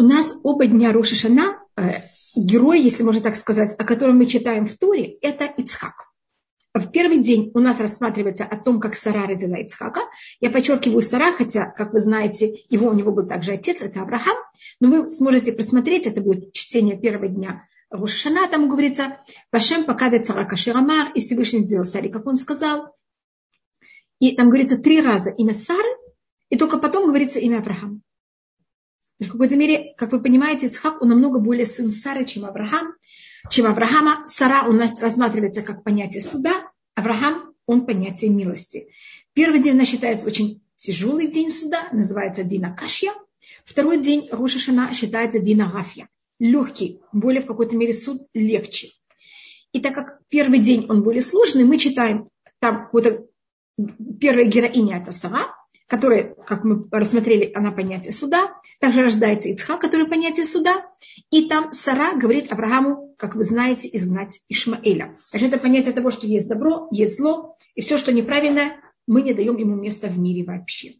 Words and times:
у 0.00 0.02
нас 0.02 0.34
оба 0.42 0.66
дня 0.66 0.92
Рошишана, 0.92 1.58
э, 1.76 1.90
герой, 2.34 2.80
если 2.80 3.02
можно 3.02 3.20
так 3.20 3.36
сказать, 3.36 3.74
о 3.78 3.84
котором 3.84 4.16
мы 4.16 4.24
читаем 4.24 4.66
в 4.66 4.78
Туре, 4.78 5.16
это 5.20 5.44
Ицхак. 5.44 6.06
В 6.72 6.90
первый 6.90 7.18
день 7.18 7.50
у 7.52 7.58
нас 7.58 7.80
рассматривается 7.80 8.44
о 8.44 8.56
том, 8.56 8.80
как 8.80 8.96
Сара 8.96 9.26
родила 9.26 9.58
Ицхака. 9.58 10.00
Я 10.40 10.48
подчеркиваю 10.50 11.02
Сара, 11.02 11.32
хотя, 11.32 11.66
как 11.66 11.92
вы 11.92 12.00
знаете, 12.00 12.64
его, 12.70 12.88
у 12.88 12.94
него 12.94 13.12
был 13.12 13.26
также 13.26 13.52
отец, 13.52 13.82
это 13.82 14.00
Авраам. 14.00 14.38
Но 14.80 14.88
вы 14.88 15.10
сможете 15.10 15.52
просмотреть, 15.52 16.06
это 16.06 16.22
будет 16.22 16.54
чтение 16.54 16.98
первого 16.98 17.28
дня 17.28 17.66
Рошана, 17.90 18.48
там 18.48 18.70
говорится, 18.70 19.18
Пашем 19.50 19.84
покада 19.84 20.24
цара 20.24 20.46
Каширамар, 20.46 21.12
и 21.12 21.20
Всевышний 21.20 21.60
сделал 21.60 21.84
Саре, 21.84 22.08
как 22.08 22.26
он 22.26 22.36
сказал. 22.36 22.96
И 24.18 24.34
там 24.34 24.48
говорится 24.48 24.78
три 24.78 25.02
раза 25.02 25.28
имя 25.28 25.52
Сары, 25.52 25.90
и 26.48 26.56
только 26.56 26.78
потом 26.78 27.08
говорится 27.08 27.38
имя 27.40 27.58
Авраама. 27.58 28.00
В 29.20 29.28
какой-то 29.28 29.54
мере, 29.54 29.94
как 29.96 30.12
вы 30.12 30.22
понимаете, 30.22 30.66
Ицхак, 30.66 31.02
он 31.02 31.10
намного 31.10 31.38
более 31.38 31.66
сын 31.66 31.90
Сары, 31.90 32.24
чем 32.24 32.46
Авраам. 32.46 32.94
Чем 33.50 33.66
Авраама. 33.66 34.24
Сара 34.26 34.66
у 34.66 34.72
нас 34.72 34.98
рассматривается 35.00 35.62
как 35.62 35.84
понятие 35.84 36.22
суда, 36.22 36.70
Авраам, 36.94 37.54
он 37.66 37.86
понятие 37.86 38.30
милости. 38.30 38.88
Первый 39.34 39.60
день, 39.62 39.74
она 39.74 39.84
считается 39.84 40.26
очень 40.26 40.62
тяжелый 40.76 41.28
день 41.28 41.50
суда, 41.50 41.88
называется 41.92 42.44
Дина 42.44 42.74
Кашья. 42.74 43.12
Второй 43.64 44.00
день 44.00 44.26
Роша 44.32 44.58
Шана 44.58 44.92
считается 44.94 45.38
Дина 45.38 45.70
Гафья. 45.70 46.08
Легкий, 46.38 47.00
более 47.12 47.42
в 47.42 47.46
какой-то 47.46 47.76
мере 47.76 47.92
суд 47.92 48.26
легче. 48.32 48.88
И 49.72 49.80
так 49.80 49.94
как 49.94 50.20
первый 50.28 50.58
день 50.58 50.86
он 50.88 51.02
более 51.02 51.22
сложный, 51.22 51.64
мы 51.64 51.78
читаем 51.78 52.28
там 52.58 52.88
вот 52.92 53.30
первая 54.18 54.46
героиня 54.46 54.98
это 54.98 55.12
Сара, 55.12 55.54
которая, 55.86 56.34
как 56.46 56.62
мы 56.62 56.86
рассмотрели, 56.92 57.50
она 57.52 57.72
понятие 57.72 58.12
суда. 58.12 58.54
Также 58.78 59.02
рождается 59.02 59.48
Ицхак, 59.48 59.80
который 59.80 60.08
понятие 60.08 60.46
суда. 60.46 60.86
И 61.30 61.48
там 61.48 61.72
Сара 61.72 62.14
говорит 62.14 62.52
Аврааму, 62.52 63.14
как 63.18 63.34
вы 63.34 63.42
знаете, 63.44 63.88
изгнать 63.92 64.40
Ишмаэля. 64.48 65.14
Значит, 65.30 65.52
это 65.52 65.60
понятие 65.60 65.92
того, 65.92 66.10
что 66.10 66.26
есть 66.26 66.48
добро, 66.48 66.88
есть 66.92 67.16
зло, 67.16 67.56
и 67.74 67.80
все, 67.80 67.98
что 67.98 68.12
неправильное, 68.12 68.76
мы 69.06 69.22
не 69.22 69.34
даем 69.34 69.56
ему 69.56 69.74
места 69.74 70.06
в 70.06 70.18
мире 70.18 70.44
вообще. 70.44 70.94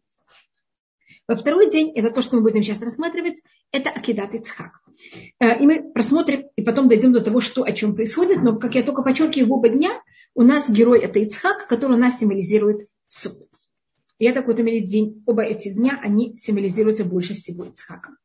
Во 1.29 1.37
второй 1.37 1.71
день, 1.71 1.93
это 1.95 2.11
то, 2.11 2.23
что 2.23 2.35
мы 2.35 2.43
будем 2.43 2.65
сейчас 2.65 2.83
рассматривать, 2.83 3.41
это 3.71 3.91
Акидат 3.91 4.35
Ицхак. 4.35 4.81
Э, 5.39 5.57
и 5.61 5.63
мы 5.65 5.93
просмотрим, 5.93 6.49
и 6.57 6.63
потом 6.63 6.89
дойдем 6.89 7.13
до 7.13 7.21
того, 7.21 7.39
что, 7.39 7.63
о 7.63 7.71
чем 7.71 7.95
происходит. 7.95 8.43
Но, 8.43 8.59
как 8.59 8.75
я 8.75 8.83
только 8.83 9.03
подчеркиваю, 9.03 9.49
в 9.49 9.53
оба 9.53 9.69
дня 9.69 9.91
у 10.35 10.43
нас 10.43 10.69
герой 10.69 10.99
это 10.99 11.21
Ицхак, 11.21 11.69
который 11.69 11.93
у 11.93 12.01
нас 12.01 12.19
символизирует 12.19 12.89
суд. 13.07 13.50
И 14.21 14.27
это 14.27 14.41
в 14.41 14.43
какой-то 14.43 14.63
мере 14.63 14.83
день, 14.83 15.25
оба 15.27 15.43
эти 15.43 15.71
дня, 15.71 15.99
они 16.03 16.37
символизируются 16.37 17.05
больше 17.05 17.35
всего 17.35 17.65
Ицхаком. 17.65 18.19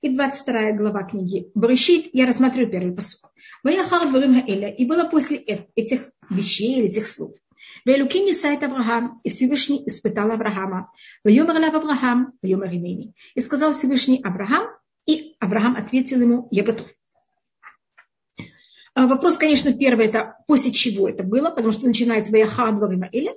И 0.00 0.08
22 0.08 0.72
глава 0.72 1.02
книги 1.02 1.50
Барышит, 1.54 2.10
я 2.12 2.26
рассматриваю 2.26 2.70
первый 2.70 2.94
посыл. 2.94 3.18
И 3.64 4.86
было 4.86 5.08
после 5.08 5.36
этих 5.38 6.10
вещей 6.30 6.78
или 6.78 6.86
этих 6.86 7.08
слов. 7.08 7.32
Велуким 7.84 8.30
Исайт 8.30 8.62
Авраам, 8.62 9.20
и 9.24 9.30
Всевышний 9.30 9.82
испытал 9.86 10.30
Авраама. 10.30 10.92
Вайомар 11.24 11.56
лав 11.58 11.74
Авраам, 11.74 12.32
вайомар 12.40 12.70
И 12.72 13.40
сказал 13.40 13.72
Всевышний 13.72 14.20
Авраам, 14.22 14.68
и 15.06 15.34
Авраам 15.40 15.74
ответил 15.76 16.20
ему, 16.20 16.46
я 16.52 16.62
готов. 16.62 16.86
А 18.94 19.08
вопрос, 19.08 19.38
конечно, 19.38 19.72
первый, 19.72 20.06
это 20.06 20.36
после 20.46 20.70
чего 20.70 21.08
это 21.08 21.24
было, 21.24 21.50
потому 21.50 21.72
что 21.72 21.86
начинается 21.86 22.30
Ваяхад 22.30 22.76
Варимаэля. 22.76 23.32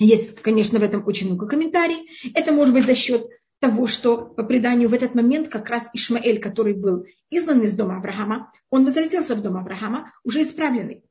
Есть, 0.00 0.40
конечно, 0.40 0.78
в 0.78 0.82
этом 0.82 1.06
очень 1.06 1.26
много 1.26 1.46
комментариев. 1.46 2.00
Это 2.34 2.52
может 2.52 2.72
быть 2.72 2.86
за 2.86 2.94
счет 2.94 3.28
того, 3.60 3.86
что 3.86 4.16
по 4.16 4.42
преданию 4.42 4.88
в 4.88 4.94
этот 4.94 5.14
момент 5.14 5.50
как 5.50 5.68
раз 5.68 5.90
Ишмаэль, 5.92 6.40
который 6.40 6.72
был 6.72 7.04
изгнан 7.28 7.60
из 7.60 7.76
дома 7.76 7.98
Авраама, 7.98 8.50
он 8.70 8.86
возвратился 8.86 9.34
в 9.34 9.42
дом 9.42 9.58
Авраама 9.58 10.10
уже 10.24 10.40
исправленный. 10.40 11.04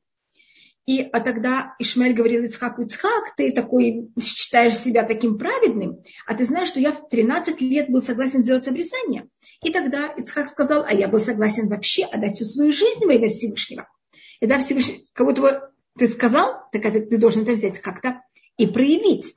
И 0.86 1.02
а 1.02 1.20
тогда 1.20 1.76
Ишмаэль 1.78 2.14
говорил 2.14 2.42
Ицхаку, 2.42 2.82
Ицхак, 2.82 3.36
ты 3.36 3.52
такой 3.52 4.10
считаешь 4.20 4.76
себя 4.76 5.04
таким 5.04 5.38
праведным, 5.38 6.02
а 6.26 6.34
ты 6.34 6.44
знаешь, 6.44 6.66
что 6.66 6.80
я 6.80 6.90
в 6.90 7.08
13 7.08 7.60
лет 7.60 7.90
был 7.90 8.00
согласен 8.00 8.42
сделать 8.42 8.66
обрезание. 8.66 9.28
И 9.62 9.70
тогда 9.70 10.08
Ицхак 10.08 10.48
сказал, 10.48 10.84
а 10.84 10.92
я 10.92 11.06
был 11.06 11.20
согласен 11.20 11.68
вообще 11.68 12.06
отдать 12.06 12.34
всю 12.34 12.44
свою 12.44 12.72
жизнь 12.72 13.06
во 13.06 13.12
имя 13.12 13.28
Всевышнего. 13.28 13.86
И 14.40 14.46
да, 14.46 14.58
Всевышний, 14.58 15.06
кого-то 15.12 15.70
ты 15.96 16.08
сказал, 16.08 16.64
так 16.72 16.84
это, 16.84 17.00
ты 17.00 17.18
должен 17.18 17.42
это 17.42 17.52
взять 17.52 17.78
как-то 17.78 18.22
и 18.60 18.66
проявить. 18.66 19.34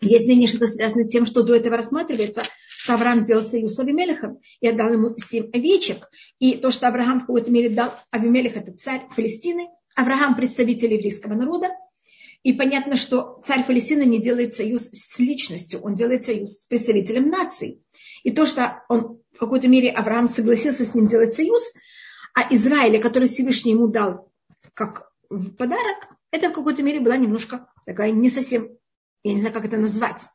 Если 0.00 0.32
не 0.34 0.46
что-то 0.46 0.66
связано 0.66 1.04
с 1.04 1.12
тем, 1.12 1.24
что 1.24 1.42
до 1.42 1.54
этого 1.54 1.76
рассматривается, 1.76 2.42
что 2.68 2.94
Авраам 2.94 3.24
сделал 3.24 3.44
союз 3.44 3.74
с 3.74 3.80
Авимелехом 3.80 4.38
и 4.60 4.68
отдал 4.68 4.92
ему 4.92 5.16
семь 5.16 5.50
овечек. 5.52 6.08
И 6.38 6.56
то, 6.56 6.70
что 6.70 6.88
Авраам 6.88 7.20
в 7.20 7.26
какой-то 7.26 7.50
мере 7.50 7.70
дал 7.70 7.92
Авимелех, 8.10 8.56
это 8.56 8.72
царь 8.72 9.02
Палестины, 9.14 9.68
Авраам 9.94 10.36
представитель 10.36 10.94
еврейского 10.94 11.34
народа. 11.34 11.68
И 12.44 12.52
понятно, 12.52 12.96
что 12.96 13.40
царь 13.44 13.64
Палестины 13.64 14.02
не 14.02 14.20
делает 14.20 14.54
союз 14.54 14.88
с 14.90 15.18
личностью, 15.18 15.80
он 15.80 15.94
делает 15.94 16.24
союз 16.24 16.58
с 16.58 16.66
представителем 16.66 17.28
нации. 17.28 17.82
И 18.22 18.30
то, 18.30 18.46
что 18.46 18.82
он 18.88 19.20
в 19.34 19.38
какой-то 19.38 19.68
мере 19.68 19.90
Авраам 19.90 20.28
согласился 20.28 20.84
с 20.84 20.94
ним 20.94 21.08
делать 21.08 21.34
союз, 21.34 21.60
а 22.34 22.52
Израиля, 22.54 23.00
который 23.00 23.28
Всевышний 23.28 23.72
ему 23.72 23.88
дал 23.88 24.30
как 24.74 25.10
в 25.28 25.50
подарок, 25.50 26.08
это 26.30 26.50
в 26.50 26.52
какой-то 26.52 26.82
мере 26.82 27.00
была 27.00 27.16
немножко 27.16 27.68
такая 27.88 28.12
не 28.12 28.28
совсем, 28.28 28.68
я 29.24 29.32
не 29.32 29.40
знаю, 29.40 29.54
как 29.54 29.64
это 29.64 29.78
назвать, 29.78 30.26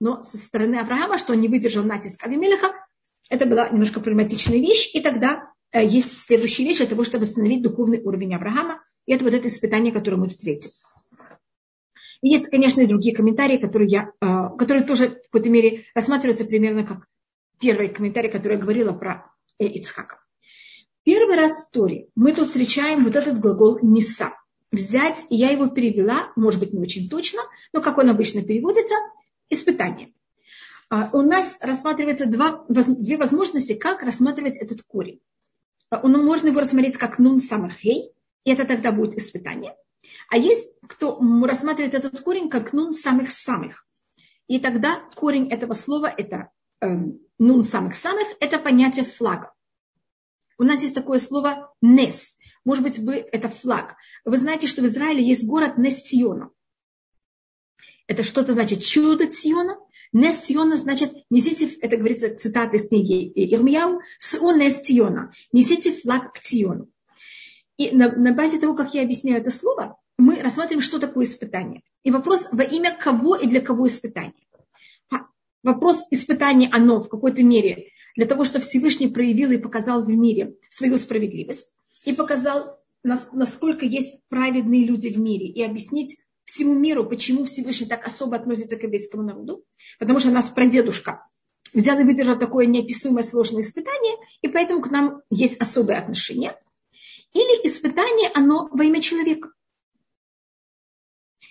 но 0.00 0.24
со 0.24 0.38
стороны 0.38 0.76
Авраама, 0.76 1.18
что 1.18 1.34
он 1.34 1.40
не 1.40 1.48
выдержал 1.48 1.84
натиск 1.84 2.24
Авимелеха, 2.24 2.72
это 3.28 3.46
была 3.46 3.68
немножко 3.68 4.00
проблематичная 4.00 4.58
вещь, 4.58 4.94
и 4.94 5.00
тогда 5.00 5.52
э, 5.72 5.84
есть 5.84 6.18
следующая 6.18 6.64
вещь 6.64 6.78
для 6.78 6.86
того, 6.86 7.04
чтобы 7.04 7.24
восстановить 7.24 7.62
духовный 7.62 8.00
уровень 8.02 8.34
Авраама, 8.34 8.82
и 9.04 9.12
это 9.12 9.24
вот 9.24 9.34
это 9.34 9.48
испытание, 9.48 9.92
которое 9.92 10.16
мы 10.16 10.28
встретим. 10.28 10.70
И 12.22 12.30
есть, 12.30 12.48
конечно, 12.48 12.80
и 12.80 12.86
другие 12.86 13.14
комментарии, 13.14 13.58
которые, 13.58 13.88
я, 13.88 14.12
э, 14.22 14.56
которые 14.56 14.84
тоже 14.84 15.10
в 15.10 15.22
какой-то 15.24 15.50
мере 15.50 15.84
рассматриваются 15.94 16.46
примерно 16.46 16.86
как 16.86 17.06
первый 17.60 17.88
комментарий, 17.88 18.30
который 18.30 18.54
я 18.54 18.62
говорила 18.62 18.92
про 18.92 19.30
э, 19.58 19.66
Ицхака. 19.66 20.18
Первый 21.04 21.36
раз 21.36 21.66
в 21.66 21.70
Торе 21.72 22.08
мы 22.14 22.32
тут 22.32 22.48
встречаем 22.48 23.04
вот 23.04 23.16
этот 23.16 23.38
глагол 23.38 23.78
«неса» 23.82 24.32
взять, 24.72 25.24
и 25.28 25.36
я 25.36 25.50
его 25.50 25.68
перевела, 25.68 26.32
может 26.34 26.58
быть, 26.58 26.72
не 26.72 26.80
очень 26.80 27.08
точно, 27.08 27.42
но 27.72 27.80
как 27.80 27.98
он 27.98 28.10
обычно 28.10 28.42
переводится, 28.42 28.94
испытание. 29.50 30.12
А, 30.88 31.10
у 31.12 31.22
нас 31.22 31.58
рассматривается 31.60 32.26
два, 32.26 32.64
две 32.68 33.16
возможности, 33.16 33.74
как 33.74 34.02
рассматривать 34.02 34.56
этот 34.56 34.82
корень. 34.82 35.20
А, 35.90 36.06
можно 36.06 36.48
его 36.48 36.60
рассмотреть 36.60 36.96
как 36.96 37.18
нун 37.18 37.38
самахей, 37.38 38.12
и 38.44 38.50
это 38.50 38.64
тогда 38.64 38.92
будет 38.92 39.16
испытание. 39.16 39.76
А 40.28 40.36
есть 40.36 40.68
кто 40.88 41.20
рассматривает 41.44 41.94
этот 41.94 42.20
корень 42.20 42.48
как 42.48 42.72
нун 42.72 42.92
самых-самых. 42.92 43.86
И 44.48 44.58
тогда 44.58 45.00
корень 45.14 45.48
этого 45.48 45.74
слова 45.74 46.12
это 46.14 46.50
э, 46.80 46.88
нун 47.38 47.64
самых-самых, 47.64 48.26
это 48.40 48.58
понятие 48.58 49.04
флага. 49.04 49.52
У 50.58 50.64
нас 50.64 50.82
есть 50.82 50.94
такое 50.94 51.18
слово 51.18 51.72
нес. 51.80 52.38
Может 52.64 52.84
быть, 52.84 52.98
это 53.32 53.48
флаг. 53.48 53.96
Вы 54.24 54.36
знаете, 54.38 54.66
что 54.66 54.82
в 54.82 54.86
Израиле 54.86 55.22
есть 55.22 55.46
город 55.46 55.78
Нестиона. 55.78 56.50
Это 58.06 58.22
что-то 58.22 58.52
значит 58.52 58.84
чудо 58.84 59.26
Циона. 59.26 59.78
Нестиона 60.12 60.76
значит, 60.76 61.14
несите, 61.30 61.68
это 61.80 61.96
говорится 61.96 62.36
цитата 62.36 62.76
из 62.76 62.88
книги 62.88 63.32
Ирмияу, 63.34 64.00
с 64.18 64.34
Нестиона, 64.34 65.32
несите 65.52 65.92
флаг 65.92 66.34
к 66.34 66.40
Циону. 66.40 66.90
И 67.78 67.96
на, 67.96 68.12
на 68.12 68.34
базе 68.34 68.60
того, 68.60 68.74
как 68.74 68.92
я 68.92 69.02
объясняю 69.02 69.40
это 69.40 69.50
слово, 69.50 69.98
мы 70.18 70.42
рассматриваем, 70.42 70.82
что 70.82 70.98
такое 70.98 71.24
испытание. 71.24 71.82
И 72.02 72.10
вопрос, 72.10 72.46
во 72.52 72.62
имя 72.62 72.94
кого 72.94 73.36
и 73.36 73.46
для 73.46 73.62
кого 73.62 73.86
испытание. 73.86 74.34
Вопрос 75.62 76.02
испытания, 76.10 76.68
оно 76.70 77.00
в 77.00 77.08
какой-то 77.08 77.42
мере 77.42 77.88
для 78.14 78.26
того, 78.26 78.44
чтобы 78.44 78.64
Всевышний 78.64 79.08
проявил 79.08 79.50
и 79.52 79.58
показал 79.58 80.02
в 80.02 80.08
мире 80.10 80.56
свою 80.68 80.98
справедливость 80.98 81.72
и 82.04 82.12
показал, 82.12 82.78
насколько 83.02 83.84
есть 83.84 84.20
праведные 84.28 84.84
люди 84.84 85.08
в 85.08 85.18
мире, 85.18 85.46
и 85.46 85.62
объяснить 85.62 86.18
всему 86.44 86.74
миру, 86.74 87.04
почему 87.04 87.44
Всевышний 87.44 87.86
так 87.86 88.06
особо 88.06 88.36
относится 88.36 88.76
к 88.76 88.82
еврейскому 88.82 89.22
народу, 89.22 89.64
потому 89.98 90.18
что 90.18 90.30
нас 90.30 90.48
прадедушка 90.48 91.26
взял 91.72 91.98
и 91.98 92.04
выдержал 92.04 92.38
такое 92.38 92.66
неописуемое 92.66 93.22
сложное 93.22 93.62
испытание, 93.62 94.16
и 94.40 94.48
поэтому 94.48 94.82
к 94.82 94.90
нам 94.90 95.22
есть 95.30 95.60
особое 95.60 95.98
отношение. 95.98 96.56
Или 97.32 97.66
испытание, 97.66 98.30
оно 98.34 98.68
во 98.72 98.84
имя 98.84 99.00
человека. 99.00 99.52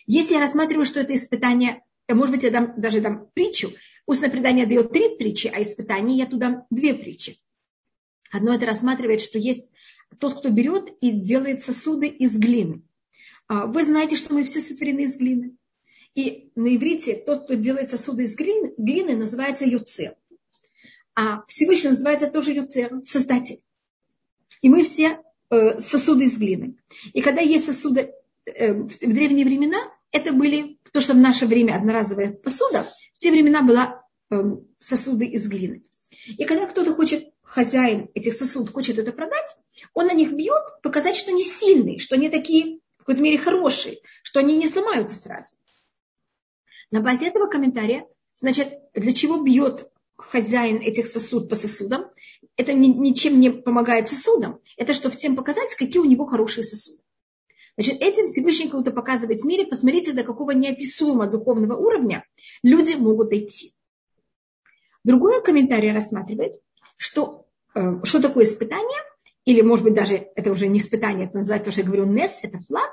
Если 0.05 0.33
я 0.33 0.39
рассматриваю, 0.39 0.85
что 0.85 0.99
это 0.99 1.15
испытание, 1.15 1.83
может 2.07 2.35
быть, 2.35 2.43
я 2.43 2.51
дам, 2.51 2.73
даже 2.79 3.01
дам 3.01 3.29
притчу, 3.33 3.71
устное 4.05 4.29
предание 4.29 4.65
дает 4.65 4.91
три 4.91 5.15
притчи, 5.15 5.47
а 5.47 5.61
испытание 5.61 6.17
я 6.17 6.25
туда 6.27 6.65
две 6.69 6.93
притчи. 6.93 7.39
Одно 8.31 8.53
это 8.53 8.65
рассматривает, 8.65 9.21
что 9.21 9.39
есть 9.39 9.71
тот, 10.19 10.39
кто 10.39 10.49
берет 10.49 10.89
и 11.01 11.11
делает 11.11 11.61
сосуды 11.61 12.07
из 12.07 12.37
глины. 12.37 12.81
А, 13.47 13.65
вы 13.65 13.83
знаете, 13.83 14.15
что 14.15 14.33
мы 14.33 14.43
все 14.43 14.61
сотворены 14.61 15.01
из 15.01 15.17
глины. 15.17 15.55
И 16.15 16.51
на 16.55 16.75
иврите 16.75 17.15
тот, 17.15 17.45
кто 17.45 17.53
делает 17.53 17.91
сосуды 17.91 18.23
из 18.23 18.35
глины, 18.35 18.73
глины 18.77 19.15
называется 19.15 19.65
юце. 19.65 20.15
а 21.15 21.43
Всевышний 21.47 21.89
называется 21.89 22.27
тоже 22.27 22.51
Юцер, 22.51 23.01
Создатель. 23.05 23.61
И 24.61 24.69
мы 24.69 24.83
все 24.83 25.19
э, 25.49 25.79
сосуды 25.79 26.25
из 26.25 26.37
глины. 26.37 26.77
И 27.13 27.21
когда 27.21 27.41
есть 27.41 27.65
сосуды 27.65 28.13
э, 28.45 28.73
в 28.73 28.99
древние 28.99 29.45
времена, 29.45 29.77
это 30.11 30.33
были, 30.33 30.77
то, 30.91 30.99
что 30.99 31.13
в 31.13 31.17
наше 31.17 31.45
время 31.45 31.75
одноразовая 31.75 32.33
посуда, 32.33 32.83
в 33.15 33.19
те 33.19 33.31
времена 33.31 33.61
была 33.61 34.03
э, 34.29 34.41
сосуды 34.79 35.25
из 35.25 35.47
глины. 35.47 35.83
И 36.37 36.45
когда 36.45 36.67
кто-то 36.67 36.93
хочет, 36.93 37.30
хозяин 37.51 38.09
этих 38.13 38.33
сосудов 38.33 38.73
хочет 38.73 38.97
это 38.97 39.11
продать, 39.11 39.55
он 39.93 40.07
на 40.07 40.13
них 40.13 40.31
бьет, 40.31 40.81
показать, 40.81 41.17
что 41.17 41.31
они 41.31 41.43
сильные, 41.43 41.99
что 41.99 42.15
они 42.15 42.29
такие, 42.29 42.79
в 42.95 42.99
какой-то 42.99 43.21
мере, 43.21 43.37
хорошие, 43.37 43.99
что 44.23 44.39
они 44.39 44.57
не 44.57 44.67
сломаются 44.67 45.19
сразу. 45.19 45.55
На 46.91 47.01
базе 47.01 47.27
этого 47.27 47.47
комментария, 47.47 48.07
значит, 48.35 48.79
для 48.93 49.13
чего 49.13 49.41
бьет 49.43 49.91
хозяин 50.15 50.77
этих 50.77 51.07
сосуд 51.07 51.49
по 51.49 51.55
сосудам, 51.55 52.09
это 52.55 52.71
ничем 52.73 53.39
не 53.41 53.49
помогает 53.49 54.07
сосудам. 54.07 54.61
Это 54.77 54.93
чтобы 54.93 55.13
всем 55.13 55.35
показать, 55.35 55.75
какие 55.75 56.01
у 56.01 56.05
него 56.05 56.25
хорошие 56.27 56.63
сосуды. 56.63 57.01
Значит, 57.75 58.01
этим 58.01 58.27
Всевышний 58.27 58.69
кого-то 58.69 58.91
показывает 58.91 59.41
в 59.41 59.45
мире, 59.45 59.65
посмотрите, 59.65 60.13
до 60.13 60.23
какого 60.23 60.51
неописуемого 60.51 61.27
духовного 61.27 61.75
уровня 61.75 62.25
люди 62.63 62.93
могут 62.93 63.29
дойти. 63.29 63.73
Другой 65.03 65.43
комментарий 65.43 65.91
рассматривает, 65.91 66.61
что, 67.01 67.47
э, 67.73 67.95
что 68.03 68.21
такое 68.21 68.45
испытание, 68.45 68.99
или, 69.45 69.61
может 69.61 69.83
быть, 69.83 69.95
даже 69.95 70.27
это 70.35 70.51
уже 70.51 70.67
не 70.67 70.77
испытание, 70.77 71.25
это 71.25 71.39
называется, 71.39 71.65
то, 71.65 71.71
что 71.71 71.81
я 71.81 71.87
говорю, 71.87 72.05
нес, 72.05 72.39
это 72.43 72.59
флаг, 72.59 72.91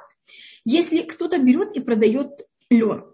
если 0.64 1.02
кто-то 1.02 1.38
берет 1.38 1.76
и 1.76 1.80
продает 1.80 2.40
лен. 2.70 3.04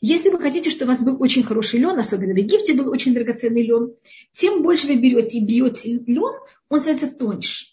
Если 0.00 0.30
вы 0.30 0.40
хотите, 0.40 0.68
чтобы 0.68 0.90
у 0.90 0.94
вас 0.94 1.04
был 1.04 1.22
очень 1.22 1.44
хороший 1.44 1.78
лен, 1.78 1.96
особенно 1.96 2.34
в 2.34 2.36
Египте 2.36 2.74
был 2.74 2.90
очень 2.90 3.14
драгоценный 3.14 3.62
лен, 3.62 3.94
тем 4.32 4.64
больше 4.64 4.88
вы 4.88 4.96
берете 4.96 5.38
и 5.38 5.46
бьете 5.46 6.02
лен, 6.08 6.34
он 6.68 6.80
становится 6.80 7.16
тоньше. 7.16 7.66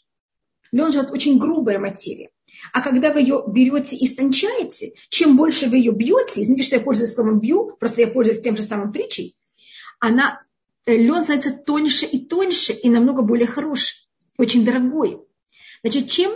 Лен 0.72 0.92
же 0.92 1.00
это 1.00 1.12
очень 1.12 1.40
грубая 1.40 1.80
материя. 1.80 2.30
А 2.72 2.84
когда 2.84 3.12
вы 3.12 3.22
ее 3.22 3.44
берете 3.48 3.96
и 3.96 4.06
истончаете, 4.06 4.94
чем 5.10 5.38
больше 5.38 5.70
вы 5.70 5.78
ее 5.78 5.92
бьете, 5.92 6.44
извините, 6.44 6.66
что 6.66 6.76
я 6.76 6.82
пользуюсь 6.82 7.14
словом 7.14 7.40
бью, 7.40 7.76
просто 7.80 8.02
я 8.02 8.08
пользуюсь 8.08 8.42
тем 8.42 8.56
же 8.56 8.62
самым 8.62 8.92
притчей, 8.92 9.36
она, 10.00 10.44
лен 10.98 11.24
становится 11.24 11.52
тоньше 11.52 12.06
и 12.06 12.26
тоньше 12.26 12.74
и 12.74 12.90
намного 12.90 13.22
более 13.22 13.48
хороший, 13.48 14.08
очень 14.38 14.66
дорогой. 14.66 15.22
Значит, 15.84 16.10
чем 16.10 16.32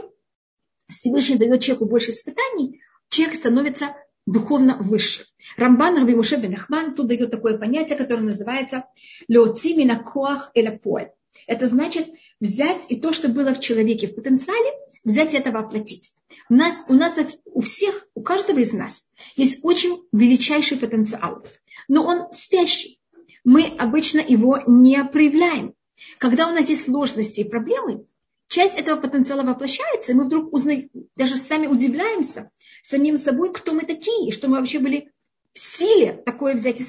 Всевышний 0.89 1.37
дает 1.37 1.61
человеку 1.61 1.85
больше 1.85 2.11
испытаний, 2.11 2.81
человек 3.09 3.37
становится 3.37 3.95
духовно 4.25 4.77
выше. 4.79 5.25
Рамбан 5.57 5.97
Раби 5.97 6.15
Муше 6.15 6.35
Ахман 6.35 6.95
тут 6.95 7.07
дает 7.07 7.31
такое 7.31 7.57
понятие, 7.57 7.97
которое 7.97 8.21
называется 8.21 8.85
«леоцимина 9.27 10.01
коах 10.03 10.51
элапоэль». 10.53 11.11
Это 11.47 11.67
значит 11.67 12.07
взять 12.39 12.85
и 12.89 12.99
то, 12.99 13.11
что 13.11 13.27
было 13.27 13.53
в 13.53 13.59
человеке 13.59 14.07
в 14.07 14.15
потенциале, 14.15 14.71
взять 15.03 15.33
и 15.33 15.37
это 15.37 15.51
воплотить. 15.51 16.13
У 16.49 16.53
нас, 16.53 16.83
у 16.87 16.93
нас, 16.93 17.17
у 17.45 17.61
всех, 17.61 18.07
у 18.13 18.21
каждого 18.21 18.59
из 18.59 18.71
нас 18.73 19.09
есть 19.35 19.63
очень 19.63 20.03
величайший 20.11 20.77
потенциал, 20.77 21.45
но 21.87 22.05
он 22.05 22.31
спящий. 22.31 22.99
Мы 23.43 23.65
обычно 23.77 24.19
его 24.19 24.59
не 24.67 25.03
проявляем. 25.03 25.73
Когда 26.17 26.47
у 26.47 26.51
нас 26.51 26.69
есть 26.69 26.85
сложности 26.85 27.41
и 27.41 27.49
проблемы, 27.49 28.05
часть 28.47 28.75
этого 28.75 28.99
потенциала 28.99 29.43
воплощается, 29.43 30.11
и 30.11 30.15
мы 30.15 30.25
вдруг 30.25 30.53
узнаем, 30.53 30.89
даже 31.15 31.37
сами 31.37 31.67
удивляемся 31.67 32.51
самим 32.81 33.17
собой, 33.17 33.53
кто 33.53 33.73
мы 33.73 33.83
такие, 33.83 34.31
что 34.31 34.47
мы 34.47 34.57
вообще 34.57 34.79
были 34.79 35.11
в 35.53 35.59
силе 35.59 36.21
такое 36.25 36.55
взять 36.55 36.81
и 36.81 36.85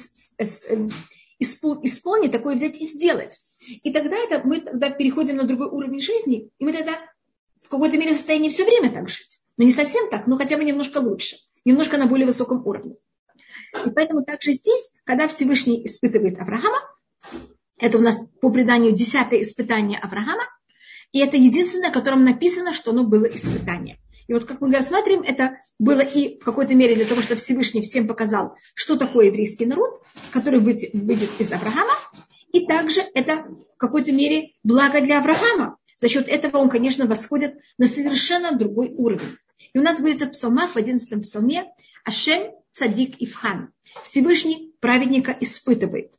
исполнить, 1.39 2.31
такое 2.31 2.55
взять 2.55 2.79
и 2.79 2.85
сделать. 2.85 3.39
И 3.83 3.91
тогда 3.91 4.15
это, 4.15 4.41
мы 4.45 4.59
тогда 4.59 4.89
переходим 4.89 5.37
на 5.37 5.43
другой 5.43 5.67
уровень 5.67 5.99
жизни, 5.99 6.49
и 6.57 6.63
мы 6.63 6.71
тогда 6.71 6.93
в 7.61 7.69
какой-то 7.69 7.97
мере 7.97 8.13
в 8.13 8.15
состоянии 8.15 8.49
все 8.49 8.63
время 8.63 8.91
так 8.91 9.09
жить. 9.09 9.39
Но 9.57 9.63
не 9.63 9.71
совсем 9.71 10.09
так, 10.09 10.27
но 10.27 10.37
хотя 10.37 10.57
бы 10.57 10.63
немножко 10.63 10.99
лучше, 10.99 11.37
немножко 11.63 11.97
на 11.97 12.05
более 12.05 12.25
высоком 12.25 12.65
уровне. 12.65 12.95
И 13.85 13.89
поэтому 13.89 14.23
также 14.23 14.53
здесь, 14.53 14.91
когда 15.03 15.27
Всевышний 15.27 15.85
испытывает 15.85 16.39
Авраама, 16.39 16.79
это 17.77 17.97
у 17.97 18.01
нас 18.01 18.25
по 18.41 18.49
преданию 18.49 18.93
десятое 18.93 19.41
испытание 19.41 19.99
Авраама, 19.99 20.45
и 21.11 21.19
это 21.19 21.37
единственное, 21.37 21.89
о 21.89 21.93
котором 21.93 22.23
написано, 22.23 22.73
что 22.73 22.91
оно 22.91 23.05
было 23.05 23.25
испытание. 23.25 23.99
И 24.27 24.33
вот 24.33 24.45
как 24.45 24.59
мы 24.61 24.73
рассматриваем, 24.73 25.23
это 25.25 25.59
было 25.77 26.01
и 26.01 26.39
в 26.39 26.43
какой-то 26.43 26.73
мере 26.73 26.95
для 26.95 27.05
того, 27.05 27.21
чтобы 27.21 27.39
Всевышний 27.39 27.81
всем 27.81 28.07
показал, 28.07 28.55
что 28.73 28.95
такое 28.95 29.27
еврейский 29.27 29.65
народ, 29.65 30.01
который 30.31 30.59
выйдет, 30.59 31.29
из 31.39 31.51
Авраама. 31.51 31.93
И 32.51 32.65
также 32.65 33.01
это 33.13 33.45
в 33.45 33.77
какой-то 33.77 34.11
мере 34.11 34.53
благо 34.63 35.01
для 35.01 35.19
Авраама. 35.19 35.77
За 35.97 36.09
счет 36.09 36.27
этого 36.27 36.57
он, 36.57 36.69
конечно, 36.69 37.05
восходит 37.05 37.55
на 37.77 37.87
совершенно 37.87 38.51
другой 38.57 38.89
уровень. 38.89 39.37
И 39.73 39.79
у 39.79 39.81
нас 39.81 39.99
говорится 39.99 40.25
в 40.25 40.31
псалмах, 40.31 40.71
в 40.71 40.77
11 40.77 41.21
псалме, 41.21 41.71
Ашем 42.03 42.51
Цадик 42.75 43.15
Ивхан. 43.19 43.71
Всевышний 44.03 44.73
праведника 44.81 45.33
испытывает. 45.39 46.11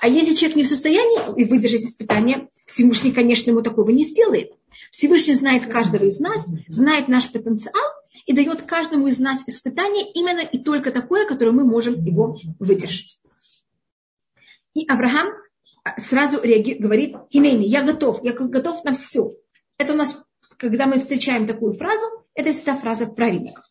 А 0.00 0.08
если 0.08 0.34
человек 0.34 0.56
не 0.56 0.64
в 0.64 0.66
состоянии 0.66 1.44
выдержать 1.44 1.82
испытание, 1.82 2.48
Всевышний, 2.66 3.12
конечно, 3.12 3.50
ему 3.50 3.62
такого 3.62 3.90
не 3.90 4.02
сделает. 4.02 4.50
Всевышний 4.90 5.34
знает 5.34 5.66
каждого 5.66 6.02
из 6.06 6.18
нас, 6.18 6.50
знает 6.66 7.06
наш 7.06 7.30
потенциал 7.30 7.84
и 8.26 8.32
дает 8.32 8.62
каждому 8.62 9.06
из 9.06 9.20
нас 9.20 9.44
испытание 9.46 10.10
именно 10.12 10.40
и 10.40 10.58
только 10.58 10.90
такое, 10.90 11.26
которое 11.26 11.52
мы 11.52 11.62
можем 11.62 12.04
его 12.04 12.36
выдержать. 12.58 13.20
И 14.74 14.84
Авраам 14.88 15.28
сразу 15.96 16.42
реагирует, 16.42 16.82
говорит, 16.82 17.16
Хинейни, 17.32 17.66
я 17.66 17.84
готов, 17.84 18.24
я 18.24 18.32
готов 18.32 18.82
на 18.82 18.94
все. 18.94 19.30
Это 19.78 19.92
у 19.92 19.96
нас, 19.96 20.20
когда 20.56 20.86
мы 20.86 20.98
встречаем 20.98 21.46
такую 21.46 21.74
фразу, 21.74 22.04
это 22.34 22.50
всегда 22.50 22.76
фраза 22.76 23.06
праведников. 23.06 23.64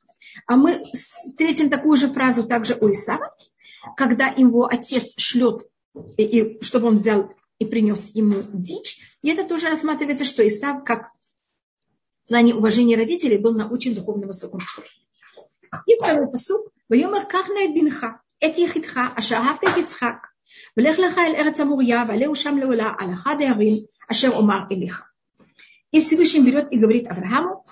А 0.46 0.56
мы 0.56 0.84
встретим 0.94 1.70
такую 1.70 1.98
же 1.98 2.10
фразу 2.10 2.44
также 2.44 2.76
у 2.80 2.92
Исава, 2.92 3.36
когда 3.96 4.28
его 4.28 4.66
отец 4.66 5.14
шлет, 5.18 5.64
и, 6.18 6.24
и, 6.24 6.64
чтобы 6.64 6.88
он 6.88 6.96
взял 6.96 7.32
и 7.58 7.66
принес 7.66 8.12
ему 8.14 8.42
дичь. 8.54 9.00
И 9.22 9.30
это 9.30 9.44
тоже 9.44 9.70
рассматривается, 9.70 10.26
что 10.26 10.48
Исав, 10.48 10.84
как 10.84 11.12
в 12.26 12.30
плане 12.30 12.56
уважения 12.56 12.96
родителей, 12.96 13.38
был 13.38 13.54
на 13.54 13.68
очень 13.68 13.96
духовно 13.96 14.28
высоком 14.28 14.62
уровню. 14.62 14.92
И 15.86 15.96
второй 15.98 16.30
посуд. 16.30 16.68
«Вайомер 16.88 17.28
кахна 17.28 17.68
бинха, 17.68 18.22
эт 18.40 18.58
ехидха, 18.58 19.12
ашаавта 19.16 19.70
эт 19.70 19.78
Ицхак, 19.78 20.34
влех 20.76 20.98
леха 20.98 21.22
эль 21.22 21.36
эрец 21.36 21.60
амурья, 21.60 22.04
валеу 22.06 22.34
шам 22.34 22.58
леула, 22.58 22.96
алаха 22.98 23.36
деарим, 23.36 23.86
ашер 24.08 24.34
омар 24.34 24.66
элиха». 24.72 25.06
И 25.92 26.02
Всевышний 26.02 26.42
берет 26.42 26.72
и 26.72 26.80
говорит 26.80 27.08
Аврааму, 27.08 27.66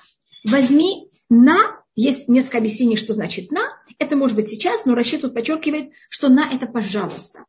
возьми 0.43 1.09
на 1.29 1.57
есть 1.97 2.29
несколько 2.29 2.59
объяснений, 2.59 2.95
что 2.95 3.13
значит 3.13 3.51
на, 3.51 3.61
это 3.97 4.15
может 4.15 4.35
быть 4.35 4.49
сейчас, 4.49 4.85
но 4.85 4.93
расчет 4.93 5.21
тут 5.21 5.33
подчеркивает, 5.33 5.91
что 6.09 6.29
на 6.29 6.47
это 6.47 6.67
пожалуйста. 6.67 7.43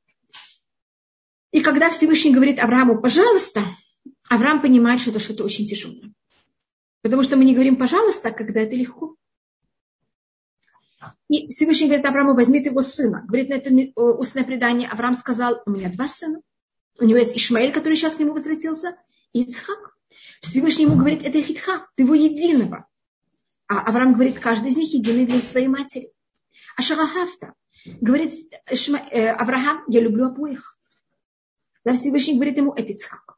И 1.53 1.61
когда 1.61 1.91
Всевышний 1.91 2.33
говорит 2.33 2.59
Аврааму 2.59 3.01
«пожалуйста», 3.01 3.63
Авраам 4.31 4.63
понимает, 4.63 5.01
что 5.01 5.11
это 5.11 5.19
что-то 5.19 5.45
очень 5.45 5.67
тяжелое. 5.67 6.13
Потому 7.03 7.23
что 7.23 7.37
мы 7.37 7.45
не 7.45 7.53
говорим 7.53 7.77
«пожалуйста», 7.77 8.31
когда 8.31 8.61
это 8.61 8.75
легко. 8.75 9.17
И 11.29 11.49
Всевышний 11.51 11.89
говорит 11.89 12.07
Аврааму, 12.07 12.35
возьми 12.35 12.63
его 12.65 12.81
сына. 12.81 13.25
Говорит 13.27 13.51
на 13.51 13.55
это 13.55 13.71
устное 14.01 14.45
предание, 14.45 14.89
Авраам 14.89 15.15
сказал, 15.15 15.61
у 15.67 15.71
меня 15.71 15.93
два 15.93 16.09
сына. 16.09 16.41
У 16.99 17.05
него 17.05 17.19
есть 17.19 17.37
Ишмаэль, 17.37 17.73
который 17.73 17.97
сейчас 17.97 18.17
к 18.17 18.21
нему 18.21 18.33
возвратился, 18.33 18.97
и 19.35 19.43
Ицхак. 19.43 19.95
Всевышний 20.41 20.87
ему 20.87 20.97
говорит, 20.97 21.23
это 21.23 21.43
Хитха, 21.43 21.87
ты 21.97 22.05
его 22.05 22.15
единого. 22.15 22.89
А 23.69 23.81
Авраам 23.83 24.15
говорит, 24.15 24.39
каждый 24.39 24.71
из 24.71 24.77
них 24.77 24.93
единый 24.95 25.27
для 25.27 25.41
своей 25.41 25.69
матери. 25.69 26.11
А 26.77 26.83
Шарахафта 26.83 27.55
говорит 28.01 28.33
Шма, 28.75 28.99
э, 29.11 29.29
Авраам, 29.29 29.85
я 29.89 30.01
люблю 30.01 30.27
обоих. 30.27 30.79
Да, 31.85 31.95
Всевышний 31.95 32.35
говорит 32.35 32.57
ему, 32.57 32.73
это 32.73 32.93
Ицхак. 32.93 33.37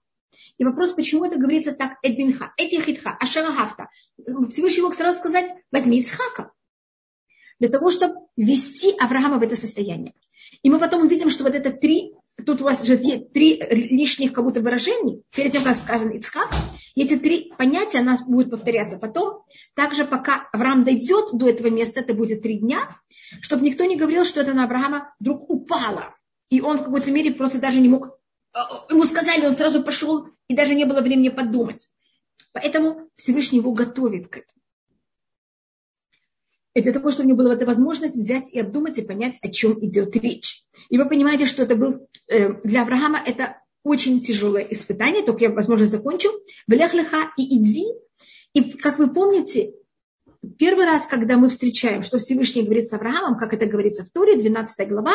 И 0.59 0.65
вопрос, 0.65 0.93
почему 0.93 1.25
это 1.25 1.39
говорится 1.39 1.73
так, 1.73 1.99
Эдбинха, 2.03 2.53
Этихитха, 2.57 3.17
Ашарагафта. 3.19 3.89
Всевышний 4.51 4.83
мог 4.83 4.95
сразу 4.95 5.19
сказать, 5.19 5.51
возьми 5.73 6.01
Ицхака. 6.01 6.53
Для 7.59 7.69
того, 7.69 7.91
чтобы 7.91 8.15
ввести 8.37 8.95
Авраама 8.99 9.39
в 9.39 9.43
это 9.43 9.57
состояние. 9.57 10.15
И 10.63 10.71
мы 10.71 10.79
потом 10.79 11.03
увидим, 11.03 11.31
что 11.31 11.45
вот 11.45 11.55
это 11.55 11.71
три, 11.71 12.15
тут 12.45 12.61
у 12.61 12.65
вас 12.65 12.85
же 12.85 12.97
три 12.97 13.63
лишних 13.71 14.33
как 14.33 14.45
будто 14.45 14.61
выражений, 14.61 15.23
перед 15.35 15.53
тем, 15.53 15.63
как 15.63 15.77
сказано 15.77 16.11
Ицхак, 16.13 16.51
эти 16.97 17.17
три 17.17 17.53
понятия 17.57 18.01
у 18.01 18.05
нас 18.05 18.23
будут 18.23 18.51
повторяться 18.51 18.99
потом. 18.99 19.45
Также 19.75 20.05
пока 20.05 20.49
Авраам 20.53 20.85
дойдет 20.85 21.31
до 21.33 21.49
этого 21.49 21.69
места, 21.69 22.01
это 22.01 22.15
будет 22.15 22.43
три 22.43 22.59
дня, 22.59 22.89
чтобы 23.41 23.65
никто 23.65 23.85
не 23.85 23.97
говорил, 23.97 24.25
что 24.25 24.41
это 24.41 24.53
на 24.53 24.65
Авраама 24.65 25.15
вдруг 25.21 25.49
упало. 25.49 26.15
И 26.49 26.61
он 26.61 26.79
в 26.79 26.85
какой-то 26.85 27.11
мере 27.11 27.33
просто 27.33 27.59
даже 27.59 27.81
не 27.81 27.89
мог 27.89 28.21
Э, 28.55 28.59
ему 28.91 29.05
сказали, 29.05 29.47
он 29.47 29.53
сразу 29.53 29.83
пошел, 29.83 30.29
и 30.49 30.55
даже 30.55 30.75
не 30.75 30.85
было 30.85 31.01
времени 31.01 31.29
подумать. 31.29 31.89
Поэтому 32.53 33.09
Всевышний 33.17 33.59
его 33.59 33.73
готовит 33.73 34.29
к 34.29 34.39
этому. 34.39 34.60
Это 36.75 36.85
для 36.85 36.93
того, 36.93 37.11
чтобы 37.11 37.27
у 37.27 37.29
него 37.31 37.39
была 37.39 37.55
эта 37.55 37.67
возможность 37.67 38.17
взять 38.17 38.53
и 38.53 38.61
обдумать 38.61 38.99
и 38.99 39.03
понять, 39.03 39.39
о 39.43 39.49
чем 39.49 39.85
идет 39.85 40.15
речь. 40.17 40.63
И 40.89 40.99
вы 40.99 41.09
понимаете, 41.09 41.47
что 41.47 41.63
это 41.65 41.75
был 41.75 42.09
э, 42.29 42.55
для 42.63 42.83
Авраама 42.83 43.23
это 43.25 43.57
очень 43.83 44.21
тяжелое 44.21 44.63
испытание, 44.63 45.25
только 45.25 45.45
я, 45.45 45.51
возможно, 45.51 45.87
закончу. 45.87 46.29
Влех 46.67 46.95
леха 46.95 47.31
и 47.37 47.57
иди. 47.57 47.87
И, 48.53 48.73
как 48.73 48.99
вы 48.99 49.13
помните, 49.13 49.73
первый 50.59 50.85
раз, 50.85 51.07
когда 51.07 51.37
мы 51.37 51.49
встречаем, 51.49 52.03
что 52.03 52.19
Всевышний 52.19 52.63
говорит 52.63 52.87
с 52.87 52.93
Авраамом, 52.93 53.39
как 53.39 53.55
это 53.55 53.67
говорится 53.67 54.05
в 54.05 54.11
Торе, 54.11 54.37
12 54.37 54.89
глава, 54.89 55.15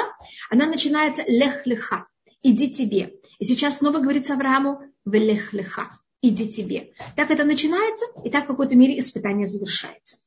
она 0.49 0.65
начинается 0.65 1.23
лех 1.27 1.65
леха, 1.65 2.07
иди 2.43 2.69
тебе. 2.69 3.13
И 3.39 3.45
сейчас 3.45 3.77
снова 3.77 3.99
говорится 3.99 4.33
Аврааму 4.33 4.81
влех 5.03 5.53
леха, 5.53 5.89
иди 6.21 6.51
тебе. 6.51 6.93
Так 7.15 7.31
это 7.31 7.43
начинается, 7.43 8.05
и 8.23 8.29
так 8.29 8.45
в 8.45 8.47
какой-то 8.47 8.75
мере 8.75 8.99
испытание 8.99 9.47
завершается. 9.47 10.17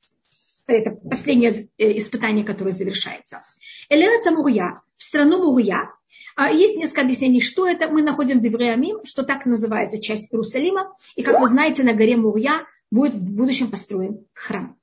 Это 0.68 0.90
последнее 0.90 1.68
э, 1.78 1.96
испытание, 1.96 2.44
которое 2.44 2.72
завершается. 2.72 3.42
Элеаца 3.88 4.30
Мурья, 4.30 4.74
в 4.96 5.02
страну 5.02 5.50
Мурья, 5.50 5.90
а 6.36 6.52
есть 6.52 6.76
несколько 6.76 7.00
объяснений, 7.00 7.40
что 7.40 7.66
это. 7.66 7.88
Мы 7.88 8.02
находим 8.02 8.40
Девреамим, 8.40 9.04
что 9.04 9.24
так 9.24 9.46
называется 9.46 10.00
часть 10.00 10.32
Иерусалима. 10.32 10.94
И, 11.16 11.22
как 11.22 11.40
вы 11.40 11.48
знаете, 11.48 11.82
на 11.82 11.94
горе 11.94 12.16
Мурья 12.16 12.64
будет 12.90 13.14
в 13.14 13.20
будущем 13.20 13.70
построен 13.70 14.24
храм. 14.34 14.76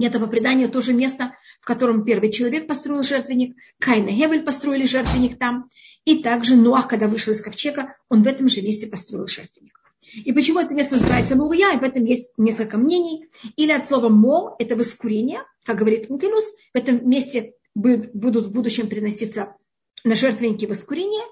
Это 0.00 0.20
по 0.20 0.26
преданию 0.26 0.68
тоже 0.68 0.92
место, 0.92 1.34
в 1.60 1.64
котором 1.64 2.04
первый 2.04 2.30
человек 2.30 2.66
построил 2.66 3.02
жертвенник, 3.02 3.56
Кайн 3.78 4.08
и 4.08 4.12
Гевель 4.12 4.42
построили 4.42 4.84
жертвенник 4.84 5.38
там, 5.38 5.70
и 6.04 6.22
также 6.22 6.54
Ноах, 6.54 6.88
когда 6.88 7.06
вышел 7.08 7.32
из 7.32 7.40
ковчега, 7.40 7.96
он 8.08 8.22
в 8.22 8.26
этом 8.26 8.48
же 8.48 8.62
месте 8.62 8.86
построил 8.86 9.26
жертвенник. 9.26 9.77
И 10.14 10.32
почему 10.32 10.60
это 10.60 10.74
место 10.74 10.96
называется 10.96 11.36
Мурья, 11.36 11.72
и 11.72 11.78
в 11.78 11.82
этом 11.82 12.04
есть 12.04 12.32
несколько 12.36 12.78
мнений. 12.78 13.28
Или 13.56 13.72
от 13.72 13.86
слова 13.86 14.08
Мо, 14.08 14.54
это 14.58 14.76
воскурение, 14.76 15.42
как 15.64 15.78
говорит 15.78 16.08
Мукелус, 16.08 16.44
в 16.72 16.76
этом 16.76 17.08
месте 17.08 17.54
будут 17.74 18.46
в 18.46 18.52
будущем 18.52 18.88
приноситься 18.88 19.56
на 20.04 20.14
жертвенники 20.14 20.66
воскурения. 20.66 21.24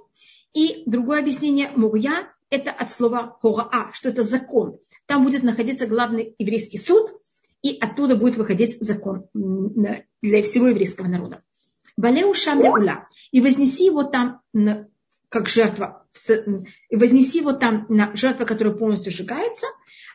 И 0.52 0.82
другое 0.86 1.20
объяснение 1.20 1.70
Мурья– 1.74 2.32
это 2.50 2.70
от 2.70 2.92
слова 2.92 3.36
Хораа, 3.40 3.90
что 3.92 4.08
это 4.08 4.22
закон. 4.22 4.78
Там 5.06 5.24
будет 5.24 5.42
находиться 5.42 5.86
главный 5.86 6.34
еврейский 6.38 6.78
суд, 6.78 7.10
и 7.62 7.76
оттуда 7.80 8.16
будет 8.16 8.36
выходить 8.36 8.80
закон 8.80 9.26
для 9.34 10.42
всего 10.42 10.68
еврейского 10.68 11.06
народа. 11.06 11.42
Балеу 11.96 12.34
шамля 12.34 13.06
и 13.30 13.40
вознеси 13.40 13.86
его 13.86 14.04
там 14.04 14.40
как 15.28 15.48
жертва, 15.48 16.06
и 16.88 16.96
вознеси 16.96 17.38
его 17.40 17.52
там 17.52 17.86
на 17.88 18.14
жертву, 18.14 18.46
которая 18.46 18.74
полностью 18.74 19.12
сжигается, 19.12 19.66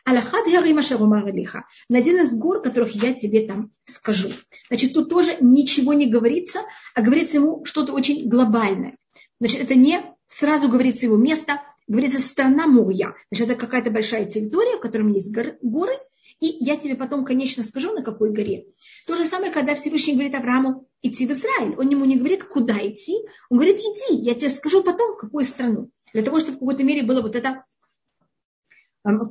Аллахад 0.04 0.46
на 0.46 1.98
один 1.98 2.20
из 2.20 2.36
гор, 2.36 2.62
которых 2.62 2.90
я 2.92 3.12
тебе 3.12 3.46
там 3.46 3.70
скажу. 3.84 4.30
Значит, 4.68 4.94
тут 4.94 5.08
тоже 5.08 5.36
ничего 5.40 5.92
не 5.92 6.06
говорится, 6.06 6.60
а 6.94 7.02
говорится 7.02 7.36
ему 7.36 7.64
что-то 7.64 7.92
очень 7.92 8.28
глобальное. 8.28 8.96
Значит, 9.38 9.62
это 9.62 9.74
не 9.74 10.00
сразу 10.32 10.68
говорится 10.68 11.06
его 11.06 11.16
место, 11.16 11.62
говорится 11.86 12.20
страна 12.20 12.66
Мурья. 12.66 13.14
Значит, 13.30 13.50
это 13.50 13.60
какая-то 13.60 13.90
большая 13.90 14.24
территория, 14.24 14.76
в 14.76 14.80
которой 14.80 15.12
есть 15.12 15.32
горы, 15.32 15.98
и 16.40 16.56
я 16.60 16.76
тебе 16.76 16.96
потом, 16.96 17.24
конечно, 17.24 17.62
скажу, 17.62 17.92
на 17.92 18.02
какой 18.02 18.32
горе. 18.32 18.66
То 19.06 19.14
же 19.14 19.24
самое, 19.24 19.52
когда 19.52 19.74
Всевышний 19.74 20.14
говорит 20.14 20.34
Аврааму 20.34 20.88
идти 21.02 21.26
в 21.26 21.30
Израиль. 21.32 21.76
Он 21.76 21.88
ему 21.88 22.04
не 22.04 22.16
говорит, 22.16 22.44
куда 22.44 22.74
идти, 22.78 23.14
он 23.50 23.58
говорит, 23.58 23.76
иди, 23.76 24.20
я 24.22 24.34
тебе 24.34 24.50
скажу 24.50 24.82
потом, 24.82 25.14
в 25.14 25.18
какую 25.18 25.44
страну. 25.44 25.90
Для 26.12 26.22
того, 26.22 26.40
чтобы 26.40 26.56
в 26.56 26.60
какой-то 26.60 26.82
мере 26.82 27.02
было 27.02 27.22
вот 27.22 27.36
это 27.36 27.64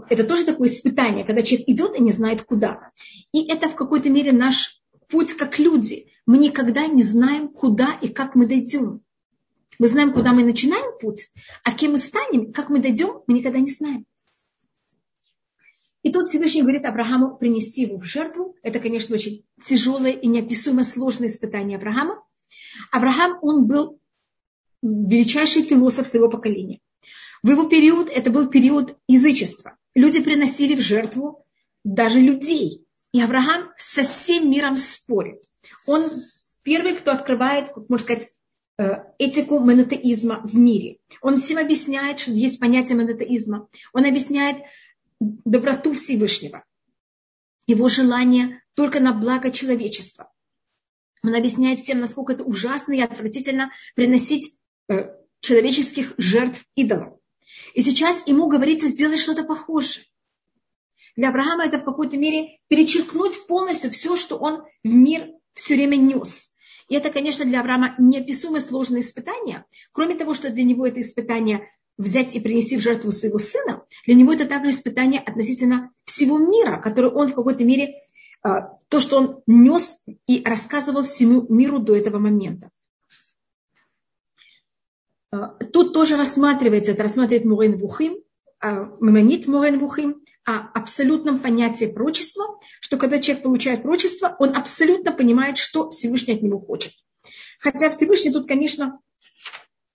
это 0.10 0.26
тоже 0.26 0.46
такое 0.46 0.68
испытание, 0.68 1.24
когда 1.24 1.42
человек 1.42 1.70
идет 1.70 1.96
и 1.96 2.02
не 2.02 2.12
знает 2.12 2.44
куда. 2.44 2.92
И 3.32 3.48
это 3.48 3.70
в 3.70 3.76
какой-то 3.76 4.10
мере 4.10 4.34
наш 4.34 4.82
путь 5.08 5.34
как 5.34 5.60
люди. 5.60 6.08
Мы 6.26 6.38
никогда 6.38 6.88
не 6.88 7.04
знаем, 7.04 7.48
куда 7.48 7.98
и 8.02 8.10
как 8.10 8.36
мы 8.36 8.48
дойдем. 8.48 9.02
Мы 9.82 9.88
знаем, 9.88 10.14
куда 10.14 10.32
мы 10.32 10.44
начинаем 10.44 10.96
путь, 11.00 11.32
а 11.64 11.72
кем 11.72 11.94
мы 11.94 11.98
станем, 11.98 12.54
как 12.54 12.70
мы 12.70 12.84
дойдем, 12.84 13.24
мы 13.26 13.34
никогда 13.34 13.58
не 13.58 13.72
знаем. 13.72 14.06
И 16.04 16.12
тут 16.12 16.30
Всевышний 16.30 16.62
говорит 16.62 16.86
Аврааму 16.86 17.36
принести 17.36 17.82
его 17.82 17.98
в 17.98 18.04
жертву. 18.04 18.56
Это, 18.62 18.80
конечно, 18.80 19.16
очень 19.16 19.44
тяжелое 19.66 20.12
и 20.12 20.28
неописуемо 20.28 20.84
сложное 20.84 21.30
испытание 21.30 21.80
Авраама. 21.80 22.24
Авраам, 22.92 23.40
он 23.42 23.66
был 23.66 24.00
величайший 24.84 25.64
философ 25.64 26.06
своего 26.06 26.30
поколения. 26.30 26.80
В 27.42 27.50
его 27.50 27.64
период 27.64 28.08
это 28.12 28.30
был 28.30 28.50
период 28.50 29.00
язычества. 29.08 29.78
Люди 29.96 30.22
приносили 30.22 30.76
в 30.76 30.82
жертву 30.82 31.44
даже 31.84 32.20
людей. 32.20 32.86
И 33.14 33.20
Авраам 33.20 33.72
со 33.78 34.04
всем 34.04 34.52
миром 34.52 34.78
спорит. 34.78 35.42
Он 35.88 36.04
первый, 36.62 36.94
кто 36.94 37.14
открывает, 37.14 37.76
можно 37.90 38.06
сказать, 38.06 38.30
этику 39.18 39.60
монотеизма 39.60 40.42
в 40.44 40.58
мире. 40.58 40.98
Он 41.22 41.38
всем 41.38 41.58
объясняет, 41.58 42.20
что 42.20 42.32
есть 42.32 42.60
понятие 42.60 42.98
монотеизма. 42.98 43.68
Он 43.94 44.06
объясняет 44.06 44.58
доброту 45.20 45.94
Всевышнего, 45.94 46.64
его 47.68 47.88
желание 47.90 48.62
только 48.74 49.00
на 49.00 49.14
благо 49.14 49.52
человечества. 49.52 50.32
Он 51.24 51.36
объясняет 51.36 51.80
всем, 51.80 52.00
насколько 52.00 52.34
это 52.34 52.44
ужасно 52.44 52.94
и 52.94 53.02
отвратительно 53.02 53.72
приносить 53.96 54.58
э, 54.90 55.10
человеческих 55.40 56.16
жертв 56.18 56.66
идолам. 56.76 57.18
И 57.76 57.82
сейчас 57.82 58.26
ему 58.28 58.48
говорится 58.48 58.88
сделать 58.88 59.20
что-то 59.20 59.44
похожее. 59.44 60.06
Для 61.16 61.30
Авраама 61.30 61.66
это 61.66 61.78
в 61.78 61.84
какой-то 61.84 62.18
мере 62.18 62.60
перечеркнуть 62.68 63.46
полностью 63.46 63.92
все, 63.92 64.16
что 64.16 64.38
он 64.38 64.64
в 64.84 64.94
мир 64.94 65.30
все 65.54 65.76
время 65.76 65.98
нес. 65.98 66.51
И 66.92 66.94
это, 66.94 67.10
конечно, 67.10 67.46
для 67.46 67.62
Авраама 67.62 67.96
неописуемо 68.00 68.60
сложное 68.60 69.00
испытание. 69.00 69.64
Кроме 69.94 70.16
того, 70.16 70.34
что 70.34 70.50
для 70.50 70.66
него 70.66 70.86
это 70.86 71.00
испытание 71.00 71.70
взять 71.98 72.36
и 72.36 72.42
принести 72.42 72.76
в 72.76 72.82
жертву 72.82 73.14
своего 73.14 73.38
сына, 73.38 73.86
для 74.06 74.16
него 74.16 74.34
это 74.34 74.46
также 74.46 74.72
испытание 74.72 75.22
относительно 75.22 75.92
всего 76.04 76.38
мира, 76.38 76.82
который 76.82 77.10
он 77.10 77.30
в 77.30 77.34
какой-то 77.34 77.64
мере, 77.64 77.94
а, 78.44 78.78
то, 78.90 79.00
что 79.00 79.20
он 79.20 79.42
нес 79.48 80.00
и 80.28 80.44
рассказывал 80.44 81.04
всему 81.04 81.46
миру 81.48 81.80
до 81.80 81.96
этого 81.96 82.20
момента. 82.20 82.72
А, 85.32 85.48
тут 85.72 85.94
тоже 85.94 86.18
рассматривается, 86.18 86.92
это 86.92 87.04
рассматривает 87.04 87.46
Мурен 87.46 87.78
Вухим, 87.78 88.18
а, 88.60 88.92
Мемонит 89.00 89.48
Мурен 89.48 89.80
Вухим, 89.80 90.21
о 90.46 90.58
абсолютном 90.74 91.40
понятии 91.40 91.86
прочества, 91.86 92.60
что 92.80 92.98
когда 92.98 93.20
человек 93.20 93.44
получает 93.44 93.84
прочество, 93.84 94.36
он 94.40 94.56
абсолютно 94.56 95.12
понимает, 95.12 95.58
что 95.58 95.90
Всевышний 95.92 96.34
от 96.34 96.42
него 96.42 96.60
хочет. 96.60 96.94
Хотя 97.60 97.90
Всевышний 97.92 98.32
тут, 98.32 98.48
конечно, 98.48 99.00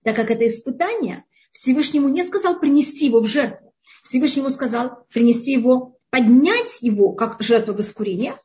так 0.05 0.15
как 0.15 0.31
это 0.31 0.47
испытание, 0.47 1.25
Всевышнему 1.51 2.09
не 2.09 2.23
сказал 2.23 2.61
принести 2.61 3.07
его 3.07 3.21
в 3.21 3.27
жертву. 3.27 3.75
Всевышнему 4.05 4.51
сказал 4.51 5.05
принести 5.13 5.53
его, 5.53 5.99
поднять 6.11 6.79
его 6.81 7.13
как 7.13 7.43
жертву 7.43 7.75
воскурения. 7.75 8.39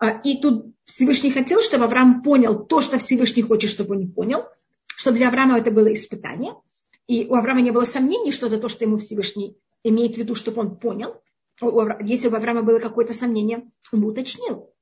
А, 0.00 0.10
и 0.10 0.40
тут 0.40 0.74
Всевышний 0.84 1.30
хотел, 1.30 1.62
чтобы 1.62 1.84
Авраам 1.84 2.22
понял 2.22 2.64
то, 2.64 2.80
что 2.80 2.98
Всевышний 2.98 3.42
хочет, 3.42 3.70
чтобы 3.70 3.96
он 3.96 4.10
понял, 4.10 4.44
чтобы 4.96 5.18
для 5.18 5.28
Авраама 5.28 5.58
это 5.58 5.70
было 5.70 5.92
испытание. 5.92 6.54
И 7.06 7.26
у 7.26 7.34
Авраама 7.34 7.60
не 7.60 7.70
было 7.70 7.84
сомнений, 7.84 8.32
что 8.32 8.48
это 8.48 8.58
то, 8.58 8.68
что 8.68 8.84
ему 8.84 8.98
Всевышний 8.98 9.56
имеет 9.84 10.16
в 10.16 10.18
виду, 10.18 10.34
чтобы 10.34 10.60
он 10.60 10.76
понял. 10.76 11.20
Если 11.60 12.28
у 12.28 12.34
Авраама 12.34 12.62
было 12.62 12.78
какое-то 12.78 13.12
сомнение, 13.12 13.70
он 13.92 14.00
бы 14.00 14.08
уточнил. 14.08 14.72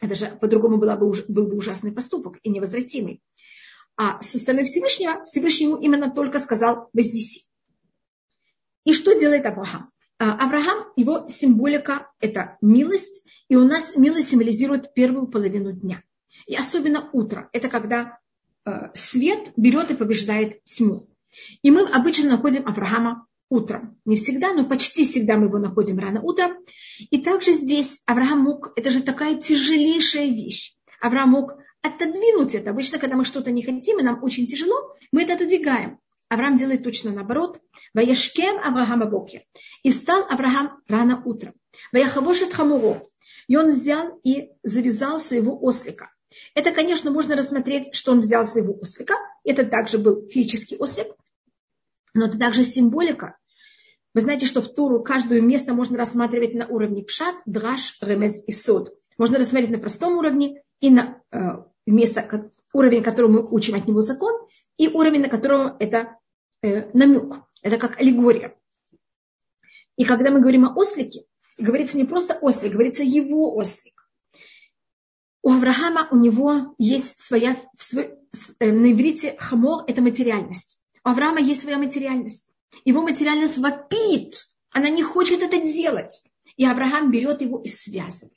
Это 0.00 0.14
же 0.14 0.26
по-другому 0.40 0.78
было 0.78 0.96
бы, 0.96 1.12
был 1.28 1.46
бы 1.46 1.56
ужасный 1.56 1.92
поступок 1.92 2.38
и 2.42 2.50
невозвратимый. 2.50 3.22
А 3.96 4.20
со 4.22 4.38
стороны 4.38 4.64
Всевышнего, 4.64 5.24
Всевышнему 5.26 5.76
именно 5.76 6.10
только 6.10 6.38
сказал 6.38 6.88
вознеси. 6.92 7.44
И 8.84 8.94
что 8.94 9.18
делает 9.18 9.44
Авраам? 9.44 9.90
А, 10.18 10.44
Авраам, 10.44 10.86
его 10.96 11.28
символика– 11.28 12.10
это 12.20 12.56
милость, 12.60 13.22
и 13.48 13.56
у 13.56 13.64
нас 13.64 13.96
милость 13.96 14.30
символизирует 14.30 14.94
первую 14.94 15.28
половину 15.28 15.72
дня. 15.72 16.02
И 16.46 16.56
особенно 16.56 17.10
утро. 17.12 17.48
Это 17.52 17.68
когда 17.68 18.18
э, 18.64 18.90
свет 18.94 19.52
берет 19.56 19.90
и 19.90 19.94
побеждает 19.94 20.64
тьму. 20.64 21.06
И 21.62 21.70
мы 21.70 21.86
обычно 21.88 22.30
находим 22.30 22.66
Авраама 22.66 23.26
утром. 23.50 24.00
Не 24.06 24.16
всегда, 24.16 24.54
но 24.54 24.64
почти 24.64 25.04
всегда 25.04 25.36
мы 25.36 25.46
его 25.46 25.58
находим 25.58 25.98
рано 25.98 26.22
утром. 26.22 26.56
И 27.10 27.20
также 27.20 27.52
здесь 27.52 28.02
Авраам 28.06 28.40
мог, 28.40 28.72
это 28.76 28.90
же 28.90 29.02
такая 29.02 29.34
тяжелейшая 29.34 30.28
вещь. 30.28 30.76
Авраам 31.02 31.30
мог 31.30 31.56
отодвинуть 31.82 32.54
это. 32.54 32.70
Обычно, 32.70 32.98
когда 32.98 33.16
мы 33.16 33.24
что-то 33.24 33.50
не 33.50 33.62
хотим, 33.62 33.98
и 33.98 34.02
нам 34.02 34.22
очень 34.22 34.46
тяжело, 34.46 34.94
мы 35.12 35.24
это 35.24 35.34
отодвигаем. 35.34 35.98
Авраам 36.28 36.56
делает 36.56 36.84
точно 36.84 37.10
наоборот. 37.10 37.60
Ваяшкем 37.92 38.58
Авраама 38.58 39.06
Боке. 39.06 39.46
И 39.82 39.90
встал 39.90 40.24
Авраам 40.30 40.80
рано 40.86 41.20
утром. 41.24 41.54
Ваяхавошет 41.92 42.54
Хамуро. 42.54 43.06
И 43.48 43.56
он 43.56 43.72
взял 43.72 44.20
и 44.22 44.50
завязал 44.62 45.18
своего 45.18 45.60
ослика. 45.60 46.12
Это, 46.54 46.70
конечно, 46.70 47.10
можно 47.10 47.34
рассмотреть, 47.34 47.94
что 47.96 48.12
он 48.12 48.20
взял 48.20 48.46
своего 48.46 48.78
ослика. 48.80 49.14
Это 49.42 49.64
также 49.66 49.98
был 49.98 50.28
физический 50.28 50.76
ослик. 50.76 51.08
Но 52.14 52.26
это 52.26 52.38
также 52.38 52.62
символика. 52.62 53.36
Вы 54.12 54.20
знаете, 54.22 54.46
что 54.46 54.60
в 54.60 54.74
Туру 54.74 55.02
каждое 55.02 55.40
место 55.40 55.72
можно 55.72 55.96
рассматривать 55.96 56.54
на 56.54 56.66
уровне 56.66 57.04
пшат, 57.04 57.36
драш, 57.46 57.96
ремез 58.00 58.42
и 58.46 58.52
сод. 58.52 58.92
Можно 59.18 59.38
рассмотреть 59.38 59.70
на 59.70 59.78
простом 59.78 60.18
уровне 60.18 60.62
и 60.80 60.90
на 60.90 61.22
э, 61.30 61.38
место, 61.86 62.50
уровень, 62.72 63.02
который 63.02 63.30
мы 63.30 63.46
учим 63.48 63.74
от 63.74 63.86
него 63.86 64.00
закон, 64.00 64.32
и 64.78 64.88
уровень, 64.88 65.22
на 65.22 65.28
котором 65.28 65.76
это 65.78 66.18
э, 66.62 66.90
намек, 66.92 67.34
это 67.62 67.78
как 67.78 68.00
аллегория. 68.00 68.56
И 69.96 70.04
когда 70.04 70.30
мы 70.30 70.40
говорим 70.40 70.64
о 70.64 70.74
ослике, 70.74 71.26
говорится 71.58 71.96
не 71.96 72.04
просто 72.04 72.38
ослик, 72.40 72.72
говорится 72.72 73.04
его 73.04 73.54
ослик. 73.54 74.08
У 75.42 75.50
Авраама 75.50 76.08
у 76.10 76.16
него 76.16 76.74
есть 76.78 77.20
своя, 77.20 77.56
свой, 77.78 78.14
э, 78.58 78.72
на 78.72 78.92
иврите 78.92 79.36
хамор– 79.38 79.84
это 79.86 80.02
материальность. 80.02 80.80
У 81.04 81.10
Авраама 81.10 81.40
есть 81.40 81.62
своя 81.62 81.78
материальность. 81.78 82.49
Его 82.84 83.02
материальность 83.02 83.58
вопит, 83.58 84.34
она 84.70 84.88
не 84.88 85.02
хочет 85.02 85.42
это 85.42 85.60
делать. 85.60 86.22
И 86.56 86.64
Авраам 86.64 87.10
берет 87.10 87.40
его 87.42 87.60
и 87.60 87.68
связывает. 87.68 88.34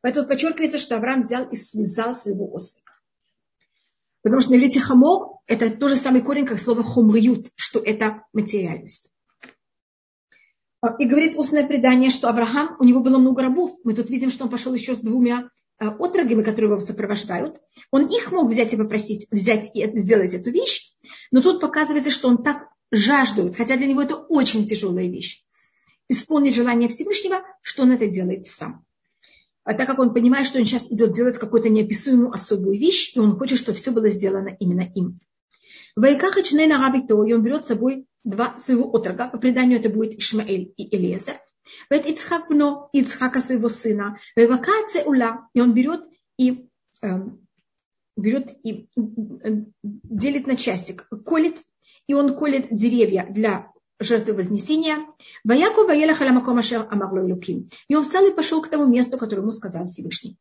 Поэтому 0.00 0.26
подчеркивается, 0.26 0.78
что 0.78 0.96
Авраам 0.96 1.22
взял 1.22 1.48
и 1.48 1.56
связал 1.56 2.14
своего 2.14 2.52
ослика. 2.52 2.92
Потому 4.22 4.40
что 4.40 4.50
на 4.52 4.56
иврите 4.56 4.80
хамор– 4.80 5.38
это 5.46 5.70
тот 5.70 5.90
же 5.90 5.96
самый 5.96 6.22
корень, 6.22 6.46
как 6.46 6.60
слово 6.60 6.82
хомриют, 6.82 7.50
что 7.56 7.80
это 7.80 8.24
материальность. 8.32 9.12
И 10.98 11.06
говорит 11.06 11.36
устное 11.36 11.66
предание, 11.66 12.10
что 12.10 12.28
Авраам, 12.28 12.76
у 12.80 12.84
него 12.84 13.00
было 13.00 13.18
много 13.18 13.42
рабов. 13.42 13.78
Мы 13.84 13.94
тут 13.94 14.10
видим, 14.10 14.30
что 14.30 14.44
он 14.44 14.50
пошел 14.50 14.74
еще 14.74 14.96
с 14.96 15.00
двумя 15.00 15.48
э, 15.78 15.86
отрогами, 15.86 16.42
которые 16.42 16.72
его 16.72 16.80
сопровождают. 16.80 17.60
Он 17.92 18.06
их 18.06 18.32
мог 18.32 18.50
взять 18.50 18.72
и 18.72 18.76
попросить, 18.76 19.28
взять 19.30 19.70
и 19.74 19.98
сделать 19.98 20.34
эту 20.34 20.50
вещь. 20.50 20.92
Но 21.30 21.40
тут 21.40 21.60
показывается, 21.60 22.10
что 22.10 22.28
он 22.28 22.42
так 22.42 22.68
жаждует, 22.92 23.56
хотя 23.56 23.76
для 23.76 23.86
него 23.86 24.02
это 24.02 24.14
очень 24.14 24.66
тяжелая 24.66 25.08
вещь, 25.08 25.42
исполнить 26.08 26.54
желание 26.54 26.88
Всевышнего, 26.88 27.42
что 27.62 27.82
он 27.82 27.92
это 27.92 28.06
делает 28.06 28.46
сам. 28.46 28.84
А 29.64 29.74
так 29.74 29.86
как 29.86 29.98
он 29.98 30.12
понимает, 30.12 30.46
что 30.46 30.58
он 30.58 30.66
сейчас 30.66 30.90
идет 30.92 31.14
делать 31.14 31.38
какую-то 31.38 31.68
неописуемую 31.68 32.32
особую 32.32 32.78
вещь, 32.78 33.16
и 33.16 33.20
он 33.20 33.38
хочет, 33.38 33.58
чтобы 33.58 33.78
все 33.78 33.92
было 33.92 34.08
сделано 34.08 34.56
именно 34.60 34.82
им. 34.94 35.18
Вайкаха 35.96 36.42
Чнейна 36.42 36.78
Рабито, 36.78 37.22
и 37.24 37.32
он 37.32 37.42
берет 37.42 37.64
с 37.64 37.68
собой 37.68 38.06
два 38.24 38.58
своего 38.58 38.90
отрога, 38.94 39.28
по 39.28 39.38
преданию 39.38 39.78
это 39.78 39.88
будет 39.88 40.18
Ишмаэль 40.18 40.72
и 40.76 40.94
Элиезер. 40.94 41.40
Вет 41.90 42.06
Ицхак 42.06 42.48
Бно, 42.48 42.88
Ицхака 42.92 43.40
своего 43.40 43.68
сына. 43.68 44.18
Вайвака 44.36 44.72
Цеула, 44.88 45.48
и 45.54 45.60
он 45.60 45.74
берет 45.74 46.04
и 46.36 46.68
э, 47.02 47.08
берет 48.16 48.56
и 48.64 48.88
делит 49.82 50.46
на 50.46 50.56
части, 50.56 50.98
колет, 51.24 51.62
и 52.06 52.14
он 52.14 52.36
колет 52.36 52.68
деревья 52.70 53.26
для 53.30 53.72
жертвы 53.98 54.34
вознесения. 54.34 54.98
Ваяку 55.44 55.84
ваеля 55.84 56.14
халамаком 56.14 56.58
ашер 56.58 56.86
амарлу 56.90 57.28
луким. 57.28 57.68
И 57.88 57.94
он 57.94 58.04
встал 58.04 58.26
и 58.26 58.34
пошел 58.34 58.60
к 58.62 58.68
тому 58.68 58.86
месту, 58.86 59.18
которое 59.18 59.42
ему 59.42 59.52
сказал 59.52 59.86
Всевышний. 59.86 60.36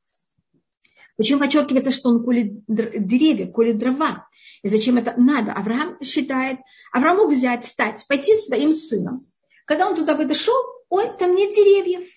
Почему 1.17 1.39
подчеркивается, 1.39 1.91
что 1.91 2.09
он 2.09 2.23
колет 2.23 2.63
деревья, 2.67 3.45
колет 3.45 3.77
дрова? 3.77 4.27
И 4.63 4.67
зачем 4.67 4.97
это 4.97 5.13
надо? 5.17 5.51
Авраам 5.51 6.01
считает, 6.01 6.59
Авраам 6.91 7.17
мог 7.17 7.31
взять, 7.31 7.65
стать, 7.65 8.05
пойти 8.07 8.33
своим 8.33 8.73
сыном. 8.73 9.19
Когда 9.65 9.87
он 9.87 9.95
туда 9.95 10.15
подошел, 10.15 10.55
ой, 10.89 11.11
там 11.19 11.35
нет 11.35 11.53
деревьев. 11.53 12.09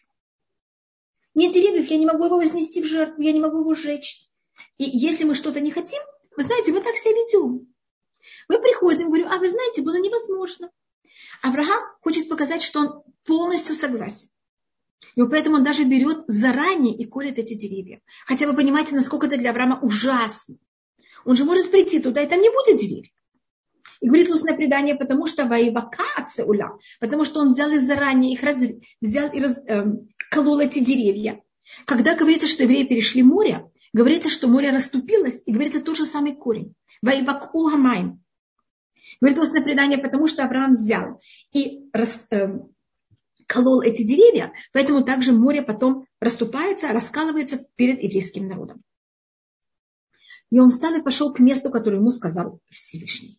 Нет 1.35 1.53
деревьев, 1.53 1.87
я 1.89 1.99
не 1.99 2.07
могу 2.07 2.25
его 2.25 2.37
вознести 2.37 2.81
в 2.81 2.87
жертву, 2.87 3.21
я 3.21 3.33
не 3.33 3.41
могу 3.41 3.61
его 3.61 3.75
сжечь. 3.75 4.29
И 4.79 4.85
если 4.85 5.25
мы 5.25 5.35
что-то 5.35 5.61
не 5.61 5.71
хотим, 5.71 6.01
вы 6.37 6.43
знаете, 6.43 6.73
мы 6.73 6.81
так 6.81 6.97
себя 6.97 7.13
ведем. 7.13 7.74
Мы 8.49 8.61
приходим, 8.61 9.09
говорю, 9.09 9.29
а 9.29 9.39
вы 9.39 9.49
знаете, 9.49 9.83
было 9.83 9.97
невозможно. 9.97 10.71
Авраам 11.43 11.83
хочет 12.01 12.29
показать, 12.29 12.63
что 12.63 12.81
он 12.81 13.03
полностью 13.25 13.75
согласен. 13.75 14.29
И 15.17 15.23
поэтому 15.23 15.57
он 15.57 15.65
даже 15.65 15.85
берет 15.85 16.25
заранее 16.27 16.97
и 16.97 17.05
колет 17.05 17.39
эти 17.39 17.55
деревья. 17.55 18.01
Хотя 18.27 18.47
вы 18.47 18.55
понимаете, 18.55 18.95
насколько 18.95 19.27
это 19.27 19.37
для 19.37 19.51
Авраама 19.51 19.81
ужасно. 19.81 20.57
Он 21.25 21.37
же 21.37 21.45
может 21.45 21.71
прийти 21.71 22.01
туда, 22.01 22.23
и 22.23 22.27
там 22.27 22.41
не 22.41 22.51
будет 22.51 22.81
деревьев. 22.81 23.13
И 24.01 24.07
говорит 24.07 24.29
устное 24.29 24.55
предание, 24.55 24.95
потому 24.95 25.27
что 25.27 25.45
воевакация 25.47 26.45
уля, 26.45 26.73
потому 27.01 27.25
что 27.25 27.41
он 27.41 27.51
взял 27.51 27.71
и 27.71 27.79
заранее 27.79 28.33
их 28.33 28.43
раз, 28.43 28.59
взял 29.01 29.33
и 29.33 29.41
раз, 29.41 29.59
э, 29.67 29.85
колол 30.31 30.61
эти 30.61 30.81
деревья. 30.81 31.43
Когда 31.87 32.15
говорится, 32.15 32.47
что 32.47 32.65
евреи 32.65 32.85
перешли 32.85 33.23
море, 33.23 33.71
говорится, 33.95 34.29
что 34.29 34.49
море 34.49 34.71
расступилось, 34.71 35.43
и 35.47 35.53
говорится 35.53 35.81
тот 35.81 35.97
же 35.97 36.05
самый 36.05 36.35
корень. 36.35 36.75
Воеваку 37.01 37.71
гамайм. 37.71 38.23
Говорит 39.21 39.39
устное 39.39 39.63
предание, 39.63 39.97
потому 39.97 40.27
что 40.27 40.45
Авраам 40.45 40.73
взял 40.73 41.21
и 41.53 41.89
рас, 41.93 42.27
э, 42.31 42.59
колол 43.47 43.81
эти 43.81 44.03
деревья, 44.03 44.53
поэтому 44.73 45.05
также 45.05 45.33
море 45.33 45.63
потом 45.63 46.07
расступается, 46.21 46.89
раскалывается 46.89 47.65
перед 47.77 48.03
еврейским 48.03 48.49
народом. 48.49 48.83
И 50.51 50.59
он 50.59 50.71
встал 50.71 50.95
и 50.95 51.03
пошел 51.03 51.33
к 51.33 51.39
месту, 51.39 51.71
которое 51.71 51.99
ему 51.99 52.11
сказал 52.11 52.61
Всевышний. 52.71 53.39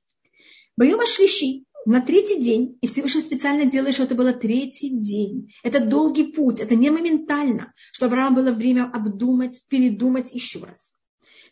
Боема 0.77 1.05
шлищи 1.05 1.64
на 1.85 2.01
третий 2.01 2.41
день, 2.41 2.77
и 2.81 2.87
Всевышний 2.87 3.21
специально 3.21 3.65
делает, 3.65 3.93
что 3.95 4.03
это 4.03 4.15
было 4.15 4.33
третий 4.33 4.89
день. 4.89 5.53
Это 5.63 5.79
долгий 5.79 6.31
путь, 6.31 6.59
это 6.59 6.75
не 6.75 6.89
моментально, 6.89 7.73
что 7.91 8.07
Авраам 8.07 8.35
было 8.35 8.51
время 8.51 8.89
обдумать, 8.91 9.63
передумать 9.67 10.33
еще 10.33 10.59
раз. 10.59 10.95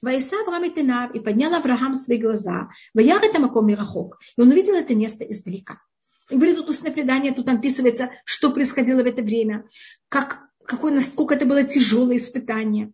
Ваиса 0.02 0.36
Авраам 0.42 0.64
и 0.66 1.20
поднял 1.20 1.54
Авраам 1.54 1.96
свои 1.96 2.18
глаза. 2.18 2.70
Ваяр 2.94 3.24
это 3.24 3.40
маком 3.40 3.68
мирахок. 3.68 4.20
И 4.36 4.42
он 4.42 4.50
увидел 4.50 4.76
это 4.76 4.94
место 4.96 5.24
издалека. 5.24 5.80
И 6.30 6.36
говорит 6.36 6.58
тут 6.58 6.70
устное 6.70 6.92
предание, 6.92 7.34
тут 7.34 7.48
описывается, 7.48 8.12
что 8.26 8.52
происходило 8.52 9.04
в 9.04 9.06
это 9.06 9.22
время, 9.22 9.68
как, 10.10 10.42
какое, 10.66 10.92
насколько 10.92 11.36
это 11.36 11.46
было 11.46 11.64
тяжелое 11.64 12.18
испытание, 12.18 12.92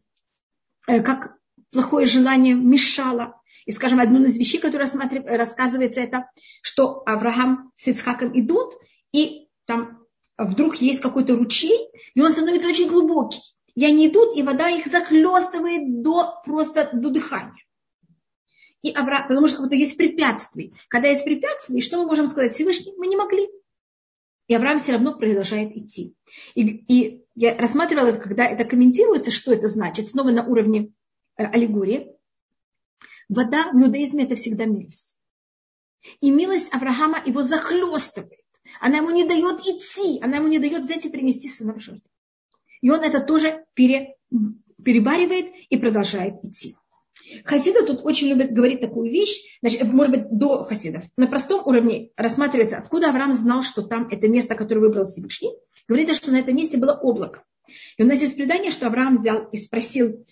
э, 0.87 1.01
как 1.01 1.35
плохое 1.71 2.05
желание 2.05 2.53
мешало. 2.53 3.38
И, 3.65 3.71
скажем, 3.71 3.99
одну 3.99 4.23
из 4.25 4.37
вещей, 4.37 4.59
которая 4.59 4.89
рассказывается, 5.37 6.01
это, 6.01 6.29
что 6.61 7.03
Авраам 7.05 7.71
с 7.75 7.87
Ицхаком 7.87 8.37
идут, 8.39 8.73
и 9.11 9.47
там 9.65 10.05
вдруг 10.37 10.77
есть 10.77 11.01
какой-то 11.01 11.35
ручей, 11.35 11.89
и 12.13 12.21
он 12.21 12.31
становится 12.31 12.69
очень 12.69 12.87
глубокий. 12.87 13.41
И 13.75 13.85
они 13.85 14.07
идут, 14.07 14.35
и 14.35 14.43
вода 14.43 14.69
их 14.69 14.87
захлестывает 14.87 16.01
до, 16.01 16.41
просто 16.45 16.89
до 16.93 17.09
дыхания. 17.09 17.63
И 18.81 18.91
Авраам, 18.91 19.27
потому 19.27 19.47
что 19.47 19.57
какое-то 19.57 19.75
есть 19.75 19.97
препятствие. 19.97 20.71
Когда 20.87 21.09
есть 21.09 21.25
препятствие, 21.25 21.81
что 21.81 21.97
мы 21.97 22.05
можем 22.05 22.27
сказать 22.27 22.53
Всевышний? 22.53 22.93
Мы 22.97 23.07
не 23.07 23.17
могли. 23.17 23.49
И 24.47 24.55
Авраам 24.55 24.79
все 24.79 24.93
равно 24.93 25.15
продолжает 25.15 25.75
идти. 25.75 26.15
И, 26.55 26.61
и 26.63 27.25
я 27.35 27.55
рассматривала 27.57 28.07
это, 28.07 28.19
когда 28.19 28.45
это 28.45 28.63
комментируется, 28.63 29.31
что 29.31 29.53
это 29.53 29.67
значит, 29.67 30.07
снова 30.07 30.31
на 30.31 30.45
уровне 30.45 30.91
Э, 31.39 31.45
аллегории, 31.45 32.11
вода 33.29 33.71
в 33.71 33.81
иудаизме 33.81 34.25
это 34.25 34.35
всегда 34.35 34.65
милость. 34.65 35.17
И 36.21 36.31
милость 36.31 36.73
Авраама 36.73 37.21
его 37.25 37.41
захлестывает. 37.41 38.39
Она 38.79 38.97
ему 38.97 39.11
не 39.11 39.25
дает 39.25 39.61
идти, 39.61 40.19
она 40.21 40.37
ему 40.37 40.47
не 40.47 40.59
дает 40.59 40.83
взять 40.83 41.05
и 41.05 41.09
принести 41.09 41.47
сына 41.47 41.73
в 41.73 41.79
жертву. 41.79 42.07
И 42.81 42.89
он 42.89 43.01
это 43.01 43.19
тоже 43.19 43.65
пере, 43.73 44.15
перебаривает 44.83 45.47
и 45.69 45.77
продолжает 45.77 46.35
идти. 46.43 46.75
Хасиды 47.43 47.85
тут 47.85 48.01
очень 48.03 48.29
любят 48.29 48.51
говорить 48.51 48.81
такую 48.81 49.11
вещь, 49.11 49.57
значит, 49.61 49.83
может 49.83 50.15
быть, 50.15 50.29
до 50.31 50.63
хасидов. 50.63 51.03
На 51.17 51.27
простом 51.27 51.65
уровне 51.67 52.11
рассматривается, 52.15 52.77
откуда 52.77 53.09
Авраам 53.09 53.33
знал, 53.33 53.63
что 53.63 53.81
там 53.83 54.07
это 54.07 54.27
место, 54.27 54.55
которое 54.55 54.81
выбрал 54.81 55.05
Всевышний. 55.05 55.51
Говорится, 55.87 56.15
что 56.15 56.31
на 56.31 56.37
этом 56.37 56.55
месте 56.55 56.77
было 56.77 56.93
облако. 56.93 57.43
И 57.97 58.03
у 58.03 58.05
нас 58.05 58.21
есть 58.21 58.35
предание, 58.35 58.71
что 58.71 58.87
Авраам 58.87 59.17
взял 59.17 59.47
и 59.49 59.57
спросил 59.57 60.25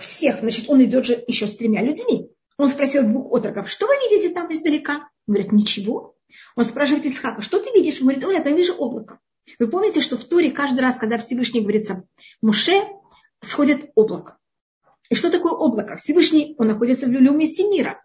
всех, 0.00 0.40
значит, 0.40 0.68
он 0.68 0.82
идет 0.84 1.06
же 1.06 1.24
еще 1.26 1.46
с 1.46 1.56
тремя 1.56 1.82
людьми. 1.82 2.30
Он 2.58 2.68
спросил 2.68 3.06
двух 3.06 3.32
отроков, 3.32 3.70
что 3.70 3.86
вы 3.86 3.94
видите 3.94 4.34
там 4.34 4.52
издалека? 4.52 5.08
Он 5.26 5.34
говорит, 5.34 5.52
ничего. 5.52 6.16
Он 6.56 6.64
спрашивает 6.64 7.06
Исхака, 7.06 7.42
что 7.42 7.58
ты 7.58 7.70
видишь? 7.72 8.00
Он 8.00 8.08
говорит, 8.08 8.24
ой, 8.24 8.34
я 8.34 8.42
там 8.42 8.54
вижу 8.54 8.74
облако. 8.74 9.18
Вы 9.58 9.68
помните, 9.68 10.00
что 10.00 10.16
в 10.16 10.24
Туре 10.24 10.50
каждый 10.50 10.80
раз, 10.80 10.98
когда 10.98 11.18
Всевышний 11.18 11.60
говорится 11.60 12.04
Муше, 12.42 12.74
сходит 13.40 13.90
облако. 13.94 14.36
И 15.08 15.14
что 15.14 15.30
такое 15.30 15.52
облако? 15.52 15.96
Всевышний, 15.96 16.54
он 16.58 16.68
находится 16.68 17.06
в 17.06 17.10
любом 17.10 17.38
месте 17.38 17.68
мира. 17.68 18.00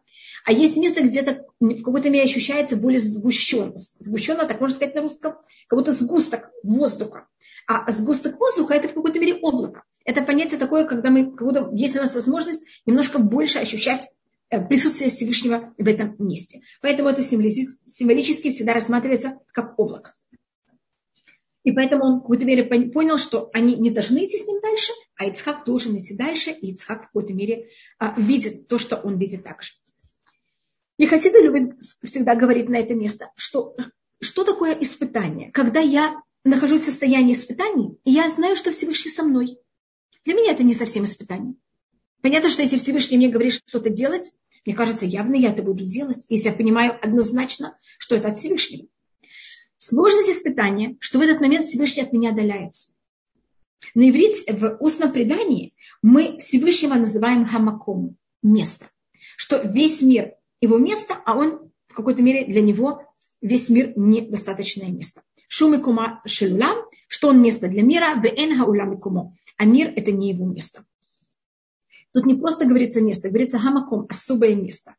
А 0.45 0.51
есть 0.51 0.77
место, 0.77 1.01
где-то 1.01 1.45
в 1.59 1.83
какой-то 1.83 2.09
мере 2.09 2.25
ощущается 2.25 2.75
более 2.75 2.99
сгущенно. 2.99 3.75
Сгущенно, 3.75 4.45
так 4.45 4.61
можно 4.61 4.75
сказать 4.75 4.95
на 4.95 5.01
русском, 5.01 5.33
как 5.67 5.79
будто 5.79 5.91
сгусток 5.91 6.51
воздуха. 6.63 7.27
А 7.67 7.91
сгусток 7.91 8.39
воздуха– 8.39 8.73
это 8.75 8.87
в 8.87 8.93
какой-то 8.93 9.19
мере 9.19 9.35
облако. 9.35 9.83
Это 10.05 10.21
понятие 10.21 10.59
такое, 10.59 10.85
когда 10.85 11.09
мы, 11.09 11.31
как 11.35 11.47
будто 11.47 11.69
есть 11.73 11.95
у 11.97 11.99
нас 11.99 12.15
возможность 12.15 12.63
немножко 12.85 13.19
больше 13.19 13.59
ощущать 13.59 14.07
э, 14.49 14.63
присутствие 14.65 15.09
Всевышнего 15.09 15.73
в 15.77 15.87
этом 15.87 16.15
месте. 16.19 16.61
Поэтому 16.81 17.09
это 17.09 17.23
символически 17.23 18.51
всегда 18.51 18.73
рассматривается 18.73 19.39
как 19.51 19.77
облако. 19.77 20.13
И 21.63 21.71
поэтому 21.71 22.05
он 22.05 22.19
в 22.19 22.21
какой-то 22.21 22.45
мере 22.45 22.63
понял, 22.63 23.17
что 23.17 23.49
они 23.51 23.75
не 23.75 23.89
должны 23.89 24.19
идти 24.19 24.37
с 24.37 24.47
ним 24.47 24.61
дальше, 24.61 24.93
а 25.15 25.25
Ицхак 25.25 25.65
должен 25.65 25.97
идти 25.97 26.15
дальше, 26.15 26.51
и 26.51 26.71
Ицхак 26.71 27.01
в 27.01 27.05
какой-то 27.07 27.33
мере 27.33 27.69
а, 27.97 28.13
видит 28.21 28.67
то, 28.67 28.77
что 28.77 28.97
он 28.97 29.17
видит 29.17 29.43
также. 29.43 29.71
И 30.97 31.07
Хасида 31.07 31.41
любит 31.41 31.81
всегда 32.03 32.35
говорить 32.35 32.69
на 32.69 32.75
это 32.75 32.93
место, 32.93 33.31
что, 33.35 33.75
что 34.21 34.43
такое 34.43 34.73
испытание? 34.79 35.51
Когда 35.51 35.79
я 35.79 36.21
нахожусь 36.43 36.81
в 36.81 36.85
состоянии 36.85 37.33
испытаний, 37.33 37.97
я 38.05 38.29
знаю, 38.29 38.55
что 38.55 38.71
Всевышний 38.71 39.09
со 39.09 39.23
мной. 39.23 39.57
Для 40.25 40.33
меня 40.33 40.51
это 40.51 40.63
не 40.63 40.73
совсем 40.73 41.05
испытание. 41.05 41.55
Понятно, 42.21 42.49
что 42.49 42.63
если 42.63 42.79
Всевышний 42.79 43.17
мне 43.17 43.29
говорит 43.29 43.53
что-то 43.53 43.89
делать, 43.89 44.31
Мне 44.65 44.73
кажется, 44.73 45.05
явно 45.05 45.35
я 45.35 45.51
это 45.51 45.61
буду 45.61 45.85
делать, 45.85 46.25
если 46.29 46.49
я 46.49 46.55
понимаю 46.55 46.97
однозначно, 46.99 47.77
что 47.99 48.15
это 48.15 48.29
от 48.29 48.39
Всевышнего. 48.39 48.87
Сложность 49.77 50.29
испытания, 50.29 50.97
что 50.99 51.19
в 51.19 51.21
этот 51.21 51.39
момент 51.39 51.67
Всевышний 51.67 52.01
от 52.01 52.13
меня 52.13 52.31
отдаляется. 52.31 52.91
На 53.93 54.09
иврите 54.09 54.51
в 54.51 54.77
устном 54.79 55.11
предании 55.11 55.75
мы 56.01 56.39
Всевышнего 56.39 56.95
называем 56.95 57.45
хамаком, 57.45 58.17
место. 58.41 58.87
Что 59.37 59.61
весь 59.61 60.01
мир 60.01 60.33
его 60.61 60.79
место, 60.79 61.15
а 61.25 61.37
он 61.37 61.71
в 61.87 61.93
какой-то 61.93 62.23
мере 62.23 62.45
для 62.45 62.61
него 62.61 63.03
весь 63.41 63.69
мир 63.69 63.93
недостаточное 63.95 64.89
место. 64.89 65.21
Шум 65.55 65.73
и 65.73 65.77
кума 65.77 66.21
шелулам, 66.25 66.79
что 67.07 67.29
он 67.29 67.41
место 67.41 67.69
для 67.69 67.81
мира, 67.81 68.13
вен 68.21 68.57
хаулам 68.57 68.95
и 68.95 68.99
кумо. 68.99 69.33
А 69.55 69.63
мир 69.63 69.87
это 69.95 70.11
не 70.11 70.31
его 70.31 70.45
место. 70.45 70.83
Тут 72.11 72.25
не 72.25 72.35
просто 72.35 72.65
говорится 72.65 72.99
место, 72.99 73.29
говорится 73.29 73.57
хамаком, 73.57 74.05
особое 74.09 74.53
место. 74.53 74.95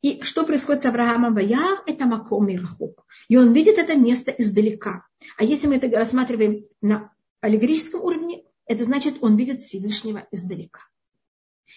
И 0.00 0.22
что 0.22 0.46
происходит 0.46 0.82
с 0.82 0.86
Авраамом 0.86 1.34
Ваях, 1.34 1.82
это 1.86 2.06
маком 2.06 2.48
и 2.48 2.56
рахуб. 2.56 2.98
И 3.28 3.36
он 3.36 3.52
видит 3.52 3.76
это 3.76 3.98
место 3.98 4.30
издалека. 4.30 5.04
А 5.36 5.44
если 5.44 5.66
мы 5.66 5.76
это 5.76 5.94
рассматриваем 5.94 6.64
на 6.80 7.12
аллегорическом 7.42 8.00
уровне, 8.00 8.44
это 8.64 8.84
значит, 8.84 9.16
он 9.20 9.36
видит 9.36 9.60
Всевышнего 9.60 10.26
издалека. 10.30 10.80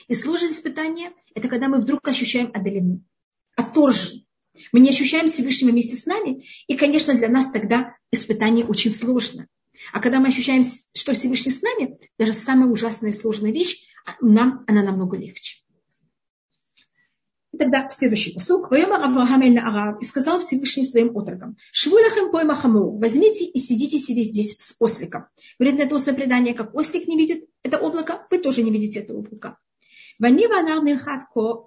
И 0.08 0.14
сложность 0.14 0.54
испытания– 0.54 1.12
это 1.36 1.50
когда 1.50 1.68
мы 1.68 1.82
вдруг 1.82 2.08
ощущаем 2.08 2.50
отдалены, 2.54 3.02
отторжен. 3.58 4.26
Мы 4.72 4.80
не 4.80 4.90
ощущаем 4.90 5.28
Всевышнего 5.28 5.72
вместе 5.72 5.98
с 5.98 6.06
нами, 6.06 6.46
и, 6.68 6.78
конечно, 6.78 7.14
для 7.14 7.28
нас 7.28 7.52
тогда 7.52 7.96
испытание 8.12 8.66
очень 8.66 8.92
сложно. 8.92 9.48
А 9.94 10.00
когда 10.00 10.20
мы 10.20 10.28
ощущаем, 10.28 10.64
что 10.94 11.14
Всевышний 11.14 11.52
с 11.52 11.62
нами, 11.62 11.98
даже 12.18 12.34
самая 12.34 12.70
ужасная 12.70 13.12
и 13.12 13.14
сложная 13.14 13.52
вещь, 13.52 13.88
а 14.06 14.14
нам 14.22 14.64
она 14.68 14.84
намного 14.84 15.18
легче. 15.18 15.62
И 17.54 17.58
тогда 17.58 17.90
следующий 17.90 18.34
посук. 18.34 18.72
И 18.72 20.06
сказал 20.06 20.40
Всевышний 20.40 20.86
своим 20.86 21.18
отрокам. 21.18 21.58
Швулахем 21.72 22.32
пойма 22.32 22.56
хаму. 22.56 22.98
Возьмите 22.98 23.46
и 23.46 23.60
сидите 23.60 24.00
себе 24.00 24.22
здесь 24.22 24.56
с 24.58 24.76
осликом. 24.80 25.26
Говорит 25.60 25.80
на 25.80 25.84
это 25.84 25.96
устное 25.96 26.14
предание, 26.14 26.54
как 26.54 26.74
ослик 26.74 27.08
не 27.08 27.18
видит 27.18 27.46
это 27.64 27.78
облако, 27.78 28.26
вы 28.30 28.38
тоже 28.38 28.64
не 28.64 28.72
видите 28.72 29.02
это 29.02 29.14
облако. 29.14 29.58
Ванива 30.18 30.60
анарный 30.60 30.98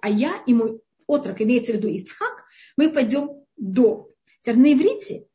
а 0.01 0.09
я 0.09 0.33
и 0.47 0.53
мой 0.53 0.81
отрок, 1.07 1.41
имеется 1.41 1.73
в 1.73 1.75
виду 1.75 1.87
Ицхак, 1.89 2.45
мы 2.77 2.89
пойдем 2.89 3.45
до. 3.57 4.09
Теперь 4.41 4.57
на 4.57 4.73
иврите, 4.73 5.27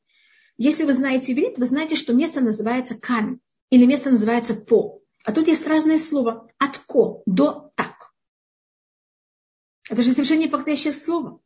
если 0.62 0.84
вы 0.84 0.92
знаете 0.92 1.32
иврит, 1.32 1.56
вы 1.56 1.64
знаете, 1.64 1.96
что 1.96 2.12
место 2.12 2.42
называется 2.42 2.94
камень 2.94 3.40
или 3.70 3.86
место 3.86 4.10
называется 4.10 4.54
по. 4.54 5.00
А 5.24 5.32
тут 5.32 5.48
есть 5.48 5.66
разное 5.66 5.98
слово 5.98 6.50
от 6.58 6.76
ко 6.76 7.22
до 7.24 7.72
так. 7.76 8.12
Это 9.88 10.02
же 10.02 10.12
совершенно 10.12 10.40
неподходящее 10.40 10.92
слово. 10.92 11.40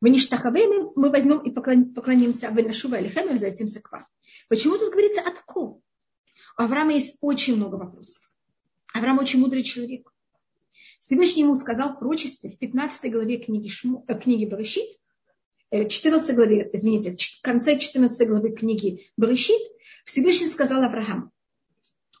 В 0.00 0.06
Ништахаве 0.06 0.68
мы 0.94 1.10
возьмем 1.10 1.40
и 1.40 1.50
поклонимся 1.50 2.50
в 2.50 2.54
Нашува 2.54 3.00
или 3.00 3.08
Хэмэ, 3.08 3.38
затемся 3.38 3.80
к 3.80 3.90
вам. 3.90 4.06
Почему 4.48 4.78
тут 4.78 4.92
говорится 4.92 5.22
от 5.22 5.40
ко? 5.40 5.60
У 5.60 5.82
Авраама 6.54 6.92
есть 6.92 7.18
очень 7.20 7.56
много 7.56 7.74
вопросов. 7.74 8.22
Авраам 8.94 9.18
очень 9.18 9.40
мудрый 9.40 9.64
человек. 9.64 10.12
Всевышний 11.00 11.42
ему 11.42 11.56
сказал 11.56 11.94
в 11.94 11.98
пророчестве 11.98 12.50
в 12.50 12.58
15 12.58 13.10
главе 13.10 13.38
книги, 13.38 13.66
Шму, 13.66 14.04
э, 14.06 14.16
книги 14.16 14.44
Барышит, 14.44 14.88
14 15.70 16.30
э, 16.30 16.32
главе, 16.32 16.70
извините, 16.72 17.16
в 17.16 17.42
конце 17.42 17.78
14 17.78 18.28
главы 18.28 18.50
книги 18.50 19.10
Барышит, 19.16 19.60
Всевышний 20.04 20.46
сказал 20.46 20.82
Аврааму, 20.82 21.30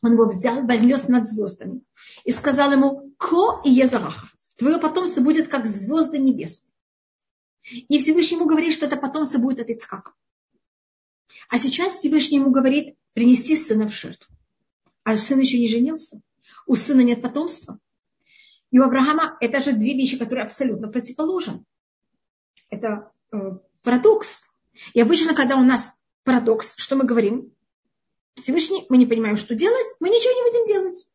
он 0.02 0.12
его 0.12 0.26
взял, 0.26 0.66
вознес 0.66 1.08
над 1.08 1.26
звездами 1.26 1.82
и 2.24 2.30
сказал 2.30 2.72
ему 2.72 3.12
«Ко 3.16 3.60
и 3.64 3.70
езарах». 3.70 4.34
Твое 4.56 4.78
потомство 4.78 5.20
будет 5.20 5.48
как 5.48 5.66
звезды 5.66 6.18
небес. 6.18 6.66
И 7.70 7.98
Всевышний 7.98 8.36
ему 8.36 8.46
говорит, 8.46 8.74
что 8.74 8.86
это 8.86 8.96
потомство 8.96 9.38
будет 9.38 9.60
от 9.60 9.70
Ицхака. 9.70 10.12
А 11.48 11.58
сейчас 11.58 11.94
Всевышний 11.94 12.38
ему 12.38 12.50
говорит 12.50 12.96
принести 13.12 13.56
сына 13.56 13.88
в 13.88 13.94
жертву. 13.94 14.34
А 15.04 15.16
сын 15.16 15.38
еще 15.38 15.58
не 15.58 15.68
женился. 15.68 16.20
У 16.66 16.76
сына 16.76 17.00
нет 17.00 17.22
потомства. 17.22 17.78
И 18.70 18.78
у 18.78 18.82
Авраама 18.82 19.36
это 19.40 19.60
же 19.60 19.72
две 19.72 19.94
вещи, 19.94 20.18
которые 20.18 20.44
абсолютно 20.44 20.88
противоположны. 20.88 21.64
Это 22.68 23.10
парадокс. 23.82 24.44
И 24.94 25.00
обычно, 25.00 25.34
когда 25.34 25.56
у 25.56 25.62
нас 25.62 25.92
парадокс, 26.24 26.74
что 26.76 26.96
мы 26.96 27.04
говорим? 27.04 27.52
Всевышний, 28.34 28.86
мы 28.88 28.98
не 28.98 29.06
понимаем, 29.06 29.36
что 29.36 29.54
делать, 29.54 29.86
мы 30.00 30.08
ничего 30.08 30.32
не 30.32 30.50
будем 30.50 30.66
делать. 30.66 31.08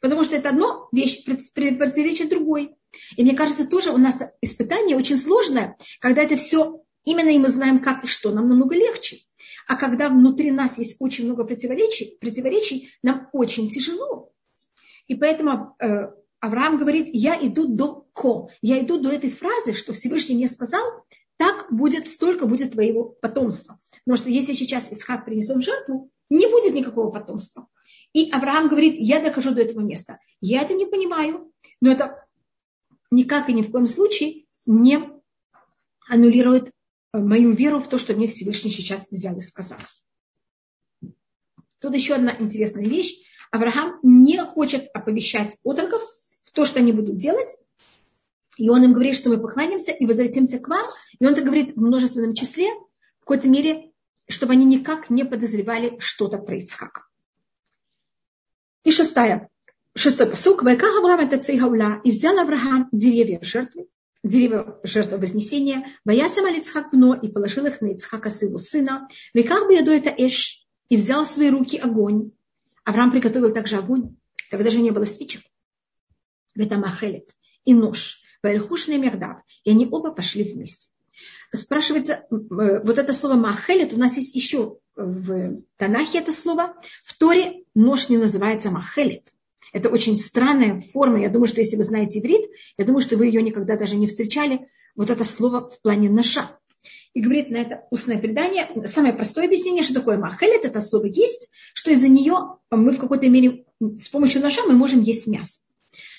Потому 0.00 0.24
что 0.24 0.34
это 0.34 0.48
одно 0.48 0.88
вещь 0.90 1.24
противоречит 1.24 2.28
другой. 2.28 2.74
И 3.16 3.22
мне 3.22 3.34
кажется, 3.34 3.66
тоже 3.66 3.90
у 3.90 3.98
нас 3.98 4.20
испытание 4.40 4.96
очень 4.96 5.16
сложное, 5.16 5.76
когда 6.00 6.22
это 6.22 6.36
все 6.36 6.82
именно 7.04 7.28
и 7.28 7.38
мы 7.38 7.48
знаем, 7.48 7.80
как 7.80 8.04
и 8.04 8.06
что, 8.06 8.30
нам 8.30 8.48
намного 8.48 8.74
легче. 8.74 9.18
А 9.66 9.76
когда 9.76 10.08
внутри 10.08 10.50
нас 10.50 10.78
есть 10.78 10.96
очень 10.98 11.26
много 11.26 11.44
противоречий, 11.44 12.16
противоречий 12.20 12.90
нам 13.02 13.28
очень 13.32 13.70
тяжело. 13.70 14.32
И 15.06 15.14
поэтому 15.14 15.76
э, 15.78 16.10
Авраам 16.40 16.78
говорит, 16.78 17.08
я 17.12 17.38
иду 17.40 17.68
до 17.68 18.06
ко, 18.12 18.48
я 18.60 18.80
иду 18.80 18.98
до 18.98 19.10
этой 19.10 19.30
фразы, 19.30 19.74
что 19.74 19.92
Всевышний 19.92 20.34
мне 20.34 20.48
сказал, 20.48 20.82
так 21.42 21.72
будет, 21.72 22.06
столько 22.06 22.46
будет 22.46 22.70
твоего 22.70 23.16
потомства. 23.20 23.80
Потому 24.04 24.16
что 24.16 24.30
если 24.30 24.52
сейчас 24.52 24.92
Ицхак 24.92 25.24
принесем 25.24 25.60
жертву, 25.60 26.08
не 26.30 26.46
будет 26.46 26.72
никакого 26.72 27.10
потомства. 27.10 27.66
И 28.12 28.30
Авраам 28.30 28.68
говорит, 28.68 28.94
я 28.96 29.20
дохожу 29.20 29.52
до 29.52 29.60
этого 29.60 29.80
места. 29.80 30.20
Я 30.40 30.62
это 30.62 30.74
не 30.74 30.86
понимаю, 30.86 31.52
но 31.80 31.90
это 31.90 32.24
никак 33.10 33.48
и 33.48 33.54
ни 33.54 33.62
в 33.62 33.72
коем 33.72 33.86
случае 33.86 34.44
не 34.66 35.00
аннулирует 36.08 36.68
э, 37.12 37.18
мою 37.18 37.50
веру 37.54 37.80
в 37.80 37.88
то, 37.88 37.98
что 37.98 38.14
мне 38.14 38.28
Всевышний 38.28 38.70
сейчас 38.70 39.08
взял 39.10 39.36
и 39.36 39.40
сказал. 39.40 39.78
Тут 41.80 41.92
еще 41.96 42.14
одна 42.14 42.36
интересная 42.38 42.84
вещь. 42.84 43.16
Авраам 43.50 43.98
не 44.04 44.38
хочет 44.44 44.88
оповещать 44.94 45.56
отроков 45.64 46.02
в 46.44 46.52
то, 46.52 46.64
что 46.64 46.78
они 46.78 46.92
будут 46.92 47.16
делать. 47.16 47.50
И 48.56 48.68
он 48.68 48.84
им 48.84 48.92
говорит, 48.92 49.16
что 49.16 49.28
мы 49.28 49.40
поклонимся 49.40 49.90
и 49.90 50.06
возвратимся 50.06 50.60
к 50.60 50.68
вам. 50.68 50.86
И 51.18 51.26
он 51.26 51.32
это 51.32 51.42
говорит 51.42 51.76
в 51.76 51.80
множественном 51.80 52.34
числе, 52.34 52.68
в 53.20 53.20
какой-то 53.20 53.48
мере, 53.48 53.92
чтобы 54.28 54.52
они 54.52 54.64
никак 54.64 55.10
не 55.10 55.24
подозревали 55.24 55.98
что-то 55.98 56.38
про 56.38 56.56
Ицхака. 56.56 57.04
И 58.84 58.90
шестая, 58.90 59.48
шестой 59.94 60.26
посук. 60.26 60.62
Вайка 60.62 60.86
Авраам 60.86 61.20
это 61.20 61.38
цейгауля. 61.38 62.00
И 62.04 62.10
взял 62.10 62.38
Авраам 62.38 62.88
деревья 62.92 63.38
жертвы, 63.42 63.86
деревья 64.24 64.78
жертвы 64.82 65.18
вознесения, 65.18 65.86
Ваясам 66.04 66.46
Алицхак 66.46 66.92
Мно, 66.92 67.14
и 67.14 67.28
положил 67.28 67.66
их 67.66 67.80
на 67.80 67.92
Ицхака 67.92 68.30
своего 68.30 68.58
сына. 68.58 69.08
Веках 69.34 69.66
бы 69.66 69.74
это 69.74 70.10
Эш, 70.10 70.66
и 70.88 70.96
взял 70.96 71.24
в 71.24 71.28
свои 71.28 71.50
руки 71.50 71.78
огонь. 71.78 72.32
Авраам 72.84 73.12
приготовил 73.12 73.52
также 73.52 73.76
огонь, 73.76 74.16
когда 74.50 74.70
же 74.70 74.80
не 74.80 74.90
было 74.90 75.04
спичек. 75.04 75.42
Ветамахелет 76.54 77.30
и 77.64 77.72
нож. 77.72 78.20
Вальхушный 78.42 78.98
мердав. 78.98 79.38
И 79.64 79.70
они 79.70 79.86
оба 79.90 80.12
пошли 80.12 80.42
вместе. 80.42 80.91
Спрашивается, 81.54 82.24
э, 82.30 82.80
вот 82.82 82.98
это 82.98 83.12
слово 83.12 83.34
махелет, 83.34 83.92
у 83.94 83.98
нас 83.98 84.16
есть 84.16 84.34
еще 84.34 84.78
в 84.96 85.62
Танахе 85.76 86.18
это 86.18 86.32
слово. 86.32 86.74
В 87.04 87.16
Торе 87.18 87.64
нож 87.74 88.08
не 88.08 88.18
называется 88.18 88.70
махелет. 88.70 89.32
Это 89.72 89.88
очень 89.88 90.18
странная 90.18 90.80
форма. 90.80 91.20
Я 91.20 91.30
думаю, 91.30 91.46
что 91.46 91.60
если 91.60 91.76
вы 91.76 91.82
знаете 91.82 92.18
иврит, 92.18 92.50
я 92.76 92.84
думаю, 92.84 93.00
что 93.00 93.16
вы 93.16 93.26
ее 93.26 93.42
никогда 93.42 93.76
даже 93.76 93.96
не 93.96 94.06
встречали. 94.06 94.68
Вот 94.94 95.10
это 95.10 95.24
слово 95.24 95.70
в 95.70 95.80
плане 95.80 96.10
ножа. 96.10 96.58
И 97.14 97.20
говорит 97.20 97.50
на 97.50 97.56
это 97.56 97.86
устное 97.90 98.18
предание, 98.18 98.68
самое 98.86 99.12
простое 99.12 99.46
объяснение, 99.46 99.82
что 99.82 99.94
такое 99.94 100.16
махелет, 100.16 100.64
это 100.64 100.80
слово 100.80 101.06
есть, 101.06 101.50
что 101.74 101.90
из-за 101.90 102.08
нее 102.08 102.58
мы 102.70 102.92
в 102.92 102.98
какой-то 102.98 103.28
мере 103.28 103.66
с 103.98 104.08
помощью 104.08 104.40
ножа 104.40 104.62
мы 104.66 104.74
можем 104.74 105.02
есть 105.02 105.26
мясо. 105.26 105.60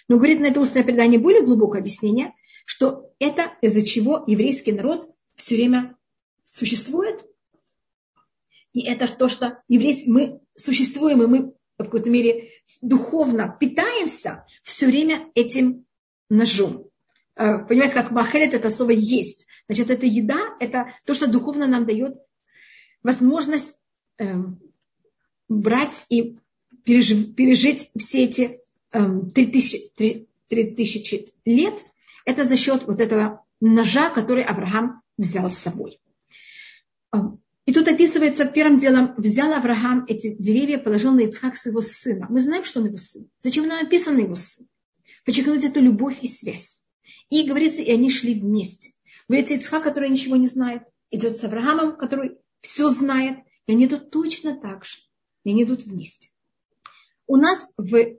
Но 0.07 0.17
говорит 0.17 0.39
на 0.39 0.47
это 0.47 0.59
устное 0.59 0.83
предание 0.83 1.19
более 1.19 1.41
глубокое 1.41 1.81
объяснение, 1.81 2.33
что 2.65 3.11
это 3.19 3.53
из-за 3.61 3.81
чего 3.81 4.23
еврейский 4.27 4.71
народ 4.71 5.09
все 5.35 5.55
время 5.55 5.97
существует. 6.43 7.25
И 8.73 8.81
это 8.81 9.07
то, 9.07 9.29
что 9.29 9.61
еврейский, 9.67 10.09
мы 10.09 10.41
существуем, 10.55 11.21
и 11.21 11.27
мы 11.27 11.53
в 11.77 11.83
какой-то 11.83 12.09
мере 12.09 12.49
духовно 12.81 13.55
питаемся 13.59 14.45
все 14.63 14.87
время 14.87 15.29
этим 15.35 15.85
ножом. 16.29 16.89
Э, 17.35 17.59
понимаете, 17.59 17.95
как 17.95 18.11
махелет 18.11 18.53
это 18.53 18.69
слово 18.69 18.91
есть. 18.91 19.45
Значит, 19.67 19.89
это 19.89 20.05
еда, 20.05 20.39
это 20.59 20.93
то, 21.05 21.13
что 21.13 21.27
духовно 21.27 21.67
нам 21.67 21.85
дает 21.85 22.15
возможность 23.01 23.75
э, 24.17 24.33
брать 25.49 26.05
и 26.09 26.37
пережить, 26.83 27.35
пережить 27.35 27.89
все 27.97 28.25
эти 28.25 28.59
э, 28.91 29.21
три 29.33 29.47
тысячи, 29.47 29.89
три, 29.95 30.27
три 30.47 30.71
тысячи 30.75 31.29
лет. 31.45 31.75
Это 32.25 32.43
за 32.43 32.57
счет 32.57 32.85
вот 32.85 33.01
этого 33.01 33.45
ножа, 33.59 34.09
который 34.09 34.43
Авраам 34.43 35.02
взял 35.17 35.49
с 35.49 35.57
собой. 35.57 35.99
И 37.65 37.71
тут 37.71 37.87
описывается 37.87 38.45
первым 38.45 38.77
делом, 38.77 39.13
взял 39.17 39.53
Авраам 39.53 40.05
эти 40.07 40.35
деревья, 40.35 40.77
положил 40.77 41.13
на 41.13 41.21
Ицхак 41.21 41.55
своего 41.55 41.81
сына. 41.81 42.27
Мы 42.29 42.41
знаем, 42.41 42.65
что 42.65 42.81
он 42.81 42.87
его 42.87 42.97
сын. 42.97 43.29
Зачем 43.41 43.67
нам 43.67 43.85
описан 43.85 44.17
его 44.17 44.35
сын? 44.35 44.67
Подчеркнуть 45.25 45.63
эту 45.63 45.79
любовь 45.79 46.19
и 46.21 46.27
связь. 46.27 46.85
И 47.29 47.47
говорится, 47.47 47.81
и 47.81 47.91
они 47.91 48.09
шли 48.09 48.37
вместе. 48.37 48.91
Говорится, 49.29 49.53
Ицхак, 49.53 49.83
который 49.83 50.09
ничего 50.09 50.35
не 50.35 50.47
знает, 50.47 50.83
идет 51.09 51.37
с 51.37 51.43
Авраамом, 51.45 51.95
который 51.95 52.37
все 52.59 52.89
знает, 52.89 53.39
и 53.65 53.71
они 53.71 53.85
идут 53.85 54.11
точно 54.11 54.59
так 54.59 54.83
же. 54.83 54.97
И 55.45 55.51
они 55.51 55.63
идут 55.63 55.83
вместе. 55.83 56.29
У 57.27 57.37
нас 57.37 57.73
в, 57.77 58.17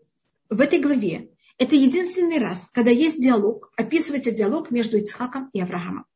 в 0.48 0.60
этой 0.60 0.78
главе 0.80 1.30
это 1.58 1.76
единственный 1.76 2.38
раз, 2.38 2.70
когда 2.72 2.90
есть 2.90 3.22
диалог, 3.22 3.70
описывается 3.76 4.30
диалог 4.30 4.70
между 4.70 4.96
Ицхаком 4.96 5.50
и 5.52 5.60
Авраамом. 5.60 6.06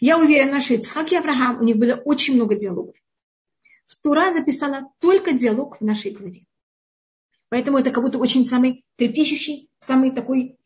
Я 0.00 0.18
уверена, 0.18 0.60
что 0.60 0.74
Ицхак 0.74 1.12
и 1.12 1.16
Авраам, 1.16 1.60
у 1.60 1.64
них 1.64 1.76
было 1.76 1.94
очень 2.04 2.34
много 2.34 2.54
диалогов. 2.54 2.96
В 3.86 4.00
Тура 4.00 4.32
записана 4.32 4.92
только 5.00 5.32
диалог 5.32 5.78
в 5.80 5.84
нашей 5.84 6.12
главе. 6.12 6.46
Поэтому 7.48 7.78
это 7.78 7.90
как 7.90 8.04
будто 8.04 8.18
очень 8.18 8.46
самый 8.46 8.84
трепещущий, 8.96 9.68
самый 9.78 10.12
такой, 10.12 10.58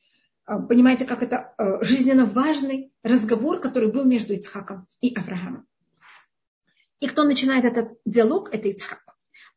а, 0.45 0.61
понимаете, 0.61 1.07
как 1.07 1.23
это 1.23 1.55
а, 1.57 1.83
жизненно 1.83 2.27
важный 2.27 2.93
разговор, 3.03 3.61
который 3.61 3.91
был 3.91 4.05
между 4.05 4.35
Ицхаком 4.35 4.87
и 5.01 5.15
Авраамом. 5.15 5.67
И 7.01 7.07
кто 7.09 7.25
начинает 7.25 7.65
этот 7.65 7.99
диалог, 8.05 8.53
это 8.53 8.69
Ицхак. 8.69 9.03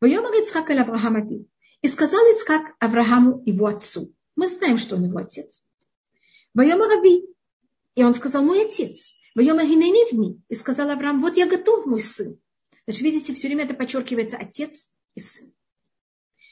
Воема 0.00 0.30
Ицхак 0.38 0.70
или 0.70 0.78
Авраама 0.78 1.26
И 1.82 1.88
сказал 1.88 2.20
Ицхак 2.32 2.74
Аврааму, 2.78 3.42
его 3.44 3.66
отцу. 3.66 4.14
Мы 4.34 4.46
знаем, 4.46 4.78
что 4.78 4.96
он 4.96 5.04
его 5.04 5.18
отец. 5.18 5.62
Воема 6.54 6.86
Рави. 6.88 7.26
И 7.94 8.04
он 8.04 8.14
сказал, 8.14 8.42
мой 8.42 8.64
отец. 8.64 9.12
И 9.40 10.54
сказал 10.54 10.90
Авраам, 10.90 11.20
вот 11.20 11.36
я 11.36 11.46
готов, 11.46 11.86
мой 11.86 12.00
сын. 12.00 12.38
Значит, 12.86 13.02
видите, 13.02 13.34
все 13.34 13.48
время 13.48 13.64
это 13.64 13.74
подчеркивается 13.74 14.36
отец 14.36 14.90
и 15.14 15.20
сын. 15.20 15.52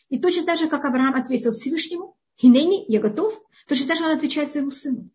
И 0.08 0.18
точно 0.18 0.44
так 0.44 0.58
же, 0.58 0.68
как 0.68 0.84
Авраам 0.84 1.14
ответил 1.14 1.52
Всевышнему, 1.52 2.16
Хинени, 2.38 2.84
я 2.88 3.00
готов, 3.00 3.40
точно 3.66 3.88
так 3.88 3.96
же 3.96 4.04
он 4.04 4.10
отвечает 4.10 4.50
своему 4.50 4.70
сыну. 4.70 5.10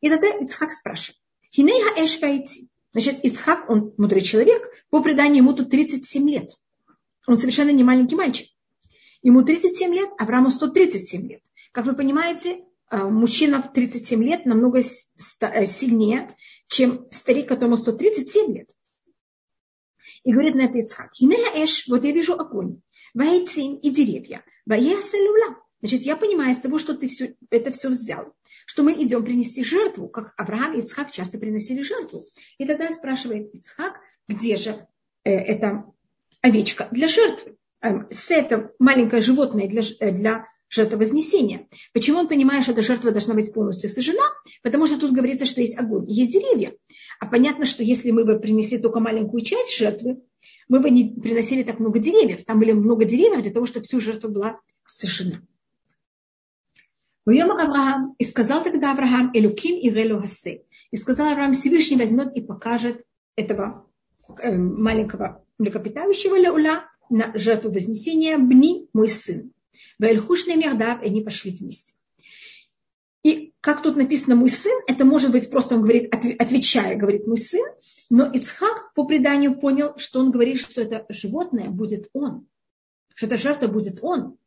И 0.00 0.08
тогда 0.08 0.28
Ицхак 0.28 0.72
спрашивает, 0.72 1.20
Хиней 1.52 1.82
хаэш 1.82 2.20
вайти. 2.20 2.70
Значит, 2.92 3.24
Ицхак, 3.24 3.68
он 3.68 3.92
мудрый 3.98 4.22
человек, 4.22 4.62
по 4.90 5.02
преданию 5.02 5.38
ему 5.38 5.52
тут 5.52 5.70
37 5.70 6.28
лет. 6.30 6.50
Он 7.26 7.36
совершенно 7.36 7.70
не 7.70 7.84
маленький 7.84 8.16
мальчик. 8.16 8.48
Ему 9.22 9.42
37 9.42 9.92
лет, 9.94 10.10
Аврааму 10.18 10.50
137 10.50 11.28
лет. 11.28 11.42
Как 11.72 11.84
вы 11.84 11.94
понимаете, 11.94 12.64
мужчина 12.90 13.62
в 13.62 13.72
37 13.72 14.22
лет 14.22 14.46
намного 14.46 14.80
э, 14.80 15.66
сильнее, 15.66 16.36
чем 16.68 17.06
старик, 17.10 17.48
которому 17.48 17.76
137 17.76 18.54
лет. 18.54 18.70
И 20.24 20.32
говорит 20.32 20.54
на 20.54 20.62
это 20.62 20.78
Ицхак, 20.78 21.12
эш, 21.54 21.86
вот 21.88 22.04
я 22.04 22.12
вижу 22.12 22.34
огонь, 22.34 22.80
вайцин 23.14 23.76
и 23.76 23.90
деревья, 23.90 24.44
ваеасалюла. 24.66 25.56
Значит, 25.80 26.02
я 26.02 26.16
понимаю 26.16 26.52
из 26.52 26.58
того, 26.58 26.78
что 26.78 26.94
ты 26.94 27.08
все, 27.08 27.36
это 27.50 27.70
все 27.70 27.90
взял, 27.90 28.34
что 28.66 28.82
мы 28.82 28.92
идем 28.92 29.24
принести 29.24 29.62
жертву, 29.62 30.08
как 30.08 30.32
Авраам 30.36 30.74
и 30.74 30.80
Ицхак 30.80 31.12
часто 31.12 31.38
приносили 31.38 31.82
жертву. 31.82 32.24
И 32.58 32.66
тогда 32.66 32.90
спрашивает 32.90 33.54
Ицхак, 33.54 34.00
где 34.26 34.56
же 34.56 34.86
э, 35.22 35.30
эта 35.30 35.84
овечка 36.42 36.88
для 36.90 37.06
жертвы? 37.08 37.56
Э, 37.80 38.10
с 38.10 38.30
это 38.30 38.72
маленькое 38.78 39.22
животное 39.22 39.68
для, 39.68 39.82
э, 40.00 40.10
для 40.10 40.48
жертвовознесения. 40.68 41.68
Почему 41.92 42.18
он 42.18 42.28
понимает, 42.28 42.64
что 42.64 42.72
эта 42.72 42.82
жертва 42.82 43.12
должна 43.12 43.34
быть 43.34 43.52
полностью 43.52 43.88
сожжена? 43.88 44.22
Потому 44.62 44.86
что 44.86 44.98
тут 44.98 45.12
говорится, 45.12 45.46
что 45.46 45.60
есть 45.60 45.78
огонь, 45.78 46.10
есть 46.10 46.32
деревья. 46.32 46.74
А 47.20 47.26
понятно, 47.26 47.66
что 47.66 47.82
если 47.82 48.10
мы 48.10 48.24
бы 48.24 48.38
принесли 48.38 48.78
только 48.78 49.00
маленькую 49.00 49.42
часть 49.42 49.76
жертвы, 49.76 50.22
мы 50.68 50.80
бы 50.80 50.90
не 50.90 51.20
приносили 51.20 51.62
так 51.62 51.78
много 51.78 51.98
деревьев. 51.98 52.44
Там 52.44 52.58
были 52.58 52.72
много 52.72 53.04
деревьев 53.04 53.42
для 53.42 53.52
того, 53.52 53.66
чтобы 53.66 53.84
всю 53.84 54.00
жертву 54.00 54.30
была 54.30 54.60
сожжена. 54.84 55.42
Авраам, 57.26 58.14
и 58.18 58.24
сказал 58.24 58.62
тогда 58.62 58.92
Авраам, 58.92 59.30
Элюким 59.34 59.76
и 59.76 59.90
Хасе. 60.20 60.62
И 60.92 60.96
сказал 60.96 61.28
Авраам, 61.28 61.54
Всевышний 61.54 61.96
возьмет 61.96 62.36
и 62.36 62.40
покажет 62.40 63.04
этого 63.36 63.88
э, 64.42 64.56
маленького 64.56 65.44
млекопитающего 65.58 66.38
Леуля 66.38 66.88
на 67.10 67.36
жертву 67.36 67.72
вознесения 67.72 68.38
Бни, 68.38 68.88
мой 68.92 69.08
сын. 69.08 69.52
Ваэльхушный 69.98 70.56
Мердав, 70.56 71.02
и 71.02 71.06
они 71.06 71.22
пошли 71.22 71.52
вместе. 71.52 71.94
И 73.22 73.54
как 73.60 73.82
тут 73.82 73.96
написано 73.96 74.36
«мой 74.36 74.50
сын», 74.50 74.80
это 74.86 75.04
может 75.04 75.32
быть 75.32 75.50
просто 75.50 75.74
он 75.74 75.82
говорит, 75.82 76.14
отвечая, 76.14 76.96
говорит 76.96 77.26
«мой 77.26 77.38
сын», 77.38 77.66
но 78.08 78.30
Ицхак 78.30 78.94
по 78.94 79.04
преданию 79.04 79.58
понял, 79.58 79.98
что 79.98 80.20
он 80.20 80.30
говорит, 80.30 80.60
что 80.60 80.82
это 80.82 81.04
животное 81.08 81.68
будет 81.70 82.08
он, 82.12 82.46
что 83.14 83.26
эта 83.26 83.36
жертва 83.36 83.66
будет 83.66 83.98
он. 84.02 84.38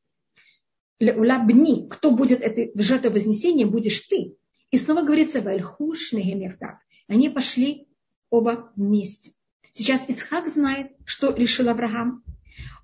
Лабни, 1.02 1.90
кто 1.90 2.12
будет 2.12 2.42
этой 2.42 2.72
жертвой 2.76 3.12
вознесения, 3.12 3.66
будешь 3.66 4.00
ты. 4.02 4.38
И 4.72 4.78
снова 4.78 5.02
говорится 5.02 5.42
«вальхуш 5.42 6.14
негемехтав». 6.14 6.78
Они 7.08 7.30
пошли 7.30 7.88
оба 8.30 8.72
вместе. 8.76 9.32
Сейчас 9.74 10.08
Ицхак 10.08 10.50
знает, 10.50 10.92
что 11.06 11.34
решил 11.34 11.70
Авраам. 11.70 12.24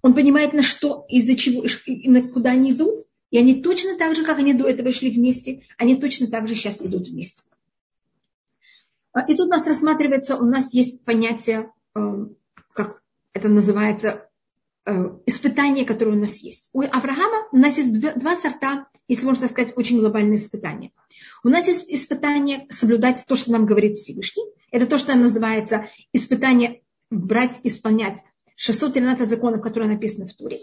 Он 0.02 0.14
понимает, 0.14 0.54
на 0.54 0.64
что, 0.64 1.06
из-за 1.10 1.36
чего, 1.36 1.66
на 2.10 2.22
куда 2.22 2.52
они 2.52 2.72
идут. 2.72 3.06
И 3.32 3.38
они 3.38 3.62
точно 3.62 3.98
так 3.98 4.16
же, 4.16 4.24
как 4.24 4.38
они 4.38 4.54
до 4.54 4.66
этого 4.66 4.92
шли 4.92 5.10
вместе, 5.10 5.64
они 5.78 5.96
точно 5.96 6.28
так 6.28 6.48
же 6.48 6.56
сейчас 6.56 6.82
идут 6.82 7.10
вместе. 7.10 7.42
А, 9.12 9.22
и 9.22 9.36
тут 9.36 9.48
у 9.48 9.50
нас 9.50 9.66
рассматривается, 9.66 10.38
у 10.38 10.46
нас 10.46 10.74
есть 10.74 11.04
понятие, 11.04 11.72
э, 11.96 12.28
как 12.74 13.02
это 13.34 13.50
называется, 13.50 14.30
э, 14.86 14.92
испытание, 15.26 15.86
которое 15.86 16.12
у 16.12 16.20
нас 16.20 16.38
есть. 16.38 16.70
У 16.74 16.82
Авраама 16.82 17.48
у 17.52 17.58
нас 17.58 17.78
есть 17.78 18.00
два 18.00 18.36
сорта, 18.36 18.88
если 19.08 19.26
можно 19.26 19.48
сказать, 19.48 19.74
очень 19.76 20.00
глобальные 20.00 20.38
испытания. 20.38 20.92
У 21.44 21.50
нас 21.50 21.68
есть 21.68 21.86
испытание 21.90 22.68
соблюдать 22.70 23.26
то, 23.28 23.36
что 23.36 23.52
нам 23.52 23.66
говорит 23.66 23.98
Всевышний. 23.98 24.46
Это 24.72 24.86
то, 24.86 24.98
что 24.98 25.16
называется 25.16 25.88
испытание 26.12 26.84
брать, 27.10 27.60
исполнять 27.64 28.20
613 28.56 29.30
законов, 29.30 29.62
которые 29.62 29.90
написаны 29.90 30.28
в 30.28 30.34
Туре. 30.34 30.60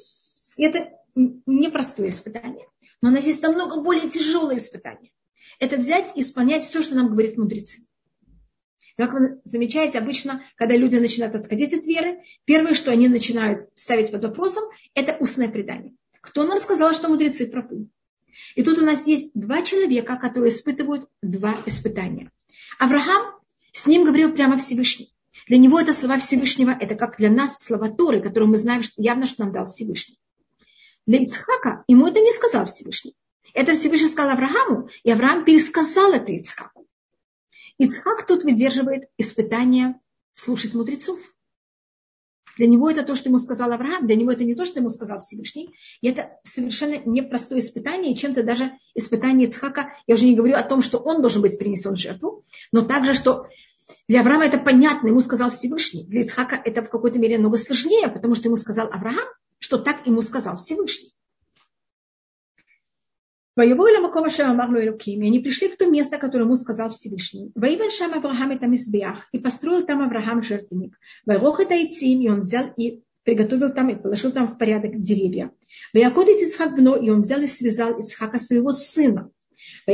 И 0.57 0.65
это 0.65 0.91
непростое 1.15 2.09
испытание. 2.09 2.67
Но 3.01 3.11
у 3.11 3.13
нас 3.13 3.25
есть 3.25 3.43
намного 3.43 3.83
более 3.83 4.09
тяжелое 4.09 4.57
испытание. 4.57 5.11
Это 5.59 5.77
взять 5.77 6.13
и 6.17 6.21
исполнять 6.21 6.65
все, 6.65 6.83
что 6.83 6.95
нам 6.95 7.09
говорит 7.09 7.37
мудрецы. 7.37 7.87
Как 8.97 9.13
вы 9.13 9.41
замечаете, 9.45 9.99
обычно, 9.99 10.43
когда 10.57 10.77
люди 10.77 10.97
начинают 10.97 11.35
отходить 11.35 11.73
от 11.73 11.87
веры, 11.87 12.21
первое, 12.45 12.75
что 12.75 12.91
они 12.91 13.09
начинают 13.09 13.71
ставить 13.75 14.11
под 14.11 14.23
вопросом, 14.23 14.65
это 14.95 15.17
устное 15.19 15.49
предание. 15.49 15.95
Кто 16.21 16.45
нам 16.45 16.59
сказал, 16.59 16.93
что 16.93 17.09
мудрецы 17.09 17.51
правы? 17.51 17.89
И 18.55 18.63
тут 18.63 18.79
у 18.79 18.85
нас 18.85 19.07
есть 19.07 19.33
два 19.35 19.63
человека, 19.63 20.17
которые 20.17 20.53
испытывают 20.53 21.09
два 21.23 21.57
испытания. 21.67 22.31
Авраам, 22.79 23.35
с 23.73 23.87
ним 23.87 24.05
говорил 24.05 24.33
прямо 24.33 24.59
Всевышний. 24.59 25.13
Для 25.47 25.59
него 25.59 25.81
это 25.81 25.93
слова 25.93 26.19
Всевышнего, 26.19 26.71
это 26.71 26.95
как 26.95 27.17
для 27.19 27.31
нас 27.31 27.57
слова 27.59 27.89
Торы, 27.89 28.21
которые 28.21 28.49
мы 28.49 28.57
знаем 28.57 28.83
что 28.83 29.01
явно, 29.01 29.27
что 29.27 29.45
нам 29.45 29.53
дал 29.53 29.67
Всевышний. 29.67 30.19
Для 31.07 31.19
Ицхака 31.19 31.85
ему 31.89 32.07
это 32.07 32.21
не 32.21 32.33
сказал 32.33 32.67
Всевышний. 32.67 33.15
Это 33.55 33.75
Всевышний 33.75 34.09
сказал 34.09 34.33
Аврааму, 34.33 34.89
и 35.03 35.11
Авраам 35.11 35.45
пересказал 35.45 36.13
это 36.13 36.33
Ицхаку. 36.33 36.87
Ицхак 37.79 38.27
тут 38.27 38.45
выдерживает 38.45 39.09
испытание 39.19 40.01
слушать 40.35 40.75
мудрецов. 40.75 41.19
Для 42.57 42.67
него 42.67 42.91
это 42.91 43.03
то, 43.03 43.15
что 43.15 43.31
ему 43.31 43.39
сказал 43.39 43.73
Авраам, 43.73 44.07
для 44.07 44.15
него 44.15 44.31
это 44.31 44.45
не 44.45 44.55
то, 44.55 44.65
что 44.65 44.79
ему 44.79 44.91
сказал 44.91 45.21
Всевышний. 45.21 45.75
И 46.03 46.09
это 46.09 46.39
совершенно 46.45 46.99
непростое 47.07 47.61
испытание, 47.61 48.15
чем-то 48.15 48.43
даже 48.43 48.73
испытание 48.95 49.49
Ицхака, 49.49 49.93
я 50.07 50.15
уже 50.15 50.27
не 50.27 50.37
говорю 50.37 50.55
о 50.55 50.63
том, 50.63 50.83
что 50.83 50.99
он 50.99 51.23
должен 51.23 51.43
быть 51.43 51.59
принесен 51.59 51.95
в 51.95 51.99
жертву, 51.99 52.45
но 52.71 52.83
также, 52.83 53.15
что 53.15 53.47
для 54.09 54.21
Авраама 54.21 54.45
это 54.47 54.59
понятно, 54.59 55.09
ему 55.09 55.21
сказал 55.21 55.51
Всевышний. 55.51 56.07
Для 56.07 56.23
Ицхака 56.23 56.61
это 56.65 56.83
в 56.83 56.91
какой-то 56.91 57.19
мере 57.19 57.39
много 57.39 57.57
сложнее, 57.57 58.09
потому 58.09 58.35
что 58.35 58.49
ему 58.49 58.57
сказал 58.57 58.89
Авраам, 58.93 59.29
что 59.59 59.79
так 59.79 60.07
ему 60.07 60.23
сказал 60.23 60.57
Всевышний. 60.57 61.15
Воевой 63.55 63.93
Ламакова 63.93 64.31
Шамарну 64.31 64.83
Элуким, 64.83 65.23
и 65.23 65.27
они 65.27 65.39
пришли 65.39 65.69
в 65.69 65.77
то 65.77 65.85
место, 65.87 66.17
которое 66.17 66.45
ему 66.45 66.55
сказал 66.57 66.91
Всевышний. 66.91 67.53
Воевал 67.55 67.91
Шам 67.91 68.15
Авраам 68.15 68.51
это 68.51 68.67
Мизбеах, 68.67 69.29
и 69.33 69.39
построил 69.39 69.85
там 69.85 70.01
Авраам 70.01 70.43
жертвенник. 70.43 70.99
Вайрох 71.27 71.61
это 71.61 71.75
Ицим, 71.75 72.23
и 72.23 72.29
он 72.31 72.41
взял 72.41 72.73
и 72.79 73.03
приготовил 73.25 73.73
там 73.73 73.91
и 73.91 73.95
положил 73.95 74.33
там 74.33 74.49
в 74.49 74.59
порядок 74.59 75.01
деревья. 75.01 75.53
Ваякодит 75.93 76.41
Ицхак 76.41 76.75
Бно, 76.75 76.97
и 76.97 77.11
он 77.11 77.21
взял 77.23 77.41
и 77.43 77.47
связал 77.47 78.01
Ицхака 78.01 78.39
своего 78.39 78.71
сына. 78.71 79.31
И 79.87 79.93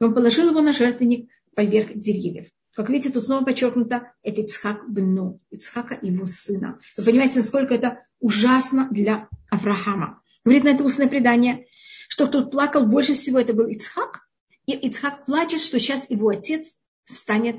он 0.00 0.14
положил 0.14 0.50
его 0.50 0.60
на 0.60 0.72
жертвенник 0.72 1.30
поверх 1.54 1.94
деревьев. 1.94 2.48
Как 2.74 2.88
видите, 2.88 3.12
тут 3.12 3.24
снова 3.24 3.44
подчеркнуто, 3.44 4.12
это 4.22 4.40
Ицхак 4.40 4.90
бну, 4.90 5.40
Ицхака 5.50 5.98
его 6.00 6.24
сына. 6.24 6.78
Вы 6.96 7.04
понимаете, 7.04 7.36
насколько 7.36 7.74
это 7.74 8.06
ужасно 8.18 8.88
для 8.90 9.28
Авраама. 9.50 10.22
Говорит 10.44 10.64
на 10.64 10.68
это 10.68 10.82
устное 10.82 11.08
предание, 11.08 11.66
что 12.08 12.26
кто 12.26 12.46
плакал 12.46 12.86
больше 12.86 13.14
всего, 13.14 13.38
это 13.38 13.52
был 13.52 13.66
Ицхак. 13.66 14.26
И 14.66 14.72
Ицхак 14.72 15.26
плачет, 15.26 15.60
что 15.60 15.78
сейчас 15.78 16.08
его 16.08 16.28
отец 16.28 16.78
станет 17.04 17.56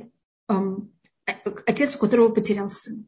эм, 0.48 0.92
отец, 1.66 1.96
у 1.96 2.00
которого 2.00 2.30
потерял 2.30 2.70
сын. 2.70 3.08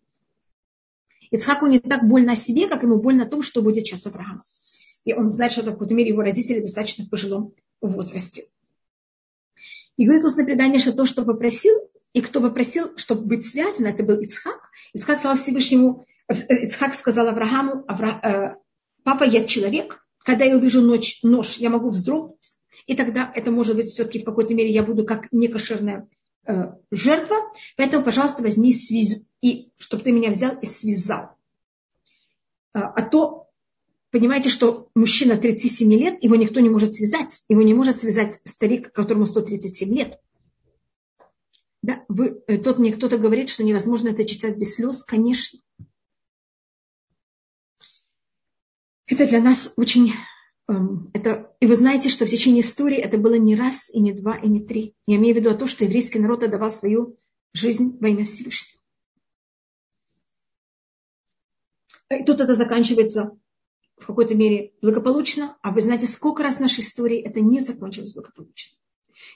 Ицхаку 1.32 1.66
не 1.66 1.80
так 1.80 2.08
больно 2.08 2.34
о 2.34 2.36
себе, 2.36 2.68
как 2.68 2.84
ему 2.84 3.00
больно 3.00 3.24
о 3.24 3.28
том, 3.28 3.42
что 3.42 3.62
будет 3.62 3.86
сейчас 3.86 4.06
Авраам. 4.06 4.40
И 5.06 5.14
он 5.14 5.32
знает, 5.32 5.52
что 5.52 5.62
в 5.64 5.66
какой-то 5.66 5.94
мере 5.94 6.10
его 6.10 6.22
родители 6.22 6.62
достаточно 6.62 7.06
в 7.06 7.10
пожилом 7.10 7.54
возрасте. 7.82 8.46
И 9.98 10.06
говорит 10.06 10.26
устное 10.26 10.46
предание, 10.46 10.80
что 10.80 10.94
то, 10.94 11.06
что 11.06 11.24
попросил, 11.24 11.74
и 12.14 12.22
кто 12.22 12.42
попросил, 12.42 12.98
чтобы 12.98 13.26
быть 13.26 13.46
связан, 13.46 13.86
это 13.86 14.04
был 14.04 14.20
Ицхак. 14.20 14.70
Ицхак 14.94 15.20
сказал 15.20 15.38
Всевышнему, 15.38 16.06
Ицхак 16.30 16.94
сказал 16.94 17.28
Аврааму, 17.28 17.84
Авра, 17.88 18.20
э, 18.24 18.56
папа, 19.04 19.24
я 19.24 19.46
человек, 19.46 20.06
когда 20.20 20.46
я 20.46 20.58
увижу 20.58 20.82
ночь, 20.82 21.20
нож, 21.24 21.58
я 21.58 21.70
могу 21.70 21.90
вздрогнуть, 21.90 22.52
и 22.88 22.96
тогда 22.96 23.32
это 23.36 23.52
может 23.52 23.76
быть 23.76 23.88
все-таки 23.88 24.20
в 24.20 24.26
какой-то 24.26 24.54
мере 24.54 24.72
я 24.72 24.84
буду 24.84 25.06
как 25.06 25.32
некошерная 25.32 26.08
э, 26.46 26.72
жертва, 26.92 27.36
поэтому, 27.78 28.04
пожалуйста, 28.04 28.42
возьми 28.42 28.72
связ, 28.72 29.26
и 29.42 29.72
чтобы 29.78 30.04
ты 30.04 30.12
меня 30.12 30.32
взял 30.32 30.58
и 30.60 30.66
связал. 30.66 31.36
А, 32.74 32.90
а 32.90 33.02
то, 33.04 33.45
понимаете, 34.20 34.50
что 34.50 34.90
мужчина 34.96 35.38
37 35.38 35.94
лет, 35.94 36.24
его 36.24 36.36
никто 36.36 36.60
не 36.60 36.70
может 36.70 36.94
связать, 36.94 37.44
его 37.50 37.62
не 37.62 37.74
может 37.74 38.00
связать 38.00 38.40
старик, 38.46 38.92
которому 38.92 39.26
137 39.26 39.94
лет. 39.94 40.20
Да, 41.82 42.04
вы, 42.08 42.42
э, 42.48 42.58
тот 42.58 42.80
мне 42.80 42.92
кто-то 42.92 43.18
говорит, 43.18 43.50
что 43.50 43.64
невозможно 43.64 44.10
это 44.10 44.26
читать 44.26 44.58
без 44.58 44.76
слез, 44.76 45.04
конечно. 45.04 45.60
Это 49.08 49.28
для 49.28 49.40
нас 49.40 49.74
очень 49.78 50.14
Эм, 50.68 51.12
это, 51.14 51.56
и 51.60 51.68
вы 51.68 51.76
знаете, 51.76 52.10
что 52.10 52.26
в 52.26 52.30
течение 52.30 52.62
истории 52.62 52.98
это 52.98 53.18
было 53.18 53.36
не 53.36 53.56
раз, 53.56 53.90
и 53.94 54.00
не 54.00 54.14
два, 54.14 54.36
и 54.36 54.48
не 54.48 54.62
три. 54.62 54.96
Я 55.06 55.18
имею 55.18 55.36
в 55.36 55.38
виду 55.38 55.56
то, 55.56 55.68
что 55.68 55.84
еврейский 55.84 56.20
народ 56.20 56.44
отдавал 56.44 56.72
свою 56.72 57.18
жизнь 57.54 57.98
во 58.00 58.10
имя 58.10 58.26
Всевышнего. 58.26 58.80
И 62.10 62.24
тут 62.24 62.40
это 62.40 62.56
заканчивается 62.56 63.38
в 63.98 64.08
какой-то 64.08 64.36
мере 64.36 64.74
благополучно, 64.82 65.58
а 65.62 65.72
вы 65.72 65.82
знаете, 65.82 66.08
сколько 66.08 66.44
раз 66.44 66.58
в 66.58 66.62
нашей 66.62 66.82
истории 66.82 67.20
это 67.20 67.40
не 67.40 67.60
закончилось 67.60 68.14
благополучно. 68.14 68.78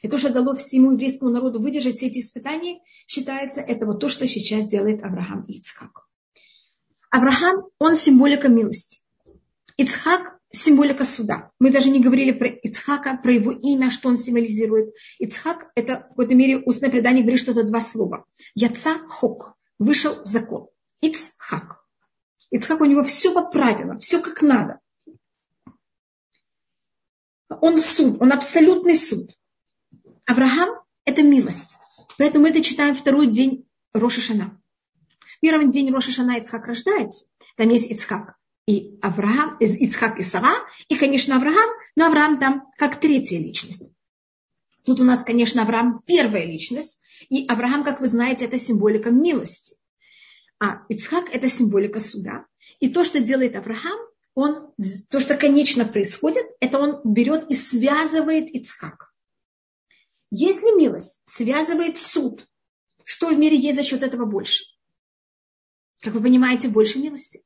И 0.02 0.08
то, 0.08 0.18
что 0.18 0.34
дало 0.34 0.56
всему 0.56 0.92
еврейскому 0.92 1.32
народу 1.32 1.62
выдержать 1.62 1.96
все 1.96 2.08
эти 2.08 2.20
испытания, 2.20 2.80
считается 3.08 3.62
это 3.62 3.86
вот 3.86 4.00
то, 4.00 4.10
что 4.10 4.28
сейчас 4.28 4.68
делает 4.68 5.04
Авраам 5.04 5.44
и 5.44 5.54
Ицхак. 5.54 6.08
Авраам, 7.10 7.66
он 7.80 7.96
символика 7.96 8.50
милости. 8.50 9.00
Ицхак 9.78 10.40
символика 10.52 11.04
суда. 11.04 11.52
Мы 11.60 11.72
даже 11.72 11.90
не 11.90 12.02
говорили 12.02 12.32
про 12.32 12.50
Ицхака, 12.50 13.18
про 13.18 13.34
его 13.34 13.52
имя, 13.52 13.90
что 13.90 14.10
он 14.10 14.18
символизирует. 14.18 14.94
Ицхак– 15.20 15.72
это 15.76 16.06
в 16.06 16.10
какой-то 16.10 16.36
мере 16.36 16.60
устное 16.60 16.90
предание 16.90 17.24
говорит, 17.24 17.40
что 17.40 17.52
это 17.52 17.64
два 17.64 17.82
слова. 17.82 18.26
Яца 18.56 19.00
хок– 19.08 19.56
вышел 19.80 20.16
закон. 20.24 20.68
Ицхак. 21.02 21.86
Ицхак 22.52 22.82
у 22.82 22.86
него 22.86 23.04
все 23.04 23.34
по 23.34 23.44
правилам, 23.46 24.00
все 24.00 24.22
как 24.22 24.42
надо. 24.42 24.80
Он 27.50 27.78
суд, 27.78 28.22
он 28.22 28.32
абсолютный 28.32 28.96
суд. 28.96 29.32
Авраам– 30.26 30.82
это 31.06 31.24
милость. 31.24 31.78
Поэтому 32.18 32.44
мы 32.44 32.50
это 32.50 32.62
читаем 32.62 32.96
второй 32.96 33.28
день 33.28 33.68
Роша 33.94 34.22
Шана. 34.22 34.62
В 35.20 35.40
первый 35.40 35.70
день 35.70 35.92
Роша 35.92 36.12
Шана 36.12 36.38
Ицхак 36.38 36.68
рождается. 36.68 37.26
Там 37.56 37.70
есть 37.70 37.90
Ицхак 37.90 38.36
и 38.70 39.00
Авраам, 39.02 39.58
Ицхак 39.60 40.20
и 40.20 40.24
Сара, 40.24 40.54
и, 40.90 40.96
конечно, 40.96 41.38
Авраам, 41.38 41.70
но 41.96 42.06
Авраам 42.06 42.40
там 42.40 42.72
как 42.78 43.00
третья 43.00 43.40
личность. 43.40 43.92
Тут 44.86 45.02
у 45.02 45.04
нас, 45.04 45.24
конечно, 45.24 45.64
Авраам 45.64 46.04
первая 46.06 46.46
личность, 46.46 47.02
и 47.30 47.48
Авраам, 47.48 47.84
как 47.84 48.00
вы 48.00 48.08
знаете, 48.08 48.46
это 48.46 48.60
символика 48.60 49.10
милости. 49.10 49.76
А 50.60 50.86
Ицхак– 50.90 51.30
это 51.34 51.48
символика 51.48 52.00
суда. 52.00 52.46
И 52.80 52.90
то, 52.90 53.04
что 53.04 53.20
делает 53.22 53.56
Авраам, 53.56 54.00
он, 54.36 54.74
то, 55.10 55.20
что 55.20 55.38
конечно 55.38 55.86
происходит, 55.86 56.46
это 56.60 56.80
он 56.80 57.02
берет 57.04 57.50
и 57.50 57.56
связывает 57.56 58.50
Ицхак. 58.54 59.14
Если 60.32 60.78
милость 60.78 61.22
связывает 61.26 61.98
суд, 61.98 62.48
что 63.04 63.30
в 63.30 63.38
мире 63.40 63.58
есть 63.58 63.78
за 63.78 63.84
счет 63.84 64.04
этого 64.04 64.26
больше? 64.26 64.64
Как 66.02 66.14
вы 66.14 66.22
понимаете, 66.22 66.68
больше 66.68 67.00
милости. 67.00 67.44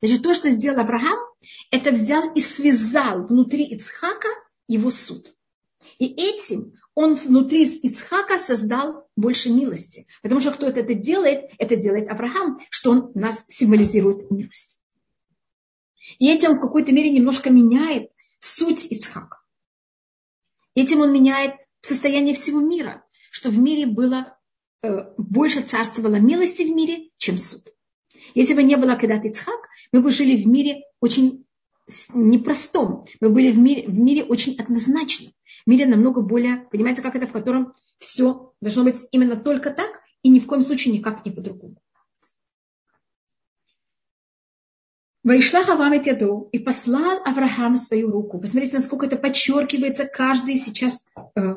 Значит, 0.00 0.22
то, 0.22 0.34
что 0.34 0.50
сделал 0.50 0.80
Авраам, 0.80 1.18
это 1.70 1.90
взял 1.90 2.32
и 2.34 2.40
связал 2.40 3.26
внутри 3.26 3.64
Ицхака 3.64 4.28
его 4.68 4.90
суд. 4.90 5.34
И 5.98 6.06
этим 6.06 6.74
он 6.96 7.14
внутри 7.14 7.64
Ицхака 7.64 8.38
создал 8.38 9.06
больше 9.16 9.50
милости. 9.50 10.06
Потому 10.22 10.40
что 10.40 10.50
кто 10.50 10.66
это 10.66 10.94
делает, 10.94 11.50
это 11.58 11.76
делает 11.76 12.10
Авраам, 12.10 12.58
что 12.70 12.90
он 12.90 13.12
нас 13.14 13.44
символизирует 13.48 14.30
милость. 14.30 14.82
И 16.18 16.32
этим 16.32 16.56
в 16.56 16.60
какой-то 16.60 16.92
мере 16.92 17.10
немножко 17.10 17.50
меняет 17.50 18.10
суть 18.38 18.86
Ицхака. 18.90 19.42
Этим 20.74 21.00
он 21.00 21.12
меняет 21.12 21.56
состояние 21.82 22.34
всего 22.34 22.60
мира, 22.60 23.04
что 23.30 23.50
в 23.50 23.58
мире 23.58 23.86
было 23.86 24.38
э, 24.82 25.12
больше 25.18 25.60
царствовало 25.60 26.16
милости 26.16 26.62
в 26.62 26.70
мире, 26.70 27.10
чем 27.18 27.36
суд. 27.36 27.74
Если 28.34 28.54
бы 28.54 28.62
не 28.62 28.76
было 28.76 28.96
когда-то 28.96 29.28
Ицхак, 29.28 29.68
мы 29.92 30.00
бы 30.00 30.10
жили 30.10 30.42
в 30.42 30.46
мире 30.46 30.80
очень 31.00 31.45
непростом. 32.12 33.06
Мы 33.20 33.30
были 33.30 33.52
в 33.52 33.58
мире, 33.58 33.88
в 33.88 33.98
мире 33.98 34.24
очень 34.24 34.58
однозначном. 34.58 35.32
В 35.64 35.70
мире 35.70 35.86
намного 35.86 36.22
более, 36.22 36.68
понимаете, 36.70 37.02
как 37.02 37.16
это, 37.16 37.26
в 37.26 37.32
котором 37.32 37.74
все 37.98 38.52
должно 38.60 38.84
быть 38.84 39.04
именно 39.12 39.36
только 39.36 39.70
так 39.70 39.90
и 40.22 40.28
ни 40.28 40.40
в 40.40 40.46
коем 40.46 40.62
случае 40.62 40.94
никак 40.94 41.24
не 41.24 41.32
по-другому. 41.32 41.76
Вайшлах 45.22 45.68
Авраам 45.68 45.92
яду 45.92 46.48
и 46.52 46.58
послал 46.60 47.20
Авраам 47.24 47.76
свою 47.76 48.12
руку. 48.12 48.38
Посмотрите, 48.38 48.76
насколько 48.76 49.06
это 49.06 49.16
подчеркивается 49.16 50.06
каждый 50.06 50.56
сейчас, 50.56 51.04
э, 51.34 51.54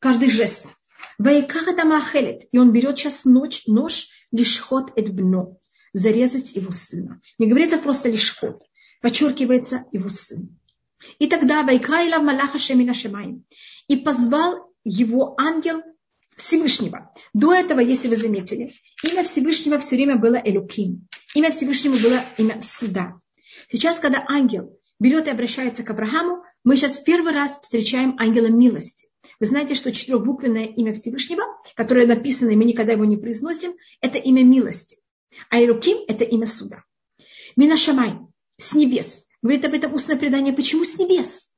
каждый 0.00 0.30
жест. 0.30 0.66
Вайках 1.16 1.68
это 1.68 1.84
махелет. 1.84 2.48
И 2.50 2.58
он 2.58 2.72
берет 2.72 2.98
сейчас 2.98 3.24
ночь, 3.24 3.66
нож, 3.66 4.08
лишь 4.32 4.58
ход 4.60 4.92
эт 4.96 5.14
бно 5.14 5.58
зарезать 5.92 6.54
его 6.54 6.70
сына. 6.70 7.20
Не 7.38 7.46
говорится 7.46 7.78
просто 7.78 8.08
лишь 8.08 8.36
ход, 8.36 8.62
подчеркивается 9.00 9.84
его 9.92 10.08
сын. 10.08 10.58
И 11.18 11.28
тогда 11.28 11.62
Вайкраила 11.62 12.18
Малаха 12.18 12.58
Шемина 12.58 12.94
Шемаем. 12.94 13.44
И 13.86 13.96
позвал 13.96 14.72
его 14.84 15.34
ангел 15.38 15.82
Всевышнего. 16.36 17.12
До 17.32 17.52
этого, 17.52 17.80
если 17.80 18.08
вы 18.08 18.16
заметили, 18.16 18.72
имя 19.02 19.24
Всевышнего 19.24 19.78
все 19.78 19.96
время 19.96 20.16
было 20.16 20.36
Элюким. 20.36 21.08
Имя 21.34 21.50
Всевышнего 21.50 21.96
было 21.96 22.24
имя 22.36 22.60
суда. 22.60 23.20
Сейчас, 23.70 23.98
когда 24.00 24.24
ангел 24.28 24.78
берет 24.98 25.26
и 25.26 25.30
обращается 25.30 25.82
к 25.82 25.90
Аврааму, 25.90 26.42
мы 26.64 26.76
сейчас 26.76 26.96
первый 26.96 27.32
раз 27.32 27.58
встречаем 27.60 28.16
ангела 28.18 28.46
милости. 28.46 29.08
Вы 29.40 29.46
знаете, 29.46 29.74
что 29.74 29.92
четырехбуквенное 29.92 30.66
имя 30.66 30.94
Всевышнего, 30.94 31.44
которое 31.74 32.06
написано, 32.06 32.50
и 32.50 32.56
мы 32.56 32.64
никогда 32.64 32.92
его 32.92 33.04
не 33.04 33.16
произносим, 33.16 33.74
это 34.00 34.18
имя 34.18 34.42
милости. 34.42 34.96
А 35.50 35.60
Ируким– 35.60 35.98
это 36.08 36.24
имя 36.24 36.46
суда. 36.46 36.84
Минашамай– 37.56 38.14
с 38.58 38.74
небес. 38.74 39.26
Говорит 39.40 39.64
об 39.64 39.74
этом 39.74 39.94
устное 39.94 40.16
предание. 40.16 40.52
Почему 40.52 40.84
с 40.84 40.98
небес? 40.98 41.54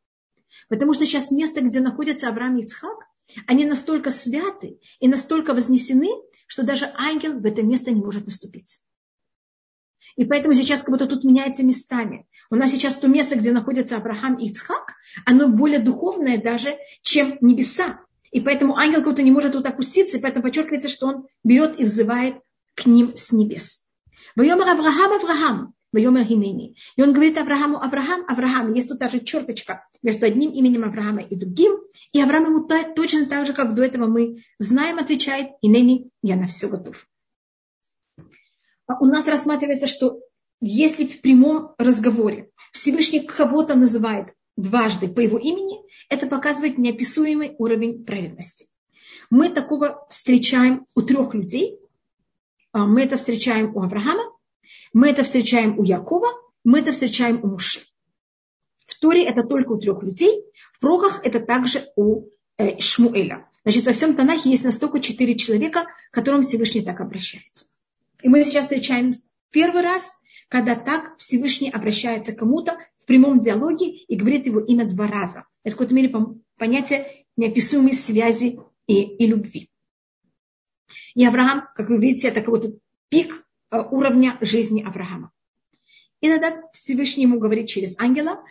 Потому 0.69 0.95
что 0.95 1.05
сейчас 1.05 1.31
место, 1.31 1.63
где 1.63 1.81
находятся 1.81 2.29
Авраам 2.29 2.59
и 2.59 2.63
Ицхак, 2.63 2.99
они 3.47 3.65
настолько 3.65 4.11
святы 4.11 4.79
и 5.01 5.09
настолько 5.09 5.55
вознесены, 5.55 6.09
что 6.47 6.63
даже 6.63 6.93
ангел 6.95 7.39
в 7.41 7.45
это 7.45 7.63
место 7.63 7.91
не 7.91 8.01
может 8.01 8.27
наступить. 8.27 8.81
И 10.17 10.25
поэтому 10.25 10.55
сейчас 10.55 10.81
как 10.81 10.91
будто 10.91 11.07
тут 11.07 11.25
меняется 11.25 11.65
местами. 11.65 12.27
У 12.51 12.57
нас 12.57 12.71
сейчас 12.73 12.97
то 12.97 13.09
место, 13.09 13.37
где 13.37 13.53
находятся 13.53 13.97
Авраам 13.97 14.37
и 14.37 14.49
Ицхак, 14.49 14.95
оно 15.25 15.49
более 15.49 15.79
духовное 15.79 16.39
даже, 16.39 16.77
чем 17.03 17.39
небеса. 17.41 18.01
И 18.31 18.41
поэтому 18.41 18.77
ангел 18.77 19.01
как 19.01 19.11
будто 19.11 19.23
не 19.23 19.31
может 19.31 19.53
тут 19.53 19.67
опуститься, 19.67 20.19
и 20.19 20.21
поэтому 20.21 20.43
подчеркивается, 20.43 20.89
что 20.89 21.07
он 21.07 21.27
берет 21.43 21.81
и 21.81 21.85
взывает 21.85 22.37
к 22.75 22.87
ним 22.87 23.17
с 23.17 23.33
небес. 23.33 23.85
Вайомер 24.37 24.69
Авраам, 24.69 25.13
Авраам, 25.13 25.75
Вайомер 25.93 26.25
Хинени. 26.25 26.77
И 26.97 27.03
он 27.03 27.13
говорит 27.13 27.37
Аврааму, 27.39 27.79
Авраам, 27.79 28.25
Авраам. 28.29 28.73
Есть 28.75 28.89
тут 28.89 28.99
даже 28.99 29.21
черточка 29.21 29.87
между 30.03 30.27
одним 30.27 30.51
именем 30.53 30.85
Авраама 30.85 31.23
и 31.23 31.35
другим. 31.35 31.81
И 32.13 32.21
Авраам 32.21 32.47
ему 32.47 32.69
точно 32.95 33.27
так 33.27 33.47
же, 33.47 33.53
как 33.53 33.75
до 33.75 33.83
этого 33.83 34.07
мы 34.07 34.43
знаем, 34.59 34.99
отвечает, 34.99 35.51
Инени, 35.63 36.11
я 36.23 36.37
на 36.37 36.47
все 36.47 36.69
готов. 36.69 37.07
А 38.87 38.99
у 39.01 39.05
нас 39.05 39.27
рассматривается, 39.29 39.87
что 39.87 40.21
если 40.61 41.07
в 41.07 41.21
прямом 41.21 41.75
разговоре 41.79 42.51
Всевышний 42.73 43.21
кого-то 43.21 43.75
называет 43.75 44.35
дважды 44.57 45.09
по 45.09 45.21
его 45.21 45.39
имени, 45.39 45.81
это 46.09 46.27
показывает 46.27 46.79
неописуемый 46.79 47.55
уровень 47.59 48.05
праведности. 48.05 48.67
Мы 49.31 49.49
такого 49.49 50.07
встречаем 50.11 50.87
у 50.95 51.03
трех 51.03 51.35
людей, 51.35 51.79
а, 52.73 52.87
мы 52.87 53.03
это 53.03 53.17
встречаем 53.17 53.75
у 53.75 53.83
Авраама, 53.83 54.33
мы 54.93 55.11
это 55.11 55.25
встречаем 55.25 55.79
у 55.79 55.85
Якова, 55.85 56.29
мы 56.65 56.81
это 56.81 56.93
встречаем 56.93 57.41
у 57.43 57.49
Муши. 57.49 57.81
В 58.87 58.99
Торе 58.99 59.25
это 59.25 59.43
только 59.45 59.73
у 59.73 59.79
трех 59.79 60.03
людей, 60.03 60.45
в 60.75 60.81
Прохах 60.81 61.25
это 61.25 61.41
также 61.41 61.85
у 61.97 62.27
э, 62.59 62.79
Шмуэля. 62.79 63.49
Значит, 63.63 63.87
во 63.87 63.93
всем 63.93 64.15
Танахе 64.15 64.51
есть 64.51 64.65
настолько 64.65 65.01
четыре 65.01 65.37
человека, 65.37 65.85
к 66.11 66.15
которым 66.15 66.43
Всевышний 66.43 66.83
так 66.83 67.01
обращается. 67.01 67.67
И 68.23 68.29
мы 68.29 68.43
сейчас 68.43 68.65
встречаем 68.65 69.13
первый 69.51 69.83
раз, 69.83 70.11
когда 70.49 70.75
так 70.75 71.17
Всевышний 71.19 71.71
обращается 71.71 72.33
к 72.33 72.39
кому-то 72.39 72.79
в 72.99 73.07
прямом 73.07 73.41
диалоге 73.41 73.91
и 73.91 74.17
говорит 74.17 74.47
его 74.47 74.61
имя 74.61 74.89
два 74.89 75.07
раза. 75.07 75.45
Это 75.63 75.75
в 75.75 75.79
какой-то 75.79 75.95
мере 75.95 76.13
понятие 76.57 77.27
неописуемой 77.37 77.95
связи 77.95 78.59
и, 78.87 79.03
и 79.03 79.27
любви. 79.27 79.71
И 81.15 81.25
Авраам, 81.25 81.69
как 81.75 81.89
вы 81.89 81.99
видите, 81.99 82.29
это 82.29 82.41
какой-то 82.41 82.79
пик 83.09 83.47
уровня 83.71 84.39
жизни 84.41 84.83
Авраама. 84.83 85.31
И 86.21 86.29
тогда 86.29 86.63
Всевышний 86.73 87.25
ему 87.25 87.39
говорит 87.39 87.69
через 87.69 87.99
ангела, 87.99 88.45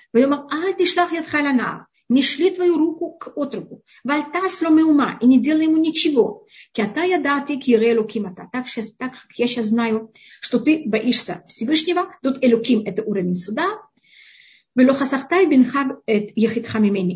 не 2.10 2.24
шли 2.24 2.50
твою 2.50 2.78
руку 2.78 3.12
к 3.12 3.38
отрубу. 3.38 3.84
Вальта 4.04 4.50
сломы 4.50 4.84
ума 4.84 5.20
и 5.22 5.28
не 5.28 5.40
делай 5.40 5.66
ему 5.66 5.78
ничего. 5.78 6.48
Кятая 6.72 7.22
даты 7.22 7.58
кирелу 7.58 8.04
кимата. 8.06 8.50
Так, 8.52 8.68
сейчас, 8.68 8.94
так 8.94 9.12
как 9.12 9.38
я 9.38 9.46
сейчас 9.46 9.68
знаю, 9.68 10.12
что 10.42 10.60
ты 10.60 10.84
боишься 10.88 11.44
Всевышнего. 11.48 12.16
Тут 12.24 12.44
элюким 12.44 12.82
это 12.84 13.04
уровень 13.04 13.36
суда. 13.36 13.80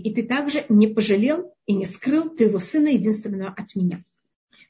И 0.03 0.13
ты 0.13 0.23
также 0.23 0.65
не 0.69 0.87
пожалел 0.87 1.55
и 1.65 1.73
не 1.73 1.85
скрыл 1.85 2.29
твоего 2.29 2.59
сына 2.59 2.89
единственного 2.89 3.49
от 3.49 3.75
меня. 3.75 4.03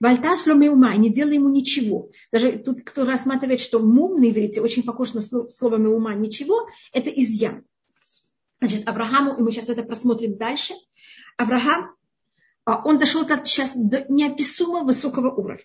Вальтас 0.04 0.48
ума, 0.48 0.94
не 0.98 1.10
делай 1.10 1.36
ему 1.36 1.48
ничего. 1.48 2.10
Даже 2.30 2.52
тут 2.60 2.82
кто 2.82 3.06
рассматривает, 3.06 3.62
что 3.62 3.80
мум 3.80 4.20
на 4.20 4.30
иврите 4.30 4.60
очень 4.60 4.84
похож 4.84 5.14
на 5.14 5.22
слово 5.22 5.78
ума 5.78 6.14
ничего, 6.14 6.68
это 6.92 7.10
изъян. 7.10 7.64
Значит, 8.60 8.86
Аврааму, 8.86 9.38
и 9.38 9.42
мы 9.42 9.54
сейчас 9.54 9.70
это 9.70 9.82
просмотрим 9.82 10.36
дальше, 10.36 10.74
Авраам, 11.38 11.96
а, 12.66 12.82
он 12.84 13.00
дошел 13.00 13.26
сейчас 13.46 13.78
до 13.78 14.06
неописуемо 14.10 14.84
высокого 14.84 15.32
уровня. 15.32 15.64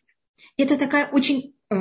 Это 0.56 0.76
такая 0.76 1.08
очень 1.10 1.56
э, 1.70 1.76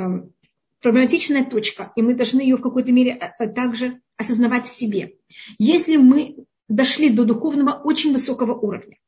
проблематичная 0.80 1.44
точка, 1.44 1.92
и 1.94 2.02
мы 2.02 2.14
должны 2.14 2.40
ее 2.40 2.56
в 2.56 2.62
какой-то 2.62 2.90
мере 2.90 3.12
э, 3.20 3.30
э, 3.38 3.46
также 3.46 4.00
осознавать 4.16 4.66
в 4.66 4.74
себе. 4.74 5.14
Если 5.58 5.96
мы 5.96 6.44
дошли 6.66 7.10
до 7.10 7.24
духовного 7.24 7.80
очень 7.84 8.10
высокого 8.10 8.58
уровня, 8.58 8.98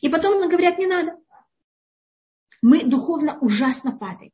и 0.00 0.08
потом 0.08 0.40
нам 0.40 0.50
говорят, 0.50 0.78
не 0.78 0.86
надо, 0.86 1.12
мы 2.62 2.84
духовно 2.84 3.38
ужасно 3.40 3.92
падаем. 3.92 4.32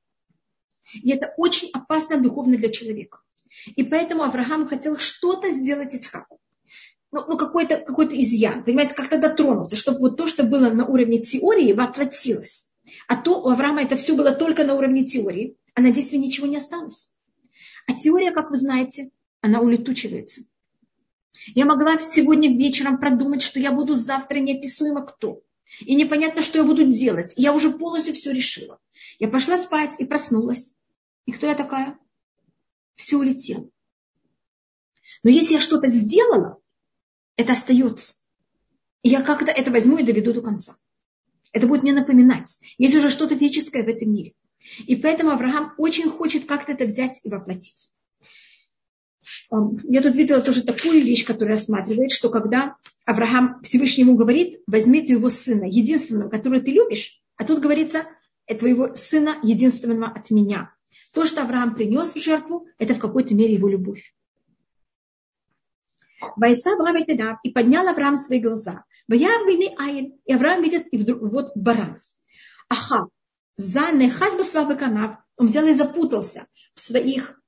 И 0.94 1.10
это 1.10 1.32
очень 1.36 1.70
опасно 1.72 2.18
духовно 2.18 2.56
для 2.56 2.70
человека. 2.70 3.20
И 3.76 3.82
поэтому 3.82 4.22
Авраам 4.22 4.68
хотел 4.68 4.96
что-то 4.98 5.50
сделать 5.50 5.94
Ицхаку. 5.94 6.38
Ну, 7.10 7.24
ну 7.28 7.36
какой-то 7.36 7.76
какой 7.76 8.06
изъян, 8.20 8.64
понимаете, 8.64 8.94
как-то 8.94 9.18
дотронуться, 9.18 9.76
чтобы 9.76 10.00
вот 10.00 10.16
то, 10.16 10.26
что 10.26 10.44
было 10.44 10.70
на 10.70 10.86
уровне 10.86 11.18
теории, 11.18 11.72
воплотилось. 11.72 12.70
А 13.06 13.16
то 13.16 13.42
у 13.42 13.48
Авраама 13.48 13.82
это 13.82 13.96
все 13.96 14.16
было 14.16 14.32
только 14.32 14.64
на 14.64 14.74
уровне 14.74 15.04
теории, 15.04 15.56
а 15.74 15.82
на 15.82 15.90
действии 15.90 16.16
ничего 16.16 16.46
не 16.46 16.56
осталось. 16.56 17.10
А 17.86 17.94
теория, 17.94 18.32
как 18.32 18.50
вы 18.50 18.56
знаете, 18.56 19.10
она 19.40 19.60
улетучивается. 19.60 20.42
Я 21.54 21.66
могла 21.66 21.98
сегодня 21.98 22.54
вечером 22.56 22.98
продумать, 22.98 23.42
что 23.42 23.58
я 23.58 23.72
буду 23.72 23.94
завтра 23.94 24.38
неописуемо 24.38 25.02
кто. 25.02 25.42
И 25.80 25.94
непонятно, 25.94 26.42
что 26.42 26.58
я 26.58 26.64
буду 26.64 26.84
делать. 26.86 27.34
я 27.36 27.52
уже 27.52 27.72
полностью 27.72 28.14
все 28.14 28.32
решила. 28.32 28.78
Я 29.18 29.28
пошла 29.28 29.56
спать 29.56 29.96
и 29.98 30.04
проснулась. 30.04 30.76
И 31.26 31.32
кто 31.32 31.46
я 31.46 31.54
такая? 31.54 31.98
Все 32.94 33.16
улетело. 33.16 33.68
Но 35.22 35.30
если 35.30 35.54
я 35.54 35.60
что-то 35.60 35.88
сделала, 35.88 36.58
это 37.36 37.52
остается. 37.52 38.14
И 39.02 39.08
я 39.08 39.22
как-то 39.22 39.50
это 39.50 39.70
возьму 39.70 39.98
и 39.98 40.04
доведу 40.04 40.32
до 40.32 40.42
конца. 40.42 40.76
Это 41.52 41.66
будет 41.66 41.82
мне 41.82 41.92
напоминать. 41.92 42.58
Есть 42.78 42.94
уже 42.94 43.10
что-то 43.10 43.34
веческое 43.34 43.82
в 43.82 43.88
этом 43.88 44.12
мире. 44.12 44.34
И 44.86 44.96
поэтому 44.96 45.30
Авраам 45.30 45.74
очень 45.76 46.08
хочет 46.08 46.44
как-то 46.44 46.72
это 46.72 46.84
взять 46.84 47.20
и 47.24 47.28
воплотить. 47.28 47.90
Я 49.50 50.02
тут 50.02 50.16
видела 50.16 50.40
тоже 50.40 50.62
такую 50.62 51.02
вещь, 51.02 51.24
которая 51.24 51.56
рассматривает, 51.56 52.10
что 52.10 52.30
когда 52.30 52.76
Авраам 53.04 53.60
Всевышнему 53.62 54.14
говорит, 54.14 54.62
возьми 54.66 55.04
твоего 55.04 55.28
сына, 55.28 55.64
единственного, 55.64 56.28
которого 56.28 56.60
ты 56.60 56.70
любишь, 56.70 57.20
а 57.36 57.44
тут 57.44 57.60
говорится, 57.60 58.04
твоего 58.58 58.94
сына, 58.94 59.38
единственного 59.42 60.06
от 60.06 60.30
меня. 60.30 60.74
То, 61.14 61.26
что 61.26 61.42
Авраам 61.42 61.74
принес 61.74 62.14
в 62.14 62.22
жертву, 62.22 62.66
это 62.78 62.94
в 62.94 62.98
какой-то 62.98 63.34
мере 63.34 63.54
его 63.54 63.68
любовь. 63.68 64.14
Вайса 66.36 66.72
Авраам 66.72 66.96
и 67.42 67.50
поднял 67.50 67.86
Авраам 67.86 68.16
свои 68.16 68.40
глаза. 68.40 68.84
И 69.08 69.24
Авраам 70.32 70.62
видит, 70.62 70.86
и 70.92 70.98
вдруг 70.98 71.20
вот 71.22 71.56
баран. 71.56 72.00
Аха, 72.68 73.08
за 73.56 73.92
нехаз 73.92 74.50
канав, 74.78 75.18
он 75.36 75.48
взял 75.48 75.66
и 75.66 75.74
запутался 75.74 76.46
в 76.74 76.80
своих 76.80 77.40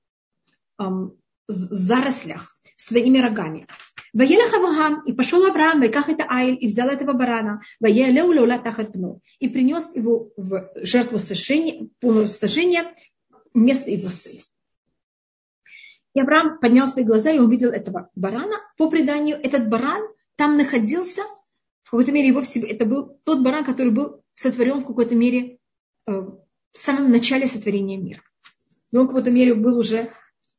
эм, 0.78 1.16
зарослях, 1.46 2.59
своими 2.76 3.18
рогами. 3.18 3.66
Ваелах 4.14 4.54
Авраам, 4.54 5.02
и 5.04 5.12
пошел 5.12 5.44
Авраам, 5.44 5.82
и 5.82 5.88
как 5.88 6.08
это 6.08 6.24
Айль, 6.28 6.56
и 6.60 6.68
взял 6.68 6.88
этого 6.88 7.12
барана, 7.14 7.62
Ваелеу 7.80 8.30
леула 8.30 8.58
тахат 8.58 8.92
бну, 8.92 9.20
и 9.40 9.48
принес 9.48 9.94
его 9.94 10.30
в 10.36 10.70
жертву 10.76 11.18
сожжения, 11.18 11.88
сожжения 12.28 12.94
вместо 13.52 13.90
его 13.90 14.08
сына. 14.08 14.40
И 16.14 16.20
Авраам 16.20 16.60
поднял 16.60 16.86
свои 16.86 17.04
глаза 17.04 17.32
и 17.32 17.40
увидел 17.40 17.72
этого 17.72 18.08
барана. 18.14 18.54
По 18.76 18.88
преданию, 18.88 19.36
этот 19.36 19.68
баран 19.68 20.06
там 20.36 20.56
находился, 20.56 21.22
в 21.82 21.90
какой-то 21.90 22.12
мере 22.12 22.28
его 22.28 22.42
в 22.42 22.46
себе, 22.46 22.68
это 22.68 22.86
был 22.86 23.18
тот 23.24 23.42
баран, 23.42 23.64
который 23.64 23.90
был 23.90 24.22
сотворен 24.34 24.82
в 24.82 24.86
какой-то 24.86 25.16
мере 25.16 25.58
э, 26.06 26.12
в 26.12 26.38
самом 26.78 27.10
начале 27.10 27.48
сотворения 27.48 27.96
мира. 27.96 28.22
Но 28.92 29.00
он 29.00 29.06
в 29.06 29.08
какой-то 29.08 29.32
мере 29.32 29.54
был 29.54 29.76
уже 29.76 30.08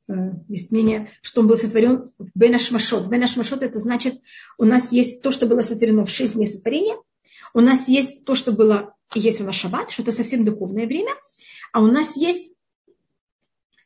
Э, 0.08 0.14
есть 0.47 0.72
мнение, 0.72 1.10
что 1.22 1.41
он 1.41 1.47
был 1.47 1.58
сотворен 1.58 2.12
в 2.18 2.30
Бенашмашот. 2.36 3.08
Бенашмашот 3.08 3.64
это 3.64 3.80
значит, 3.80 4.22
у 4.58 4.66
нас 4.66 4.91
есть 4.91 5.22
то, 5.22 5.32
что 5.32 5.47
было 5.47 5.62
сотворено 5.62 6.06
в 6.06 6.10
шесть 6.10 6.36
дней 6.36 6.45
сотворения, 6.45 6.97
у 7.53 7.62
нас 7.62 7.88
есть 7.88 8.26
то, 8.26 8.36
что 8.36 8.51
было, 8.51 8.95
есть 9.14 9.41
у 9.41 9.45
нас 9.45 9.56
шаббат, 9.56 9.89
что 9.89 10.01
это 10.03 10.12
совсем 10.12 10.45
духовное 10.45 10.86
время, 10.86 11.12
а 11.72 11.82
у 11.82 11.88
нас 11.88 12.16
есть 12.18 12.53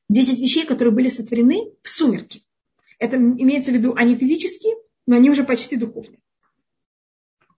10 0.09 0.39
вещей, 0.41 0.65
которые 0.65 0.93
были 0.93 1.07
сотворены 1.07 1.71
в 1.83 1.89
сумерки. 1.89 2.43
Это 2.97 3.15
имеется 3.17 3.71
в 3.71 3.75
виду, 3.75 3.93
они 3.95 4.15
физические, 4.15 4.75
но 5.05 5.15
они 5.15 5.29
уже 5.29 5.43
почти 5.43 5.77
духовные. 5.77 6.19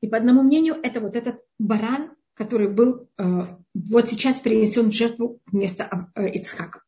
И 0.01 0.07
по 0.07 0.17
одному 0.17 0.43
мнению, 0.43 0.75
это 0.83 0.99
вот 0.99 1.15
этот 1.15 1.41
баран, 1.57 2.11
который 2.33 2.67
был 2.67 3.07
э, 3.17 3.41
вот 3.73 4.09
сейчас 4.09 4.39
принесен 4.39 4.89
в 4.89 4.93
жертву 4.93 5.39
вместо 5.45 6.11
э, 6.15 6.27
Ицхака. 6.29 6.81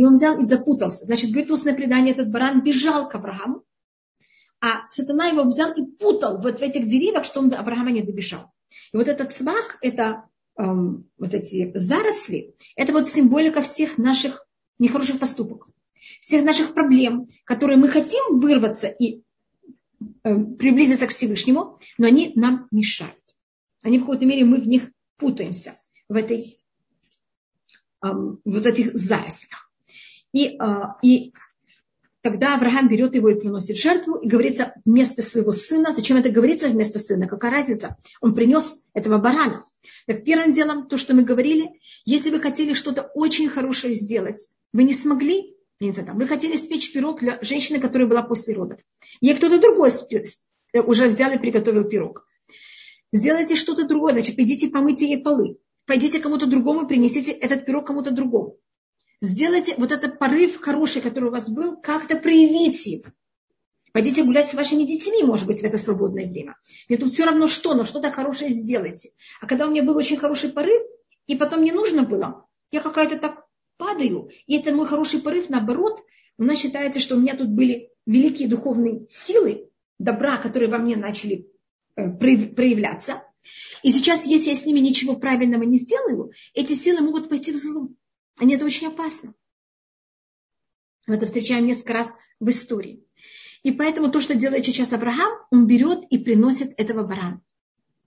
И 0.00 0.04
он 0.06 0.14
взял 0.14 0.42
и 0.42 0.48
запутался. 0.48 1.04
Значит, 1.04 1.30
говорит 1.30 1.50
устное 1.50 1.74
предание, 1.74 2.14
этот 2.14 2.32
баран 2.32 2.62
бежал 2.62 3.06
к 3.06 3.14
Аврааму, 3.16 3.64
а 4.58 4.88
сатана 4.88 5.26
его 5.26 5.42
взял 5.42 5.74
и 5.74 5.84
путал 5.84 6.40
вот 6.40 6.58
в 6.58 6.62
этих 6.62 6.88
деревьях, 6.88 7.26
что 7.26 7.40
он 7.40 7.50
до 7.50 7.58
Авраама 7.58 7.90
не 7.90 8.00
добежал. 8.00 8.50
И 8.94 8.96
вот 8.96 9.08
этот 9.08 9.34
свах, 9.34 9.76
это 9.82 10.24
эм, 10.56 11.06
вот 11.18 11.34
эти 11.34 11.70
заросли, 11.76 12.54
это 12.76 12.94
вот 12.94 13.10
символика 13.10 13.60
всех 13.60 13.98
наших 13.98 14.46
нехороших 14.78 15.18
поступок, 15.18 15.68
всех 16.22 16.46
наших 16.46 16.72
проблем, 16.72 17.28
которые 17.44 17.76
мы 17.76 17.88
хотим 17.88 18.40
вырваться 18.40 18.86
и 18.88 19.22
э, 20.24 20.34
приблизиться 20.58 21.08
к 21.08 21.10
Всевышнему, 21.10 21.78
но 21.98 22.06
они 22.06 22.32
нам 22.36 22.68
мешают. 22.70 23.20
Они 23.82 23.98
в 23.98 24.06
какой-то 24.06 24.24
мере 24.24 24.46
мы 24.46 24.62
в 24.62 24.66
них 24.66 24.92
путаемся, 25.18 25.74
в 26.08 26.16
этой, 26.16 26.58
эм, 28.02 28.40
вот 28.46 28.64
этих 28.64 28.96
зарослях. 28.96 29.69
И, 30.32 30.56
а, 30.58 30.96
и 31.02 31.32
тогда 32.22 32.54
Авраам 32.54 32.88
берет 32.88 33.14
его 33.14 33.30
и 33.30 33.34
приносит 33.34 33.76
жертву, 33.76 34.16
и 34.16 34.28
говорится 34.28 34.74
вместо 34.84 35.22
своего 35.22 35.52
сына. 35.52 35.92
Зачем 35.92 36.16
это 36.16 36.30
говорится 36.30 36.68
вместо 36.68 36.98
сына? 36.98 37.26
Какая 37.26 37.50
разница? 37.50 37.96
Он 38.20 38.34
принес 38.34 38.84
этого 38.94 39.18
барана. 39.18 39.64
Так 40.06 40.24
первым 40.24 40.52
делом, 40.52 40.86
то, 40.88 40.98
что 40.98 41.14
мы 41.14 41.22
говорили, 41.22 41.80
если 42.04 42.30
вы 42.30 42.40
хотели 42.40 42.74
что-то 42.74 43.10
очень 43.14 43.48
хорошее 43.48 43.94
сделать, 43.94 44.48
вы 44.72 44.84
не 44.84 44.92
смогли, 44.92 45.56
не 45.80 45.92
вы 45.92 46.28
хотели 46.28 46.56
спечь 46.56 46.92
пирог 46.92 47.20
для 47.20 47.38
женщины, 47.40 47.80
которая 47.80 48.06
была 48.06 48.22
после 48.22 48.54
родов. 48.54 48.80
Ей 49.20 49.34
кто-то 49.34 49.58
другой 49.58 49.90
уже 50.74 51.06
взял 51.06 51.32
и 51.32 51.38
приготовил 51.38 51.84
пирог. 51.84 52.26
Сделайте 53.12 53.56
что-то 53.56 53.88
другое, 53.88 54.12
значит, 54.12 54.38
идите 54.38 54.68
помыть 54.68 55.00
ей 55.00 55.18
полы. 55.18 55.56
Пойдите 55.86 56.20
кому-то 56.20 56.46
другому, 56.46 56.86
принесите 56.86 57.32
этот 57.32 57.64
пирог 57.64 57.86
кому-то 57.86 58.12
другому 58.12 58.58
сделайте 59.20 59.74
вот 59.76 59.92
этот 59.92 60.18
порыв 60.18 60.60
хороший, 60.60 61.02
который 61.02 61.28
у 61.28 61.32
вас 61.32 61.48
был, 61.48 61.80
как-то 61.80 62.16
проявите 62.16 62.90
его. 62.92 63.04
Пойдите 63.92 64.22
гулять 64.22 64.48
с 64.48 64.54
вашими 64.54 64.84
детьми, 64.84 65.24
может 65.24 65.46
быть, 65.46 65.60
в 65.60 65.64
это 65.64 65.76
свободное 65.76 66.28
время. 66.28 66.56
Мне 66.88 66.96
тут 66.96 67.10
все 67.10 67.24
равно 67.24 67.48
что, 67.48 67.74
но 67.74 67.84
что-то 67.84 68.10
хорошее 68.10 68.50
сделайте. 68.50 69.10
А 69.40 69.46
когда 69.46 69.66
у 69.66 69.70
меня 69.70 69.82
был 69.82 69.96
очень 69.96 70.16
хороший 70.16 70.50
порыв, 70.50 70.80
и 71.26 71.36
потом 71.36 71.62
не 71.62 71.72
нужно 71.72 72.02
было, 72.04 72.46
я 72.70 72.80
какая-то 72.80 73.18
так 73.18 73.46
падаю, 73.76 74.30
и 74.46 74.56
это 74.56 74.72
мой 74.72 74.86
хороший 74.86 75.20
порыв, 75.20 75.48
наоборот, 75.48 76.00
у 76.38 76.44
нас 76.44 76.58
считается, 76.58 77.00
что 77.00 77.16
у 77.16 77.18
меня 77.18 77.34
тут 77.34 77.48
были 77.48 77.90
великие 78.06 78.48
духовные 78.48 79.06
силы, 79.08 79.68
добра, 79.98 80.36
которые 80.36 80.70
во 80.70 80.78
мне 80.78 80.96
начали 80.96 81.48
э, 81.96 82.10
проявляться. 82.10 83.22
И 83.82 83.90
сейчас, 83.90 84.26
если 84.26 84.50
я 84.50 84.56
с 84.56 84.66
ними 84.66 84.78
ничего 84.80 85.16
правильного 85.16 85.62
не 85.64 85.76
сделаю, 85.76 86.30
эти 86.54 86.74
силы 86.74 87.00
могут 87.00 87.28
пойти 87.28 87.52
в 87.52 87.56
зло. 87.56 87.88
Они 88.38 88.54
это 88.54 88.64
очень 88.64 88.88
опасно. 88.88 89.34
Мы 91.06 91.16
это 91.16 91.26
встречаем 91.26 91.66
несколько 91.66 91.92
раз 91.92 92.12
в 92.38 92.48
истории. 92.50 93.04
И 93.62 93.72
поэтому 93.72 94.10
то, 94.10 94.20
что 94.20 94.34
делает 94.34 94.64
сейчас 94.64 94.92
Авраам, 94.92 95.46
он 95.50 95.66
берет 95.66 96.04
и 96.10 96.18
приносит 96.18 96.72
этого 96.78 97.02
барана. 97.02 97.42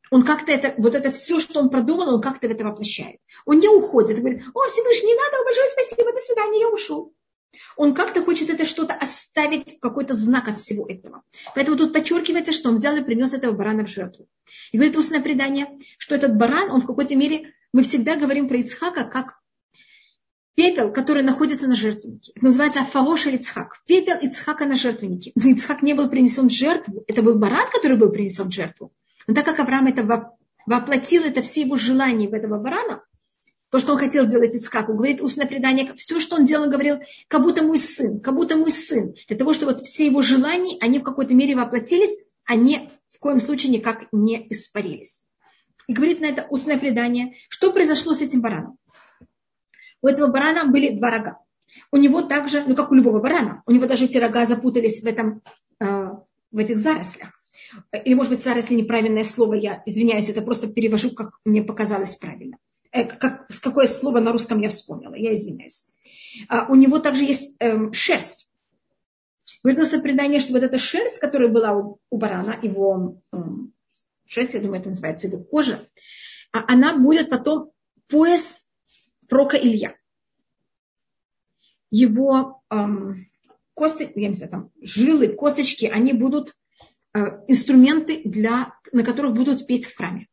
он 0.09 0.23
как-то 0.23 0.51
это, 0.51 0.73
вот 0.77 0.95
это 0.95 1.11
все, 1.11 1.39
что 1.39 1.59
он 1.59 1.69
продумал, 1.69 2.15
он 2.15 2.21
как-то 2.21 2.47
в 2.47 2.51
это 2.51 2.63
воплощает. 2.63 3.19
Он 3.45 3.59
не 3.59 3.67
уходит, 3.67 4.19
говорит, 4.19 4.43
о, 4.53 4.67
Всевышний, 4.67 5.09
не 5.09 5.15
надо, 5.15 5.43
большое 5.43 5.67
спасибо, 5.69 6.11
до 6.11 6.17
свидания, 6.17 6.61
я 6.61 6.69
ушел. 6.69 7.13
Он 7.75 7.93
как-то 7.93 8.23
хочет 8.23 8.49
это 8.49 8.65
что-то 8.65 8.93
оставить, 8.93 9.79
какой-то 9.79 10.13
знак 10.13 10.47
от 10.47 10.59
всего 10.59 10.87
этого. 10.87 11.23
Поэтому 11.55 11.77
тут 11.77 11.93
подчеркивается, 11.93 12.51
что 12.51 12.69
он 12.69 12.77
взял 12.77 12.95
и 12.95 13.03
принес 13.03 13.33
этого 13.33 13.53
барана 13.53 13.85
в 13.85 13.89
жертву. 13.89 14.27
И 14.71 14.77
говорит 14.77 14.97
устное 14.97 15.21
предание, 15.21 15.67
что 15.97 16.15
этот 16.15 16.35
баран, 16.35 16.71
он 16.71 16.81
в 16.81 16.87
какой-то 16.87 17.15
мере, 17.15 17.53
мы 17.71 17.83
всегда 17.83 18.15
говорим 18.15 18.47
про 18.47 18.57
Ицхака 18.57 19.03
как 19.03 19.39
пепел, 20.55 20.91
который 20.91 21.23
находится 21.23 21.67
на 21.67 21.75
жертвеннике. 21.75 22.31
Это 22.35 22.45
называется 22.45 22.81
Афарош 22.81 23.27
или 23.27 23.37
Ицхак. 23.37 23.81
Пепел 23.85 24.17
Ицхака 24.21 24.65
на 24.65 24.75
жертвеннике. 24.75 25.31
Но 25.35 25.49
Ицхак 25.49 25.81
не 25.81 25.93
был 25.93 26.09
принесен 26.09 26.47
в 26.47 26.51
жертву. 26.51 27.03
Это 27.07 27.21
был 27.21 27.35
баран, 27.35 27.67
который 27.71 27.97
был 27.97 28.09
принесен 28.09 28.49
в 28.49 28.53
жертву. 28.53 28.91
Но 29.27 29.33
так 29.33 29.45
как 29.45 29.59
Авраам 29.59 29.87
это 29.87 30.33
воплотил, 30.65 31.23
это 31.23 31.41
все 31.41 31.61
его 31.61 31.77
желания 31.77 32.27
в 32.27 32.33
этого 32.33 32.59
барана, 32.59 33.03
то, 33.73 33.79
что 33.79 33.93
он 33.93 33.97
хотел 33.97 34.27
делать 34.27 34.53
Ицхаку, 34.53 34.93
говорит 34.93 35.19
устное 35.21 35.47
предание, 35.47 35.95
все, 35.95 36.19
что 36.19 36.35
он 36.35 36.45
делал, 36.45 36.69
говорил, 36.69 36.99
как 37.27 37.41
будто 37.41 37.63
мой 37.63 37.79
сын, 37.79 38.19
как 38.19 38.35
будто 38.35 38.55
мой 38.55 38.71
сын. 38.71 39.15
Для 39.27 39.35
того, 39.35 39.53
чтобы 39.53 39.73
вот 39.73 39.87
все 39.87 40.05
его 40.05 40.21
желания, 40.21 40.77
они 40.79 40.99
в 40.99 41.03
какой-то 41.03 41.33
мере 41.33 41.55
воплотились, 41.55 42.15
они 42.45 42.89
в 43.09 43.17
коем 43.17 43.39
случае 43.39 43.71
никак 43.71 44.05
не 44.11 44.45
испарились. 44.51 45.23
И 45.87 45.93
говорит 45.93 46.21
на 46.21 46.25
это 46.25 46.45
устное 46.51 46.77
предание, 46.77 47.33
что 47.49 47.71
произошло 47.71 48.13
с 48.13 48.21
этим 48.21 48.41
бараном. 48.41 48.77
У 50.03 50.07
этого 50.07 50.27
барана 50.27 50.69
были 50.69 50.89
два 50.89 51.09
рога. 51.09 51.39
У 51.91 51.97
него 51.97 52.21
также, 52.21 52.63
ну 52.67 52.75
как 52.75 52.91
у 52.91 52.93
любого 52.93 53.19
барана, 53.19 53.63
у 53.65 53.71
него 53.71 53.87
даже 53.87 54.05
эти 54.05 54.17
рога 54.17 54.45
запутались 54.45 55.01
в, 55.01 55.05
этом, 55.07 55.41
э, 55.79 55.85
в 56.51 56.57
этих 56.57 56.77
зарослях. 56.77 57.29
Или, 57.91 58.13
может 58.13 58.31
быть, 58.31 58.43
заросли 58.43 58.75
неправильное 58.75 59.23
слово, 59.23 59.55
я 59.55 59.81
извиняюсь, 59.85 60.29
это 60.29 60.41
просто 60.41 60.67
перевожу, 60.67 61.11
как 61.11 61.39
мне 61.45 61.63
показалось 61.63 62.15
правильно. 62.15 62.57
Э, 62.91 63.05
как, 63.05 63.47
какое 63.61 63.87
слово 63.87 64.19
на 64.19 64.33
русском 64.33 64.59
я 64.61 64.69
вспомнила, 64.69 65.15
я 65.15 65.33
извиняюсь. 65.33 65.87
А, 66.49 66.67
у 66.67 66.75
него 66.75 66.99
также 66.99 67.23
есть 67.23 67.55
э, 67.59 67.91
шерсть. 67.93 68.49
Говорится 69.63 70.01
предание, 70.01 70.41
что 70.41 70.51
вот 70.51 70.63
эта 70.63 70.77
шерсть, 70.77 71.19
которая 71.19 71.47
была 71.47 71.73
у, 71.73 71.99
у 72.09 72.17
барана, 72.17 72.59
его 72.61 73.21
э, 73.31 73.37
шерсть, 74.25 74.53
я 74.53 74.59
думаю, 74.59 74.81
это 74.81 74.89
называется 74.89 75.27
его 75.27 75.41
кожа, 75.41 75.79
а 76.51 76.65
она 76.67 76.97
будет 76.97 77.29
потом 77.29 77.71
пояс 78.09 78.62
прока 79.27 79.57
Илья. 79.57 79.95
Его 81.91 82.63
эм, 82.69 83.25
косты, 83.73 84.11
я 84.15 84.29
не 84.29 84.35
знаю, 84.35 84.51
там, 84.51 84.71
жилы, 84.81 85.29
косточки, 85.29 85.85
они 85.85 86.13
будут 86.13 86.55
э, 87.13 87.19
инструменты, 87.47 88.21
для, 88.23 88.73
на 88.91 89.03
которых 89.03 89.33
будут 89.33 89.67
петь 89.67 89.85
в 89.85 89.95
храме. 89.95 90.27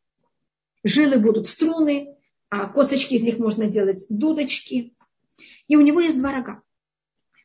Жилы 0.83 1.19
будут 1.19 1.47
струны, 1.47 2.15
а 2.49 2.67
косточки 2.67 3.13
из 3.13 3.21
них 3.21 3.37
можно 3.37 3.67
делать 3.67 4.05
дудочки. 4.09 4.95
И 5.67 5.75
у 5.75 5.81
него 5.81 5.99
есть 5.99 6.17
два 6.17 6.31
рога. 6.31 6.61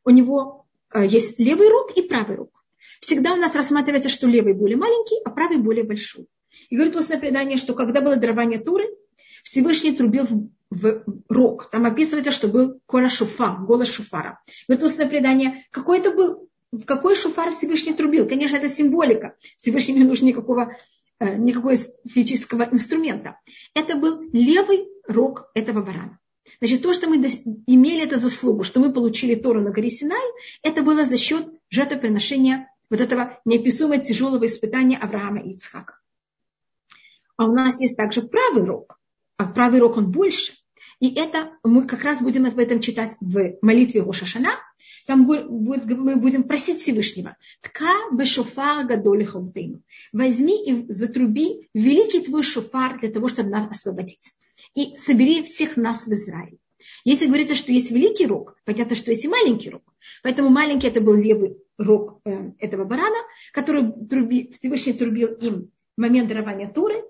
У 0.04 0.10
него 0.10 0.66
э, 0.92 1.06
есть 1.06 1.38
левый 1.38 1.68
рог 1.68 1.96
и 1.96 2.02
правый 2.02 2.36
рог. 2.36 2.64
Всегда 3.00 3.34
у 3.34 3.36
нас 3.36 3.54
рассматривается, 3.54 4.08
что 4.08 4.26
левый 4.26 4.54
более 4.54 4.76
маленький, 4.76 5.16
а 5.24 5.30
правый 5.30 5.58
более 5.58 5.84
большой. 5.84 6.26
И 6.70 6.76
говорит 6.76 6.96
устное 6.96 7.18
предание, 7.18 7.58
что 7.58 7.74
когда 7.74 8.00
было 8.00 8.16
дарование 8.16 8.58
Туры, 8.58 8.88
Всевышний 9.42 9.94
трубил 9.94 10.50
в, 10.70 11.04
рог. 11.28 11.70
Там 11.70 11.86
описывается, 11.86 12.30
что 12.30 12.48
был 12.48 12.80
кора 12.86 13.08
шуфа, 13.08 13.56
голос 13.56 13.88
шуфара. 13.88 14.40
Говорит 14.68 14.84
устное 14.84 15.08
предание, 15.08 15.66
какой 15.70 15.98
это 15.98 16.10
был, 16.10 16.48
в 16.72 16.84
какой 16.84 17.16
шуфар 17.16 17.52
Всевышний 17.52 17.94
трубил? 17.94 18.28
Конечно, 18.28 18.56
это 18.56 18.68
символика. 18.68 19.36
Всевышнему 19.56 19.98
не 19.98 20.04
нужно 20.04 20.26
никакого, 20.26 20.76
э, 21.18 21.36
никакого 21.36 21.76
физического 22.08 22.68
инструмента. 22.70 23.38
Это 23.74 23.96
был 23.96 24.20
левый 24.32 24.88
рог 25.06 25.50
этого 25.54 25.82
барана. 25.82 26.18
Значит, 26.60 26.82
то, 26.82 26.92
что 26.92 27.08
мы 27.08 27.16
имели 27.66 28.04
это 28.04 28.16
заслугу, 28.16 28.62
что 28.62 28.80
мы 28.80 28.92
получили 28.92 29.34
Тору 29.34 29.60
на 29.60 29.70
горе 29.70 29.90
Синай, 29.90 30.22
это 30.62 30.82
было 30.82 31.04
за 31.04 31.16
счет 31.16 31.48
жертвоприношения 31.70 32.70
вот 32.88 33.00
этого 33.00 33.40
неописуемого 33.44 33.98
тяжелого 33.98 34.46
испытания 34.46 34.96
Авраама 34.96 35.40
и 35.40 35.54
Ицхака. 35.54 35.98
А 37.36 37.46
у 37.46 37.52
нас 37.52 37.80
есть 37.80 37.96
также 37.96 38.22
правый 38.22 38.64
рог 38.64 38.98
а 39.36 39.46
правый 39.46 39.80
рог 39.80 39.96
он 39.96 40.10
больше. 40.10 40.54
И 40.98 41.14
это 41.14 41.50
мы 41.62 41.86
как 41.86 42.02
раз 42.02 42.22
будем 42.22 42.46
об 42.46 42.58
этом 42.58 42.80
читать 42.80 43.16
в 43.20 43.58
молитве 43.60 44.02
Рошашана. 44.02 44.50
Там 45.06 45.20
мы 45.20 46.16
будем 46.16 46.44
просить 46.44 46.80
Всевышнего. 46.80 47.36
Тка 47.60 47.92
бешофар 48.12 48.86
гадоли 48.86 49.24
хаутейну. 49.24 49.82
Возьми 50.12 50.64
и 50.66 50.90
затруби 50.90 51.68
великий 51.74 52.20
твой 52.20 52.42
шофар 52.42 52.98
для 52.98 53.10
того, 53.10 53.28
чтобы 53.28 53.50
нас 53.50 53.70
освободить. 53.70 54.32
И 54.74 54.96
собери 54.96 55.42
всех 55.42 55.76
нас 55.76 56.06
в 56.06 56.12
Израиле. 56.12 56.58
Если 57.04 57.26
говорится, 57.26 57.54
что 57.54 57.72
есть 57.72 57.90
великий 57.90 58.26
рог, 58.26 58.56
понятно, 58.64 58.96
что 58.96 59.10
есть 59.10 59.24
и 59.24 59.28
маленький 59.28 59.70
рог. 59.70 59.82
Поэтому 60.22 60.48
маленький 60.48 60.88
это 60.88 61.00
был 61.00 61.14
левый 61.14 61.56
рог 61.78 62.20
э, 62.24 62.52
этого 62.58 62.84
барана, 62.84 63.16
который 63.52 63.92
труби, 64.08 64.50
Всевышний 64.52 64.92
трубил 64.92 65.28
им 65.34 65.70
в 65.96 66.00
момент 66.00 66.28
дарования 66.28 66.70
Туры. 66.70 67.04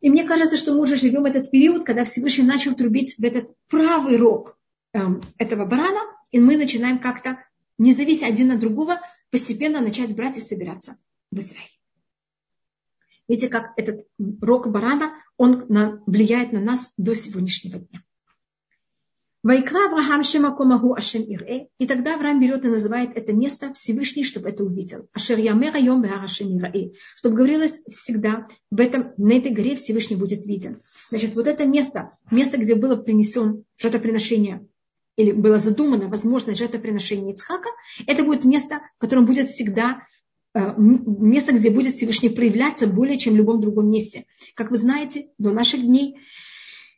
И 0.00 0.10
мне 0.10 0.24
кажется, 0.24 0.56
что 0.56 0.72
мы 0.72 0.80
уже 0.82 0.96
живем 0.96 1.24
этот 1.24 1.50
период, 1.50 1.84
когда 1.84 2.04
Всевышний 2.04 2.44
начал 2.44 2.74
трубить 2.74 3.16
в 3.18 3.24
этот 3.24 3.50
правый 3.68 4.16
рог 4.16 4.58
эм, 4.92 5.20
этого 5.38 5.64
барана, 5.64 6.00
и 6.30 6.38
мы 6.38 6.56
начинаем 6.56 6.98
как-то, 6.98 7.38
не 7.78 7.92
завися 7.92 8.26
один 8.26 8.52
от 8.52 8.60
другого, 8.60 8.98
постепенно 9.30 9.80
начать 9.80 10.14
брать 10.14 10.36
и 10.36 10.40
собираться 10.40 10.98
в 11.30 11.38
Израиль. 11.38 11.70
Видите, 13.28 13.48
как 13.48 13.72
этот 13.76 14.06
рог 14.40 14.68
барана, 14.68 15.12
он 15.36 15.66
влияет 16.06 16.52
на 16.52 16.60
нас 16.60 16.92
до 16.96 17.14
сегодняшнего 17.14 17.80
дня. 17.80 18.02
Вайкра 19.46 19.86
Авраам 19.86 20.24
Шемакомаху 20.24 20.94
Ашем 20.94 21.22
Ире. 21.22 21.68
И 21.78 21.86
тогда 21.86 22.16
Авраам 22.16 22.40
берет 22.40 22.64
и 22.64 22.68
называет 22.68 23.10
это 23.14 23.32
место 23.32 23.72
Всевышний, 23.74 24.24
чтобы 24.24 24.48
это 24.48 24.64
увидел. 24.64 25.08
Ашер 25.12 25.38
Ямера 25.38 25.78
Йом 25.78 26.02
Ашем 26.02 26.58
Ире. 26.58 26.94
Чтобы 27.14 27.36
говорилось 27.36 27.80
всегда, 27.88 28.48
в 28.72 28.80
этом, 28.80 29.12
на 29.16 29.34
этой 29.34 29.52
горе 29.52 29.76
Всевышний 29.76 30.16
будет 30.16 30.44
виден. 30.46 30.80
Значит, 31.10 31.36
вот 31.36 31.46
это 31.46 31.64
место, 31.64 32.18
место, 32.28 32.56
где 32.56 32.74
было 32.74 32.96
принесен 32.96 33.62
жертвоприношение, 33.78 34.66
или 35.16 35.30
было 35.30 35.58
задумано 35.58 36.08
возможность 36.08 36.58
жертвоприношения 36.58 37.32
Ицхака, 37.32 37.68
это 38.08 38.24
будет 38.24 38.44
место, 38.44 38.80
в 38.96 39.00
котором 39.00 39.26
будет 39.26 39.48
всегда 39.48 40.02
э, 40.54 40.74
место, 40.76 41.52
где 41.52 41.70
будет 41.70 41.94
Всевышний 41.94 42.30
проявляться 42.30 42.88
более, 42.88 43.16
чем 43.16 43.34
в 43.34 43.36
любом 43.36 43.60
другом 43.60 43.92
месте. 43.92 44.26
Как 44.56 44.72
вы 44.72 44.76
знаете, 44.76 45.28
до 45.38 45.52
наших 45.52 45.82
дней 45.82 46.16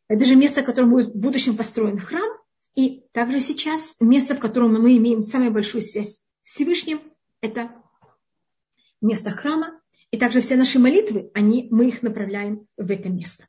это 0.09 0.25
же 0.25 0.37
место, 0.37 0.63
в 0.63 0.65
котором 0.65 0.91
будет 0.91 1.09
в 1.09 1.19
будущем 1.19 1.57
построен 1.57 1.99
храм. 1.99 2.38
И 2.79 3.03
также 3.11 3.41
сейчас 3.41 3.97
место, 3.99 4.37
в 4.37 4.39
котором 4.39 4.81
мы 4.81 4.97
имеем 4.99 5.25
самую 5.25 5.51
большую 5.51 5.83
связь 5.83 6.21
с 6.45 6.53
Всевышним, 6.53 7.01
это 7.41 7.73
место 9.01 9.31
храма. 9.31 9.81
И 10.13 10.17
также 10.17 10.41
все 10.43 10.55
наши 10.55 10.79
молитвы, 10.79 11.29
они, 11.35 11.67
мы 11.73 11.89
их 11.89 12.05
направляем 12.05 12.69
в 12.77 12.89
это 12.89 13.09
место. 13.09 13.49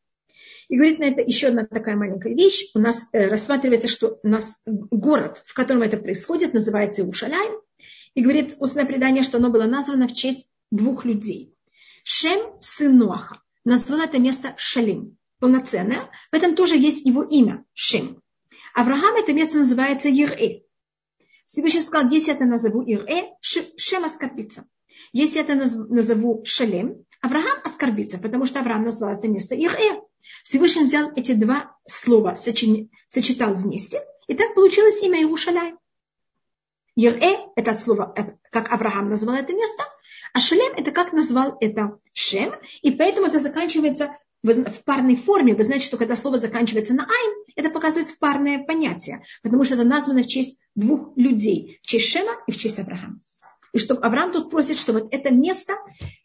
И 0.68 0.76
говорит 0.76 0.98
на 0.98 1.04
это 1.04 1.22
еще 1.22 1.50
одна 1.50 1.68
такая 1.68 1.96
маленькая 1.96 2.34
вещь. 2.34 2.72
У 2.74 2.80
нас 2.80 3.08
э, 3.12 3.28
рассматривается, 3.28 3.88
что 3.88 4.20
у 4.24 4.28
нас 4.28 4.64
город, 4.66 5.44
в 5.46 5.54
котором 5.54 5.84
это 5.84 5.98
происходит, 5.98 6.56
называется 6.56 7.04
Ушаляй. 7.04 7.52
И 8.16 8.24
говорит 8.24 8.56
устное 8.58 8.86
предание, 8.86 9.22
что 9.22 9.38
оно 9.38 9.52
было 9.52 9.66
названо 9.66 10.08
в 10.08 10.14
честь 10.14 10.50
двух 10.72 11.06
людей. 11.06 11.54
Шем, 12.04 12.60
сын 12.60 12.98
Нуаха, 12.98 13.44
назвал 13.64 14.00
это 14.00 14.18
место 14.18 14.56
Шалим 14.58 15.20
полноценное. 15.38 16.10
В 16.32 16.36
этом 16.36 16.56
тоже 16.56 16.78
есть 16.78 17.06
его 17.06 17.22
имя, 17.22 17.64
Шем. 17.76 18.24
Авраам 18.74 19.16
это 19.16 19.34
место 19.34 19.58
называется 19.58 20.10
Ирэ. 20.10 20.62
Всевышний 21.46 21.82
сказал, 21.82 22.10
если 22.12 22.34
это 22.34 22.46
назову 22.46 22.84
Ирэ, 22.84 23.34
Шем 23.42 24.04
оскорбится. 24.04 24.66
Если 25.14 25.42
это 25.42 25.56
назову 25.56 26.44
Шалем, 26.46 27.06
Авраам 27.22 27.60
оскорбится, 27.64 28.18
потому 28.18 28.46
что 28.46 28.60
Авраам 28.60 28.84
назвал 28.84 29.18
это 29.18 29.28
место 29.28 29.56
Ирэ. 29.56 30.02
Всевышний 30.44 30.84
взял 30.84 31.12
эти 31.16 31.34
два 31.34 31.76
слова, 31.88 32.36
сочетал 32.36 33.56
вместе, 33.56 34.02
и 34.28 34.36
так 34.36 34.54
получилось 34.54 35.02
имя 35.02 35.20
Иерушаляй. 35.20 35.74
Ирэ– 36.96 37.38
это 37.56 37.72
от 37.72 37.80
слова, 37.80 38.14
как 38.52 38.72
Авраам 38.72 39.10
назвал 39.10 39.36
это 39.36 39.54
место, 39.54 39.84
а 40.34 40.40
Шалем– 40.40 40.74
это 40.78 40.92
как 40.92 41.14
назвал 41.14 41.58
это 41.60 41.98
Шем, 42.14 42.54
и 42.82 42.92
поэтому 42.92 43.28
это 43.28 43.40
заканчивается 43.40 44.16
в 44.44 44.84
парной 44.84 45.16
форме, 45.16 45.56
вы 45.56 45.64
знаете, 45.64 45.86
что 45.86 45.98
когда 45.98 46.16
слово 46.16 46.38
заканчивается 46.38 46.94
на 46.94 47.04
«айн», 47.04 47.46
это 47.56 47.70
показывает 47.70 48.18
парное 48.20 48.64
понятие, 48.64 49.24
потому 49.44 49.64
что 49.64 49.76
это 49.76 49.84
названо 49.84 50.24
в 50.24 50.28
честь 50.28 50.60
двух 50.76 51.16
людей, 51.18 51.80
в 51.84 51.88
честь 51.88 52.08
Шема 52.08 52.34
и 52.48 52.52
в 52.52 52.58
честь 52.58 52.80
Авраама. 52.80 53.20
И 53.74 53.80
что 53.80 53.96
Авраам 53.96 54.32
тут 54.32 54.50
просит, 54.50 54.78
что 54.78 54.94
вот 54.94 55.14
это 55.14 55.34
место 55.34 55.76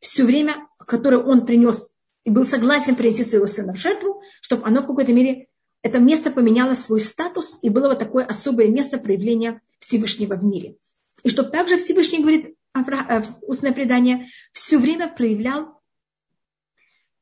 все 0.00 0.24
время, 0.24 0.66
которое 0.86 1.22
он 1.22 1.44
принес 1.44 1.90
и 2.24 2.30
был 2.30 2.46
согласен 2.46 2.96
принести 2.96 3.24
своего 3.24 3.46
сына 3.46 3.74
в 3.74 3.78
жертву, 3.78 4.22
чтобы 4.40 4.64
оно 4.66 4.82
в 4.82 4.86
какой-то 4.86 5.12
мере, 5.12 5.48
это 5.82 5.98
место 5.98 6.30
поменяло 6.30 6.72
свой 6.74 7.00
статус 7.00 7.58
и 7.60 7.68
было 7.68 7.88
вот 7.88 7.98
такое 7.98 8.24
особое 8.24 8.68
место 8.68 8.96
проявления 8.96 9.60
Всевышнего 9.78 10.34
в 10.36 10.44
мире. 10.44 10.76
И 11.22 11.28
чтобы 11.28 11.50
также 11.50 11.76
Всевышний, 11.76 12.20
говорит. 12.20 12.56
Э, 12.74 13.22
устное 13.42 13.72
предание, 13.72 14.26
все 14.52 14.78
время 14.78 15.08
проявлял 15.08 15.73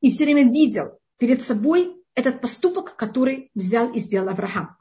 и 0.03 0.11
все 0.11 0.25
время 0.25 0.51
видел 0.51 0.99
перед 1.17 1.41
собой 1.41 1.95
этот 2.13 2.41
поступок, 2.41 2.97
который 2.97 3.49
взял 3.55 3.89
и 3.93 3.99
сделал 3.99 4.29
Авраам. 4.29 4.75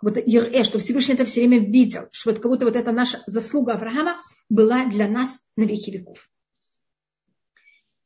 Вот 0.00 0.16
Ирэ, 0.16 0.64
что 0.64 0.78
Всевышний 0.78 1.12
это 1.12 1.26
все 1.26 1.46
время 1.46 1.58
видел, 1.58 2.08
что 2.10 2.30
вот 2.30 2.40
как 2.40 2.50
будто 2.50 2.64
вот 2.64 2.74
эта 2.74 2.90
наша 2.90 3.22
заслуга 3.26 3.74
Авраама 3.74 4.16
была 4.48 4.86
для 4.86 5.08
нас 5.08 5.40
на 5.56 5.64
веки 5.64 5.90
веков. 5.90 6.30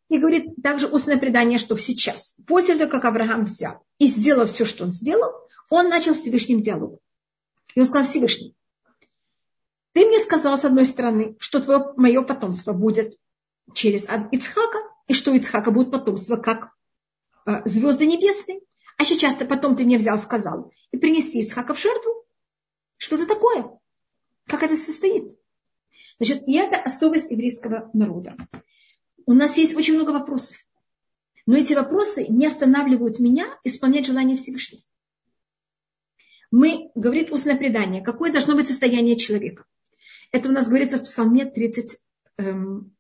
И 0.09 0.19
говорит 0.19 0.57
также 0.61 0.89
устное 0.89 1.19
предание, 1.19 1.59
что 1.59 1.77
сейчас, 1.77 2.37
после 2.49 2.75
того, 2.75 2.91
как 2.91 3.05
Авраам 3.05 3.45
взял 3.45 3.85
и 3.99 4.09
сделал 4.09 4.47
все, 4.47 4.65
что 4.65 4.83
он 4.83 4.91
сделал, 4.91 5.31
он 5.71 5.89
начал 5.89 6.15
Всевышним 6.15 6.63
диалог. 6.63 6.99
И 7.77 7.81
он 7.81 7.87
сказал 7.87 8.07
Всевышний, 8.07 8.57
ты 9.93 10.05
мне 10.05 10.19
сказал 10.19 10.59
с 10.59 10.65
одной 10.65 10.85
стороны, 10.85 11.37
что 11.39 11.61
твое, 11.61 11.93
мое 11.97 12.23
потомство 12.23 12.73
будет 12.73 13.17
через 13.73 14.09
Ицхака, 14.33 14.79
и 15.11 15.13
что 15.13 15.33
у 15.33 15.35
Ицхака 15.35 15.73
будет 15.73 15.91
потомство, 15.91 16.37
как 16.37 16.71
э, 17.45 17.63
звезды 17.65 18.07
небесные. 18.07 18.61
А 18.97 19.05
сейчас 19.05 19.35
ты 19.35 19.45
потом 19.45 19.75
ты 19.75 19.85
мне 19.85 19.99
взял, 19.99 20.17
сказал, 20.19 20.73
и 20.93 20.99
принести 20.99 21.41
Ицхака 21.41 21.75
в 21.75 21.81
жертву. 21.81 22.13
Что 22.97 23.17
это 23.17 23.27
такое? 23.27 23.77
Как 24.47 24.63
это 24.63 24.77
состоит? 24.77 25.37
Значит, 26.19 26.47
и 26.47 26.55
это 26.55 26.81
особость 26.81 27.33
еврейского 27.33 27.91
народа. 27.93 28.37
У 29.27 29.33
нас 29.33 29.59
есть 29.59 29.75
очень 29.75 29.95
много 29.95 30.13
вопросов. 30.13 30.57
Но 31.45 31.57
эти 31.57 31.75
вопросы 31.75 32.27
не 32.29 32.47
останавливают 32.47 33.19
меня 33.19 33.59
исполнять 33.65 34.07
желание 34.07 34.37
Всевышнего. 34.37 34.81
Мы, 36.53 36.93
говорит 36.95 37.33
устное 37.33 37.57
предание, 37.57 38.01
какое 38.01 38.31
должно 38.31 38.55
быть 38.55 38.69
состояние 38.69 39.17
человека. 39.17 39.65
Это 40.31 40.49
у 40.49 40.53
нас 40.53 40.69
говорится 40.69 40.99
в 40.99 41.03
псалме 41.03 41.47
30, 41.47 41.99
эм, 42.37 42.95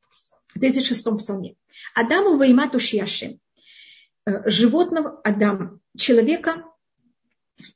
36 0.54 1.16
псалме. 1.18 1.54
Адаму 1.94 2.36
ваймату 2.36 2.80
шиашем. 2.80 3.40
Э, 4.26 4.48
животного 4.48 5.20
Адам, 5.24 5.80
человека 5.96 6.64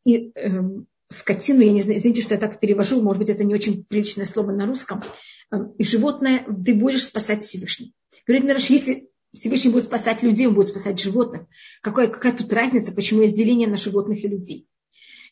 и 0.05 0.33
эм, 0.35 0.87
скотину, 1.09 1.61
я 1.61 1.73
не 1.73 1.81
знаю, 1.81 1.99
извините, 1.99 2.23
что 2.23 2.35
я 2.35 2.41
так 2.41 2.61
перевожу, 2.61 3.01
может 3.03 3.21
быть, 3.21 3.31
это 3.31 3.45
не 3.45 3.55
очень 3.55 3.85
приличное 3.85 4.25
слово 4.25 4.53
на 4.53 4.67
русском, 4.67 5.03
эм, 5.51 5.73
и 5.73 5.85
животное 5.85 6.45
ты 6.65 6.75
будешь 6.75 7.05
спасать 7.05 7.45
Всевышний. 7.45 7.95
Говорит 8.27 8.45
Мираш, 8.45 8.71
если 8.71 9.09
Всевышний 9.33 9.71
будет 9.71 9.85
спасать 9.85 10.23
людей, 10.23 10.47
он 10.47 10.55
будет 10.55 10.69
спасать 10.69 11.01
животных. 11.01 11.47
Какая, 11.83 12.09
какая 12.09 12.33
тут 12.33 12.53
разница, 12.53 12.93
почему 12.93 13.23
есть 13.23 13.37
деление 13.37 13.69
на 13.69 13.77
животных 13.77 14.25
и 14.25 14.29
людей? 14.29 14.69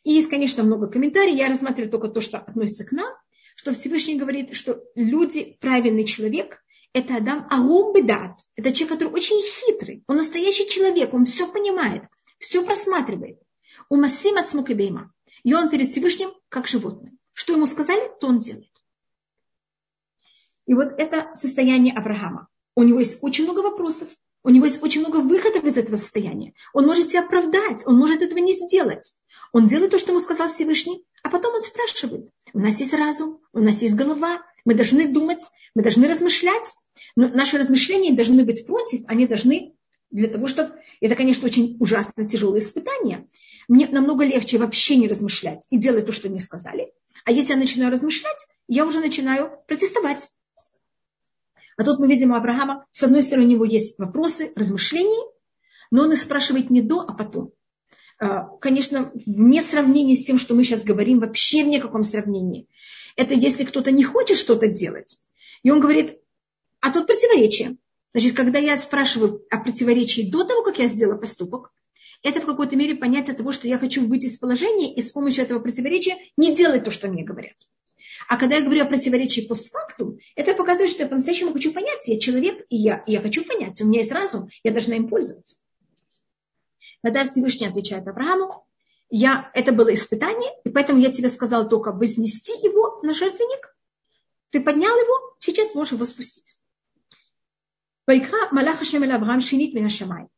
И 0.04 0.12
есть, 0.12 0.28
конечно, 0.28 0.64
много 0.64 0.88
комментариев. 0.88 1.36
Я 1.36 1.48
рассматриваю 1.48 1.90
только 1.90 2.08
то, 2.08 2.20
что 2.20 2.38
относится 2.38 2.84
к 2.84 2.92
нам 2.92 3.12
что 3.54 3.72
Всевышний 3.72 4.16
говорит, 4.16 4.54
что 4.54 4.82
люди, 4.94 5.56
правильный 5.60 6.04
человек, 6.04 6.62
это 6.92 7.16
Адам 7.16 7.46
Агумбедат. 7.50 8.38
Это 8.56 8.72
человек, 8.72 8.98
который 8.98 9.14
очень 9.14 9.40
хитрый. 9.40 10.04
Он 10.06 10.16
настоящий 10.16 10.68
человек, 10.68 11.14
он 11.14 11.24
все 11.24 11.50
понимает, 11.50 12.04
все 12.38 12.64
просматривает. 12.64 13.40
У 13.88 13.96
Масим 13.96 14.36
от. 14.36 14.52
И 15.42 15.54
он 15.54 15.70
перед 15.70 15.90
Всевышним 15.90 16.32
как 16.48 16.66
животное. 16.66 17.12
Что 17.32 17.54
ему 17.54 17.66
сказали, 17.66 18.10
то 18.20 18.28
он 18.28 18.40
делает. 18.40 18.70
И 20.66 20.74
вот 20.74 20.88
это 20.98 21.34
состояние 21.34 21.94
Авраама. 21.94 22.48
У 22.74 22.82
него 22.82 23.00
есть 23.00 23.18
очень 23.22 23.44
много 23.44 23.60
вопросов, 23.60 24.08
у 24.44 24.50
него 24.50 24.64
есть 24.64 24.82
очень 24.82 25.00
много 25.00 25.18
выходов 25.18 25.64
из 25.64 25.76
этого 25.76 25.96
состояния. 25.96 26.54
Он 26.72 26.86
может 26.86 27.10
себя 27.10 27.24
оправдать, 27.24 27.86
он 27.86 27.96
может 27.96 28.22
этого 28.22 28.38
не 28.38 28.54
сделать. 28.54 29.14
Он 29.52 29.66
делает 29.66 29.90
то, 29.90 29.98
что 29.98 30.10
ему 30.10 30.20
сказал 30.20 30.48
Всевышний, 30.48 31.04
а 31.22 31.30
потом 31.30 31.54
он 31.54 31.60
спрашивает. 31.60 32.30
У 32.52 32.58
нас 32.58 32.80
есть 32.80 32.94
разум, 32.94 33.40
у 33.52 33.60
нас 33.60 33.82
есть 33.82 33.94
голова, 33.94 34.42
мы 34.64 34.74
должны 34.74 35.08
думать, 35.08 35.42
мы 35.74 35.82
должны 35.82 36.08
размышлять. 36.08 36.72
Но 37.16 37.28
наши 37.28 37.58
размышления 37.58 38.12
должны 38.12 38.44
быть 38.44 38.66
против, 38.66 39.02
они 39.06 39.26
должны 39.26 39.74
для 40.10 40.28
того, 40.28 40.46
чтобы... 40.46 40.74
Это, 41.00 41.16
конечно, 41.16 41.46
очень 41.46 41.76
ужасно 41.80 42.28
тяжелое 42.28 42.60
испытание. 42.60 43.26
Мне 43.68 43.88
намного 43.88 44.24
легче 44.24 44.58
вообще 44.58 44.96
не 44.96 45.08
размышлять 45.08 45.66
и 45.70 45.78
делать 45.78 46.06
то, 46.06 46.12
что 46.12 46.28
мне 46.28 46.38
сказали. 46.38 46.92
А 47.24 47.32
если 47.32 47.52
я 47.52 47.58
начинаю 47.58 47.90
размышлять, 47.90 48.46
я 48.68 48.84
уже 48.86 49.00
начинаю 49.00 49.50
протестовать. 49.66 50.28
А 51.76 51.84
тут 51.84 51.98
мы 51.98 52.08
видим 52.08 52.32
у 52.32 52.34
Авраама, 52.34 52.86
с 52.90 53.02
одной 53.02 53.22
стороны, 53.22 53.46
у 53.46 53.50
него 53.50 53.64
есть 53.64 53.98
вопросы, 53.98 54.52
размышления, 54.54 55.26
но 55.90 56.04
он 56.04 56.12
их 56.12 56.20
спрашивает 56.20 56.70
не 56.70 56.82
до, 56.82 57.00
а 57.00 57.14
потом. 57.14 57.52
А, 58.18 58.44
конечно, 58.60 59.12
вне 59.26 59.62
сравнения 59.62 60.14
с 60.14 60.24
тем, 60.24 60.38
что 60.38 60.54
мы 60.54 60.64
сейчас 60.64 60.84
говорим, 60.84 61.20
вообще 61.20 61.64
в 61.64 61.68
никаком 61.68 62.04
сравнении. 62.04 62.68
Это 63.16 63.34
если 63.34 63.64
кто-то 63.64 63.90
не 63.90 64.04
хочет 64.04 64.38
что-то 64.38 64.68
делать, 64.68 65.18
и 65.62 65.70
он 65.70 65.80
говорит, 65.80 66.18
а 66.80 66.90
тут 66.90 67.06
противоречие. 67.06 67.76
Значит, 68.12 68.34
когда 68.34 68.58
я 68.58 68.76
спрашиваю 68.76 69.44
о 69.50 69.58
противоречии 69.58 70.30
до 70.30 70.44
того, 70.44 70.62
как 70.62 70.78
я 70.78 70.88
сделала 70.88 71.16
поступок, 71.16 71.72
это 72.22 72.40
в 72.40 72.46
какой-то 72.46 72.76
мере 72.76 72.94
понятие 72.94 73.34
того, 73.34 73.52
что 73.52 73.66
я 73.66 73.78
хочу 73.78 74.06
выйти 74.06 74.26
из 74.26 74.36
положения 74.36 74.94
и 74.94 75.02
с 75.02 75.10
помощью 75.12 75.44
этого 75.44 75.58
противоречия 75.58 76.16
не 76.36 76.54
делать 76.54 76.84
то, 76.84 76.90
что 76.90 77.08
мне 77.08 77.24
говорят. 77.24 77.56
А 78.28 78.36
когда 78.36 78.56
я 78.56 78.62
говорю 78.62 78.82
о 78.82 78.86
противоречии 78.86 79.42
постфактум, 79.42 80.18
это 80.36 80.54
показывает, 80.54 80.90
что 80.90 81.02
я 81.02 81.08
по-настоящему 81.08 81.52
хочу 81.52 81.72
понять. 81.72 82.06
Я 82.06 82.18
человек, 82.20 82.64
и 82.68 82.76
я, 82.76 83.02
и 83.06 83.12
я 83.12 83.20
хочу 83.20 83.44
понять. 83.44 83.80
У 83.80 83.86
меня 83.86 84.00
есть 84.00 84.12
разум, 84.12 84.48
я 84.62 84.70
должна 84.70 84.94
им 84.94 85.08
пользоваться. 85.08 85.56
Тогда 87.02 87.24
Всевышний 87.24 87.66
отвечает 87.66 88.06
Аврааму, 88.06 88.64
я, 89.10 89.50
это 89.54 89.72
было 89.72 89.92
испытание, 89.92 90.50
и 90.64 90.70
поэтому 90.70 91.00
я 91.00 91.12
тебе 91.12 91.28
сказал 91.28 91.68
только 91.68 91.92
вознести 91.92 92.52
его 92.52 93.00
на 93.02 93.12
жертвенник. 93.12 93.76
Ты 94.50 94.60
поднял 94.60 94.96
его, 94.96 95.36
сейчас 95.38 95.74
можешь 95.74 95.92
его 95.92 96.06
спустить. 96.06 96.56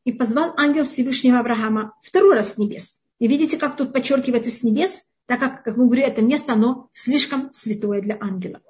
И 0.04 0.12
позвал 0.12 0.54
ангел 0.56 0.84
Всевышнего 0.84 1.38
Авраама 1.38 1.94
второй 2.02 2.34
раз 2.34 2.54
с 2.54 2.58
небес. 2.58 3.00
И 3.18 3.28
видите, 3.28 3.58
как 3.58 3.76
тут 3.76 3.92
подчеркивается 3.92 4.50
с 4.50 4.62
небес, 4.62 5.04
так 5.26 5.40
как, 5.40 5.64
как 5.64 5.76
мы 5.76 5.86
говорим, 5.86 6.06
это 6.06 6.22
место, 6.22 6.54
оно 6.54 6.90
слишком 6.92 7.52
святое 7.52 8.00
для 8.02 8.18
ангела. 8.20 8.60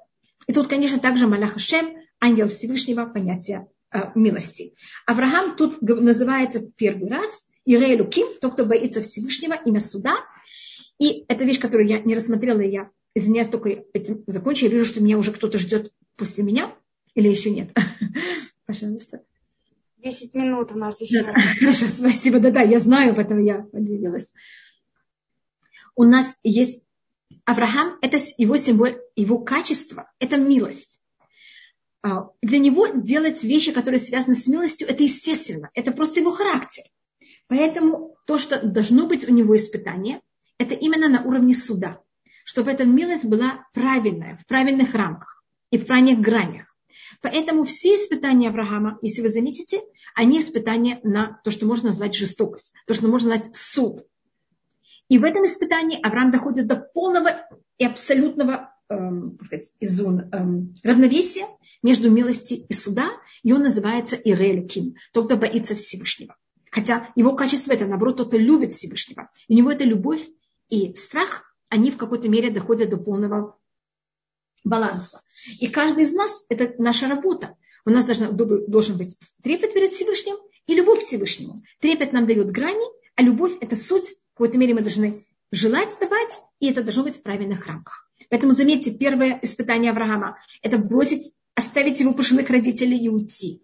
И 0.47 0.53
тут, 0.53 0.67
конечно, 0.67 0.99
также 0.99 1.27
Малах 1.27 1.53
Хашем, 1.53 1.95
ангел 2.21 2.47
Всевышнего, 2.47 3.05
понятие 3.05 3.67
э, 3.91 4.11
милости. 4.15 4.75
Авраам 5.07 5.55
тут 5.55 5.81
называется 5.81 6.61
первый 6.77 7.09
раз– 7.09 7.47
Ирея 7.65 8.01
Луким, 8.01 8.27
тот, 8.39 8.53
кто 8.53 8.65
боится 8.65 9.01
Всевышнего, 9.01 9.53
имя 9.53 9.79
суда. 9.79 10.17
И 10.99 11.25
это 11.27 11.43
вещь, 11.43 11.59
которую 11.59 11.87
я 11.87 11.99
не 11.99 12.15
рассмотрела, 12.15 12.61
и 12.61 12.69
я 12.69 12.89
извиняюсь, 13.15 13.47
только 13.47 13.69
этим 13.93 14.23
закончу. 14.27 14.65
Я 14.65 14.71
вижу, 14.71 14.85
что 14.85 15.01
меня 15.01 15.17
уже 15.17 15.31
кто-то 15.31 15.57
ждет 15.57 15.91
после 16.15 16.43
меня, 16.43 16.73
или 17.15 17.29
еще 17.29 17.49
нет. 17.49 17.75
Пожалуйста. 18.65 19.23
Десять 19.97 20.33
минут 20.33 20.71
у 20.71 20.75
нас 20.77 21.01
еще. 21.01 21.23
Хорошо, 21.23 21.87
спасибо. 21.87 22.39
Да-да, 22.39 22.61
я 22.61 22.79
знаю, 22.79 23.15
поэтому 23.15 23.43
я 23.43 23.63
поделилась. 23.63 24.33
У 25.95 26.03
нас 26.03 26.37
есть 26.43 26.83
Авраам, 27.45 27.97
это 28.01 28.19
его 28.37 28.57
символ, 28.57 28.95
его 29.15 29.39
качество, 29.39 30.11
это 30.19 30.37
милость. 30.37 30.99
А, 32.03 32.29
для 32.41 32.59
него 32.59 32.87
делать 32.87 33.43
вещи, 33.43 33.71
которые 33.71 33.99
связаны 33.99 34.35
с 34.35 34.47
милостью, 34.47 34.87
это 34.87 35.01
естественно, 35.03 35.71
это 35.73 35.91
просто 35.91 36.19
его 36.19 36.31
характер. 36.31 36.83
Поэтому 37.47 38.15
то, 38.25 38.37
что 38.37 38.65
должно 38.65 39.07
быть 39.07 39.27
у 39.27 39.31
него 39.31 39.55
испытание, 39.55 40.21
это 40.57 40.73
именно 40.73 41.09
на 41.09 41.23
уровне 41.23 41.53
суда. 41.53 42.01
Чтобы 42.43 42.71
эта 42.71 42.85
милость 42.85 43.25
была 43.25 43.67
правильная, 43.73 44.37
в 44.37 44.45
правильных 44.45 44.93
рамках 44.93 45.43
и 45.71 45.77
в 45.77 45.85
правильных 45.85 46.19
гранях. 46.19 46.75
Поэтому 47.21 47.65
все 47.65 47.95
испытания 47.95 48.49
Авраама, 48.49 48.97
если 49.01 49.21
вы 49.21 49.29
заметите, 49.29 49.81
они 50.15 50.39
испытания 50.39 50.99
на 51.03 51.39
то, 51.43 51.51
что 51.51 51.65
можно 51.65 51.89
назвать 51.89 52.15
жестокость, 52.15 52.73
то, 52.87 52.93
что 52.93 53.07
можно 53.07 53.29
назвать 53.29 53.55
суд. 53.55 54.05
И 55.09 55.17
в 55.17 55.23
этом 55.23 55.45
испытании 55.45 55.99
Авраам 56.01 56.31
доходит 56.31 56.67
до 56.67 56.77
полного 56.77 57.47
и 57.77 57.85
абсолютного 57.85 58.73
эм, 58.89 59.37
изун, 59.79 60.29
эм, 60.31 60.75
равновесия 60.83 61.47
между 61.83 62.09
милостью 62.09 62.65
и 62.67 62.73
суда, 62.73 63.11
и 63.43 63.51
он 63.53 63.63
называется 63.63 64.15
Ирелюким, 64.15 64.95
тот, 65.13 65.25
кто 65.25 65.37
боится 65.37 65.75
Всевышнего. 65.75 66.35
Хотя 66.75 67.09
его 67.15 67.33
качество 67.37 67.71
это, 67.71 67.85
наоборот, 67.85 68.17
тот, 68.17 68.27
кто 68.27 68.37
любит 68.37 68.73
Всевышнего. 68.73 69.29
И 69.47 69.53
у 69.53 69.57
него 69.57 69.71
это 69.71 69.85
любовь 69.85 70.27
и 70.67 70.93
страх, 70.95 71.55
они 71.69 71.89
в 71.89 71.95
какой-то 71.95 72.27
мере 72.27 72.49
доходят 72.49 72.89
до 72.89 72.97
полного 72.97 73.57
баланса. 74.65 75.21
И 75.61 75.69
каждый 75.69 76.03
из 76.03 76.13
нас, 76.13 76.43
это 76.49 76.75
наша 76.77 77.07
работа. 77.07 77.55
У 77.85 77.91
нас 77.91 78.03
должен, 78.03 78.35
должен 78.35 78.97
быть 78.97 79.15
трепет 79.41 79.73
перед 79.73 79.93
Всевышним 79.93 80.35
и 80.67 80.75
любовь 80.75 80.99
к 80.99 81.07
Всевышнему. 81.07 81.63
Трепет 81.79 82.11
нам 82.11 82.27
дает 82.27 82.51
грани, 82.51 82.85
а 83.15 83.21
любовь– 83.21 83.53
это 83.61 83.77
суть. 83.77 84.09
В 84.09 84.33
какой-то 84.33 84.57
мере 84.57 84.73
мы 84.73 84.81
должны 84.81 85.25
желать 85.53 85.97
давать, 86.01 86.41
и 86.59 86.69
это 86.69 86.83
должно 86.83 87.03
быть 87.03 87.15
в 87.15 87.21
правильных 87.21 87.65
рамках. 87.67 88.11
Поэтому 88.29 88.51
заметьте, 88.51 88.91
первое 88.91 89.39
испытание 89.41 89.91
Авраама– 89.91 90.39
это 90.61 90.77
бросить, 90.77 91.31
оставить 91.55 92.01
его 92.01 92.13
пожилых 92.13 92.49
родителей 92.49 92.97
и 92.97 93.07
уйти. 93.07 93.63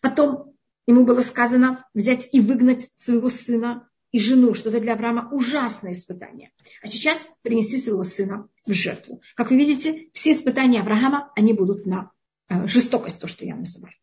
Потом 0.00 0.53
ему 0.86 1.04
было 1.04 1.20
сказано 1.20 1.86
взять 1.94 2.28
и 2.32 2.40
выгнать 2.40 2.90
своего 2.96 3.28
сына 3.28 3.88
и 4.12 4.20
жену, 4.20 4.54
что 4.54 4.68
это 4.68 4.80
для 4.80 4.94
Авраама 4.94 5.28
ужасное 5.32 5.92
испытание. 5.92 6.52
А 6.82 6.86
сейчас 6.86 7.26
принести 7.42 7.78
своего 7.78 8.04
сына 8.04 8.48
в 8.64 8.72
жертву. 8.72 9.20
Как 9.34 9.50
вы 9.50 9.56
видите, 9.56 10.08
все 10.12 10.30
испытания 10.30 10.80
Авраама, 10.80 11.32
они 11.34 11.52
будут 11.52 11.84
на 11.84 12.12
э, 12.48 12.66
жестокость, 12.68 13.20
то, 13.20 13.26
что 13.26 13.44
я 13.44 13.56
называю. 13.56 13.94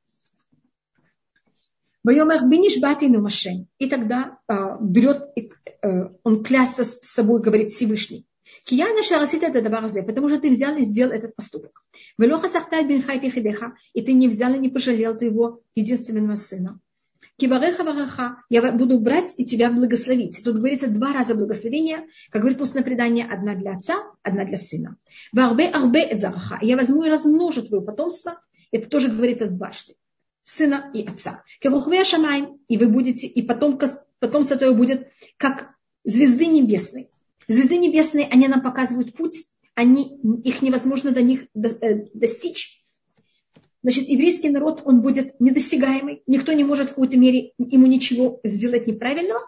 И 3.78 3.88
тогда 3.88 4.40
э, 4.48 4.78
берет, 4.82 5.30
э, 5.38 6.10
он 6.24 6.44
клясться 6.44 6.84
с 6.84 7.00
собой, 7.02 7.42
говорит 7.42 7.72
Всевышний. 7.72 8.26
Кияна 8.64 9.04
шарасит 9.04 9.44
это 9.44 9.62
дабаразе, 9.62 10.04
потому 10.04 10.30
что 10.30 10.40
ты 10.40 10.50
взял 10.50 10.76
и 10.76 10.84
сделал 10.84 11.12
этот 11.12 11.36
поступок. 11.36 11.84
Велоха 12.18 12.50
сахтай 12.50 12.86
бин 12.86 13.04
хайти 13.04 13.30
хидеха, 13.30 13.76
и 13.94 14.02
ты 14.02 14.14
не 14.14 14.28
взял 14.28 14.54
и 14.54 14.60
не 14.60 14.70
пожалел 14.70 15.18
ты 15.18 15.26
его 15.26 15.62
единственного 15.76 16.36
сына. 16.36 16.80
Кивареха 17.38 17.84
вараха, 17.84 18.44
я 18.50 18.72
буду 18.72 19.00
брать 19.00 19.34
и 19.38 19.46
тебя 19.46 19.72
благословить. 19.72 20.42
Тут 20.44 20.58
говорится 20.58 20.88
два 20.88 21.14
раза 21.14 21.34
благословения, 21.34 22.08
как 22.30 22.42
говорит 22.42 22.62
устное 22.62 22.84
предание, 22.84 23.26
одна 23.26 23.56
для 23.56 23.74
отца, 23.74 23.96
одна 24.22 24.46
для 24.46 24.58
сына. 24.58 24.98
Варбе 25.32 25.68
арбе 25.68 26.04
эдзараха, 26.04 26.60
я 26.62 26.78
возьму 26.78 27.04
и 27.04 27.10
размножу 27.10 27.64
твое 27.64 27.84
потомство, 27.84 28.40
это 28.72 28.90
тоже 28.90 29.10
говорится 29.10 29.48
дважды 29.48 29.96
сына 30.44 30.92
и 30.94 31.06
отца. 31.06 31.44
Кевухвея 31.60 32.04
шамай, 32.04 32.48
и 32.68 32.78
вы 32.78 32.88
будете, 32.88 33.28
и 33.28 33.42
потомка, 33.42 33.90
потомство 34.20 34.58
твое 34.58 34.74
будет 34.74 35.08
как 35.38 35.76
звезды 36.04 36.48
небесной. 36.48 37.11
Звезды 37.52 37.78
небесные, 37.78 38.28
они 38.32 38.48
нам 38.48 38.62
показывают 38.62 39.14
путь, 39.14 39.46
они, 39.76 40.18
их 40.46 40.62
невозможно 40.62 41.12
до 41.12 41.22
них 41.22 41.48
э, 41.54 42.06
достичь. 42.14 42.82
Значит, 43.84 44.08
еврейский 44.08 44.50
народ, 44.50 44.84
он 44.86 45.02
будет 45.02 45.38
недостигаемый, 45.42 46.24
никто 46.28 46.54
не 46.54 46.64
может 46.64 46.88
в 46.88 46.90
какой-то 46.92 47.18
мере 47.18 47.52
ему 47.58 47.88
ничего 47.88 48.40
сделать 48.46 48.88
неправильного. 48.88 49.42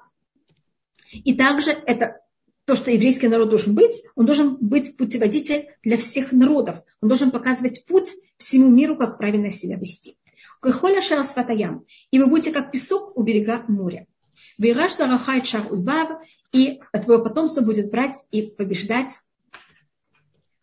И 1.13 1.33
также 1.33 1.71
это 1.71 2.19
то, 2.65 2.75
что 2.75 2.91
еврейский 2.91 3.29
народ 3.29 3.49
должен 3.49 3.73
быть, 3.73 4.03
он 4.15 4.25
должен 4.25 4.57
быть 4.59 4.97
путеводитель 4.97 5.67
для 5.81 5.95
всех 5.95 6.33
народов. 6.33 6.83
Он 7.01 7.07
должен 7.07 7.31
показывать 7.31 7.85
путь 7.85 8.09
всему 8.37 8.69
миру, 8.69 8.97
как 8.97 9.17
правильно 9.17 9.49
себя 9.49 9.77
вести. 9.77 10.17
Кахоля 10.59 10.99
шарасватаям. 10.99 11.85
И 12.11 12.19
вы 12.19 12.27
будете 12.27 12.51
как 12.51 12.71
песок 12.71 13.17
у 13.17 13.23
берега 13.23 13.63
моря. 13.69 14.07
Вейраш 14.57 14.95
дарахай 14.95 15.43
шар 15.45 15.71
ульбав. 15.71 16.23
И 16.51 16.81
твое 17.03 17.23
потомство 17.23 17.61
будет 17.61 17.89
брать 17.91 18.15
и 18.31 18.43
побеждать 18.43 19.13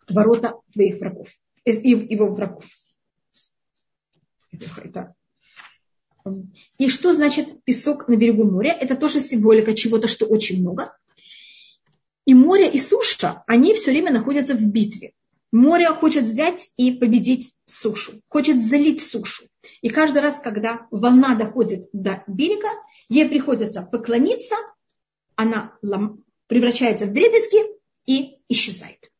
ворота 0.08 0.54
твоих 0.72 1.00
врагов. 1.00 1.28
Его 1.64 2.26
врагов. 2.28 2.64
И 6.78 6.88
что 6.88 7.12
значит 7.12 7.64
песок 7.64 8.08
на 8.08 8.16
берегу 8.16 8.44
моря? 8.44 8.76
Это 8.78 8.96
тоже 8.96 9.20
символика 9.20 9.74
чего-то, 9.74 10.08
что 10.08 10.26
очень 10.26 10.60
много. 10.60 10.96
И 12.26 12.34
море, 12.34 12.70
и 12.70 12.78
суша, 12.78 13.42
они 13.46 13.74
все 13.74 13.90
время 13.90 14.12
находятся 14.12 14.54
в 14.54 14.64
битве. 14.64 15.14
Море 15.53 15.88
хочет 15.88 16.24
взять 16.24 16.70
и 16.76 16.92
победить 16.92 17.55
сушу, 17.64 18.20
хочет 18.28 18.64
залить 18.64 19.03
сушу. 19.03 19.44
И 19.82 19.88
каждый 19.88 20.22
раз, 20.22 20.38
когда 20.38 20.86
волна 20.90 21.34
доходит 21.34 21.88
до 21.92 22.22
берега, 22.26 22.68
ей 23.09 23.28
приходится 23.28 23.82
поклониться, 23.82 24.55
она 25.34 25.72
превращается 26.46 27.07
в 27.07 27.12
дребезги 27.12 27.59
и 28.07 28.38
исчезает. 28.48 29.11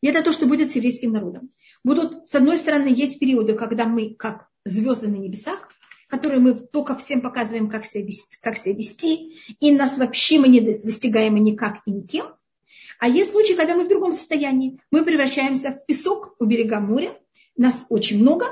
И 0.00 0.08
это 0.08 0.22
то, 0.22 0.32
что 0.32 0.46
будет 0.46 0.70
с 0.70 0.76
еврейским 0.76 1.12
народом. 1.12 1.50
Будут, 1.84 2.28
с 2.28 2.34
одной 2.34 2.58
стороны, 2.58 2.88
есть 2.88 3.18
периоды, 3.18 3.54
когда 3.54 3.86
мы, 3.86 4.14
как 4.14 4.48
звезды 4.64 5.08
на 5.08 5.16
небесах, 5.16 5.68
которые 6.08 6.40
мы 6.40 6.54
только 6.54 6.96
всем 6.96 7.20
показываем, 7.20 7.68
как 7.68 7.84
себя 7.84 8.04
вести, 8.04 8.38
как 8.40 8.58
себя 8.58 8.74
вести 8.74 9.36
и 9.58 9.72
нас 9.72 9.98
вообще 9.98 10.38
мы 10.38 10.48
не 10.48 10.60
достигаем 10.60 11.36
никак 11.36 11.82
и 11.86 11.90
никем. 11.90 12.26
А 12.98 13.08
есть 13.08 13.32
случаи, 13.32 13.54
когда 13.54 13.74
мы 13.74 13.84
в 13.84 13.88
другом 13.88 14.12
состоянии. 14.12 14.80
Мы 14.90 15.04
превращаемся 15.04 15.72
в 15.72 15.86
песок 15.86 16.34
у 16.38 16.44
берега 16.44 16.80
моря. 16.80 17.18
Нас 17.56 17.86
очень 17.88 18.20
много, 18.20 18.46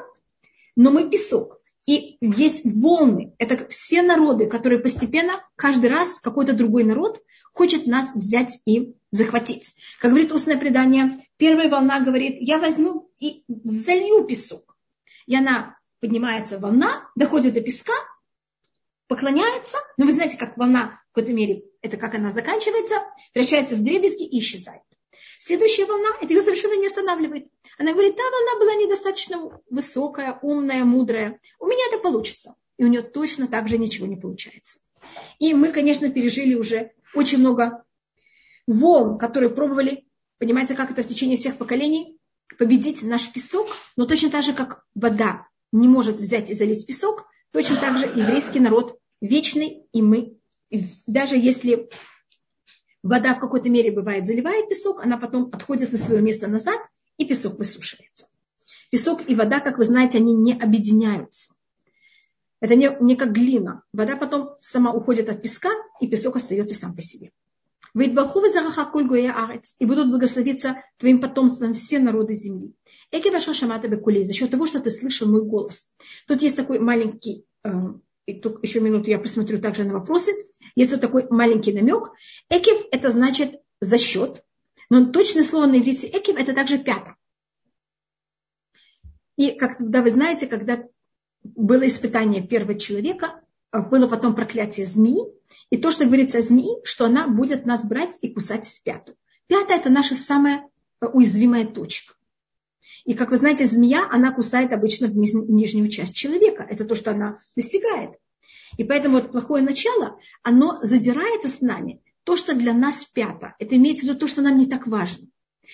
но 0.76 0.90
мы 0.90 1.08
песок. 1.08 1.60
И 1.86 2.16
есть 2.20 2.62
волны. 2.64 3.34
Это 3.38 3.66
все 3.68 4.02
народы, 4.02 4.46
которые 4.46 4.78
постепенно, 4.78 5.42
каждый 5.56 5.90
раз 5.90 6.18
какой-то 6.20 6.54
другой 6.54 6.84
народ 6.84 7.22
хочет 7.52 7.86
нас 7.86 8.14
взять 8.14 8.58
и 8.64 8.94
захватить. 9.10 9.74
Как 10.00 10.10
говорит 10.10 10.32
устное 10.32 10.56
предание, 10.56 11.20
первая 11.36 11.70
волна 11.70 12.00
говорит, 12.00 12.36
я 12.40 12.58
возьму 12.58 13.10
и 13.18 13.44
залью 13.48 14.24
песок. 14.24 14.76
И 15.26 15.36
она 15.36 15.78
поднимается 16.00 16.58
волна, 16.58 17.08
доходит 17.14 17.54
до 17.54 17.60
песка, 17.60 17.94
поклоняется, 19.08 19.78
но 19.96 20.06
вы 20.06 20.12
знаете, 20.12 20.36
как 20.36 20.56
волна 20.56 21.00
в 21.10 21.14
какой-то 21.14 21.32
мере, 21.32 21.64
это 21.82 21.96
как 21.96 22.14
она 22.14 22.32
заканчивается, 22.32 22.96
превращается 23.32 23.76
в 23.76 23.82
дребезги 23.82 24.24
и 24.24 24.38
исчезает. 24.38 24.82
Следующая 25.38 25.84
волна, 25.84 26.08
это 26.20 26.32
ее 26.32 26.42
совершенно 26.42 26.78
не 26.80 26.86
останавливает. 26.86 27.48
Она 27.78 27.92
говорит, 27.92 28.16
та 28.16 28.22
волна 28.22 28.58
была 28.58 28.74
недостаточно 28.74 29.60
высокая, 29.68 30.38
умная, 30.42 30.84
мудрая. 30.84 31.38
У 31.58 31.66
меня 31.66 31.84
это 31.88 31.98
получится. 31.98 32.54
И 32.78 32.84
у 32.84 32.88
нее 32.88 33.02
точно 33.02 33.46
так 33.46 33.68
же 33.68 33.78
ничего 33.78 34.06
не 34.06 34.16
получается. 34.16 34.78
И 35.38 35.54
мы, 35.54 35.70
конечно, 35.70 36.10
пережили 36.10 36.54
уже 36.54 36.92
очень 37.14 37.38
много 37.38 37.84
волн, 38.66 39.18
которые 39.18 39.50
пробовали, 39.50 40.06
понимаете, 40.38 40.74
как 40.74 40.90
это 40.90 41.02
в 41.02 41.06
течение 41.06 41.36
всех 41.36 41.56
поколений, 41.56 42.18
победить 42.58 43.02
наш 43.02 43.30
песок, 43.30 43.68
но 43.96 44.06
точно 44.06 44.30
так 44.30 44.44
же, 44.44 44.52
как 44.52 44.84
вода 44.94 45.46
не 45.72 45.88
может 45.88 46.16
взять 46.16 46.50
и 46.50 46.54
залить 46.54 46.86
песок, 46.86 47.26
точно 47.54 47.76
так 47.76 47.96
же 47.98 48.06
еврейский 48.06 48.58
народ 48.58 48.98
вечный, 49.20 49.86
и 49.92 50.02
мы, 50.02 50.36
даже 51.06 51.36
если 51.36 51.88
вода 53.04 53.32
в 53.32 53.38
какой-то 53.38 53.70
мере 53.70 53.92
бывает 53.92 54.26
заливает 54.26 54.68
песок, 54.68 55.00
она 55.04 55.16
потом 55.16 55.50
отходит 55.52 55.92
на 55.92 55.98
свое 55.98 56.20
место 56.20 56.48
назад, 56.48 56.80
и 57.16 57.24
песок 57.24 57.56
высушивается. 57.56 58.26
Песок 58.90 59.28
и 59.28 59.36
вода, 59.36 59.60
как 59.60 59.78
вы 59.78 59.84
знаете, 59.84 60.18
они 60.18 60.34
не 60.34 60.60
объединяются. 60.60 61.54
Это 62.60 62.74
не, 62.74 62.90
не 63.00 63.14
как 63.14 63.30
глина. 63.30 63.84
Вода 63.92 64.16
потом 64.16 64.56
сама 64.58 64.92
уходит 64.92 65.28
от 65.28 65.40
песка, 65.40 65.70
и 66.00 66.08
песок 66.08 66.34
остается 66.34 66.74
сам 66.74 66.96
по 66.96 67.02
себе. 67.02 67.30
И 67.96 68.08
будут 69.86 70.10
благословиться 70.10 70.82
твоим 70.98 71.20
потомством 71.20 71.74
все 71.74 72.00
народы 72.00 72.34
земли. 72.34 72.72
Эки 73.12 73.28
ваша 73.28 73.54
шамата 73.54 73.88
за 73.88 74.32
счет 74.32 74.50
того, 74.50 74.66
что 74.66 74.80
ты 74.80 74.90
слышал 74.90 75.28
мой 75.28 75.42
голос. 75.44 75.92
Тут 76.26 76.42
есть 76.42 76.56
такой 76.56 76.80
маленький, 76.80 77.46
и 78.26 78.34
тут 78.40 78.64
еще 78.64 78.80
минуту 78.80 79.10
я 79.10 79.18
посмотрю 79.20 79.60
также 79.60 79.84
на 79.84 79.92
вопросы. 79.92 80.32
Есть 80.74 80.90
вот 80.90 81.00
такой 81.00 81.28
маленький 81.30 81.72
намек. 81.72 82.10
Экив 82.48 82.84
это 82.90 83.10
значит 83.10 83.60
за 83.80 83.98
счет, 83.98 84.44
но 84.90 85.06
точное 85.12 85.44
слово 85.44 85.66
на 85.66 85.78
иврите 85.78 86.08
экив 86.08 86.36
это 86.36 86.52
также 86.52 86.78
пята. 86.78 87.14
И 89.36 89.52
когда 89.52 90.02
вы 90.02 90.10
знаете, 90.10 90.48
когда 90.48 90.84
было 91.44 91.86
испытание 91.86 92.44
первого 92.44 92.74
человека, 92.76 93.43
было 93.82 94.06
потом 94.06 94.34
проклятие 94.34 94.86
змеи, 94.86 95.24
и 95.70 95.76
то, 95.76 95.90
что 95.90 96.06
говорится 96.06 96.38
о 96.38 96.42
змеи, 96.42 96.84
что 96.84 97.06
она 97.06 97.28
будет 97.28 97.66
нас 97.66 97.84
брать 97.84 98.18
и 98.22 98.28
кусать 98.28 98.68
в 98.68 98.82
пяту. 98.82 99.16
Пятая– 99.46 99.78
это 99.80 99.90
наша 99.90 100.14
самая 100.14 100.68
э, 101.00 101.06
уязвимая 101.06 101.66
точка. 101.66 102.14
И, 103.04 103.14
как 103.14 103.30
вы 103.30 103.36
знаете, 103.36 103.66
змея, 103.66 104.08
она 104.10 104.32
кусает 104.32 104.72
обычно 104.72 105.08
в 105.08 105.16
нижнюю 105.16 105.88
часть 105.88 106.14
человека. 106.14 106.66
Это 106.68 106.84
то, 106.84 106.94
что 106.94 107.10
она 107.10 107.38
достигает. 107.54 108.12
И 108.76 108.84
поэтому 108.84 109.16
вот 109.16 109.32
плохое 109.32 109.62
начало, 109.62 110.18
оно 110.42 110.80
задирается 110.82 111.48
с 111.48 111.60
нами. 111.60 112.00
То, 112.24 112.36
что 112.36 112.54
для 112.54 112.72
нас 112.72 113.04
пято. 113.04 113.54
Это 113.58 113.76
имеется 113.76 114.06
в 114.06 114.08
виду 114.08 114.18
то, 114.20 114.26
что 114.26 114.40
нам 114.40 114.58
не 114.58 114.66
так 114.66 114.86
важно. 114.86 115.26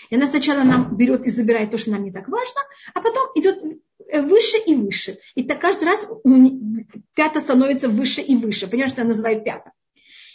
И 0.08 0.16
она 0.16 0.26
сначала 0.26 0.64
нам 0.64 0.96
берет 0.96 1.24
и 1.26 1.30
забирает 1.30 1.70
то, 1.70 1.78
что 1.78 1.90
нам 1.90 2.04
не 2.04 2.12
так 2.12 2.28
важно, 2.28 2.60
а 2.94 3.00
потом 3.00 3.28
идет 3.34 3.62
э, 3.62 3.78
выше 4.12 4.58
и 4.66 4.74
выше. 4.74 5.18
И 5.34 5.44
так 5.44 5.60
каждый 5.60 5.84
раз 5.84 6.08
пята 7.14 7.40
становится 7.40 7.88
выше 7.88 8.20
и 8.20 8.36
выше. 8.36 8.66
Понимаешь, 8.66 8.92
что 8.92 9.02
я 9.02 9.08
называю 9.08 9.42
пята. 9.42 9.72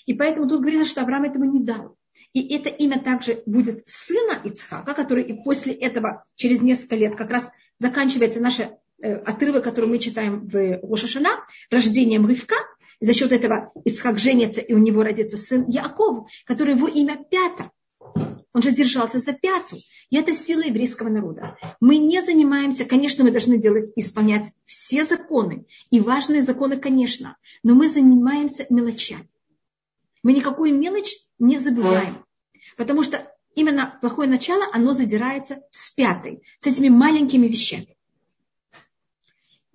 И 0.05 0.13
поэтому 0.13 0.47
тут 0.47 0.61
говорится, 0.61 0.87
что 0.87 1.01
Авраам 1.01 1.23
этого 1.23 1.43
не 1.43 1.59
дал. 1.59 1.97
И 2.33 2.53
это 2.53 2.69
имя 2.69 2.99
также 2.99 3.41
будет 3.45 3.87
сына 3.87 4.39
Ицхака, 4.43 4.93
который 4.93 5.23
и 5.23 5.33
после 5.43 5.73
этого, 5.73 6.25
через 6.35 6.61
несколько 6.61 6.95
лет, 6.95 7.15
как 7.15 7.29
раз 7.31 7.51
заканчивается 7.77 8.41
наша 8.41 8.77
э, 9.01 9.13
отрывок, 9.15 9.63
который 9.63 9.89
мы 9.89 9.99
читаем 9.99 10.47
в 10.47 10.79
Рошашана, 10.83 11.29
рождением 11.71 12.25
Рывка. 12.25 12.55
за 12.99 13.13
счет 13.13 13.31
этого 13.31 13.71
Ицхак 13.85 14.19
женится, 14.19 14.61
и 14.61 14.73
у 14.73 14.77
него 14.77 15.03
родится 15.03 15.37
сын 15.37 15.65
Яков, 15.67 16.29
который 16.45 16.75
его 16.75 16.87
имя 16.87 17.23
Пятр. 17.29 17.71
Он 18.55 18.61
же 18.61 18.71
держался 18.71 19.19
за 19.19 19.33
пяту. 19.33 19.75
И 20.09 20.15
это 20.15 20.31
сила 20.31 20.61
еврейского 20.61 21.09
народа. 21.09 21.57
Мы 21.81 21.97
не 21.97 22.21
занимаемся, 22.21 22.85
конечно, 22.85 23.25
мы 23.25 23.31
должны 23.31 23.57
делать, 23.57 23.91
исполнять 23.97 24.53
все 24.65 25.03
законы. 25.03 25.65
И 25.89 25.99
важные 25.99 26.41
законы, 26.41 26.77
конечно. 26.77 27.35
Но 27.63 27.75
мы 27.75 27.89
занимаемся 27.89 28.65
мелочами. 28.69 29.27
Мы 30.23 30.31
никакую 30.31 30.73
мелочь 30.73 31.17
не 31.37 31.59
забываем. 31.59 32.23
Потому 32.77 33.03
что 33.03 33.29
именно 33.55 33.97
плохое 33.99 34.29
начало, 34.29 34.63
оно 34.71 34.93
задирается 34.93 35.61
с 35.71 35.89
пятой, 35.89 36.41
с 36.57 36.65
этими 36.65 36.87
маленькими 36.87 37.47
вещами. 37.47 37.94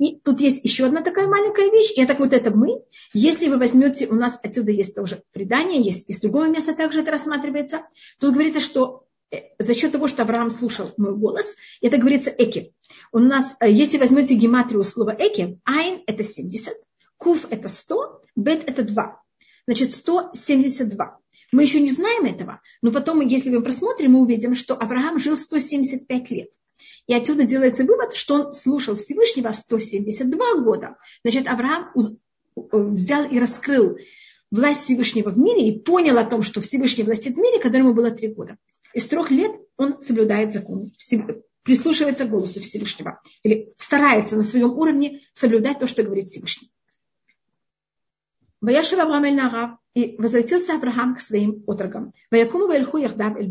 И 0.01 0.18
тут 0.18 0.40
есть 0.40 0.64
еще 0.64 0.86
одна 0.86 1.03
такая 1.03 1.26
маленькая 1.26 1.70
вещь, 1.70 1.92
и 1.94 2.01
это 2.01 2.14
вот 2.14 2.32
это 2.32 2.51
мы. 2.51 2.82
Если 3.12 3.48
вы 3.48 3.59
возьмете, 3.59 4.07
у 4.07 4.14
нас 4.14 4.40
отсюда 4.42 4.72
есть 4.72 4.94
тоже 4.94 5.22
предание, 5.32 5.82
есть 5.82 6.09
из 6.09 6.20
другого 6.20 6.48
места 6.48 6.74
также 6.74 7.03
это 7.03 7.11
рассматривается, 7.11 7.82
тут 8.18 8.32
говорится, 8.32 8.61
что 8.61 9.05
э, 9.30 9.40
за 9.59 9.74
счет 9.74 9.92
того, 9.92 10.09
что 10.09 10.22
Авраам 10.22 10.51
слушал 10.51 10.90
мой 10.96 11.14
голос, 11.14 11.55
это 11.82 11.98
говорится 11.98 12.30
эки. 12.30 12.72
У 13.12 13.18
нас, 13.18 13.57
э, 13.61 13.70
если 13.70 13.98
возьмете 13.98 14.36
гематрию 14.36 14.82
слова 14.84 15.11
эки, 15.11 15.61
айн 15.66 16.03
это 16.07 16.22
70, 16.22 16.72
Куф– 17.18 17.46
это 17.51 17.68
100, 17.68 18.22
бет– 18.36 18.64
это 18.66 18.82
2. 18.82 19.22
Значит, 19.66 19.92
172. 19.92 21.18
Мы 21.53 21.62
еще 21.62 21.78
не 21.78 21.90
знаем 21.90 22.24
этого, 22.24 22.62
но 22.80 22.90
потом, 22.90 23.20
если 23.20 23.51
мы 23.51 23.62
просмотрим, 23.62 24.12
мы 24.12 24.22
увидим, 24.22 24.55
что 24.55 24.76
Авраам 24.76 25.18
жил 25.18 25.36
175 25.36 26.30
лет. 26.30 26.48
И 27.06 27.14
отсюда 27.14 27.44
делается 27.44 27.84
вывод, 27.84 28.14
что 28.14 28.34
он 28.34 28.52
слушал 28.52 28.94
Всевышнего 28.94 29.52
172 29.52 30.62
года. 30.62 30.96
Значит, 31.24 31.48
Авраам 31.48 31.90
взял 32.54 33.24
и 33.24 33.38
раскрыл 33.38 33.98
власть 34.50 34.84
Всевышнего 34.84 35.30
в 35.30 35.38
мире 35.38 35.68
и 35.68 35.78
понял 35.78 36.18
о 36.18 36.24
том, 36.24 36.42
что 36.42 36.60
Всевышний 36.60 37.04
властит 37.04 37.34
в 37.34 37.38
мире, 37.38 37.60
когда 37.60 37.78
ему 37.78 37.94
было 37.94 38.10
три 38.10 38.28
года. 38.28 38.56
Из 38.94 39.06
трех 39.06 39.30
лет 39.30 39.52
он 39.76 40.00
соблюдает 40.00 40.52
закон, 40.52 40.90
прислушивается 41.62 42.24
к 42.24 42.30
голосу 42.30 42.60
Всевышнего 42.60 43.20
или 43.42 43.72
старается 43.76 44.36
на 44.36 44.42
своем 44.42 44.70
уровне 44.70 45.20
соблюдать 45.32 45.78
то, 45.78 45.86
что 45.86 46.02
говорит 46.02 46.28
Всевышний. 46.28 46.70
Ваяшев 48.60 48.98
Авраам 48.98 49.24
эль 49.24 49.36
Нарав, 49.36 49.78
и 49.94 50.16
возвратился 50.18 50.74
Авраам 50.74 51.16
к 51.16 51.20
своим 51.20 51.64
отрогам. 51.66 52.12
Ваякуму 52.30 52.66
ваэльху 52.66 52.98
яхдав 52.98 53.36
эль. 53.36 53.50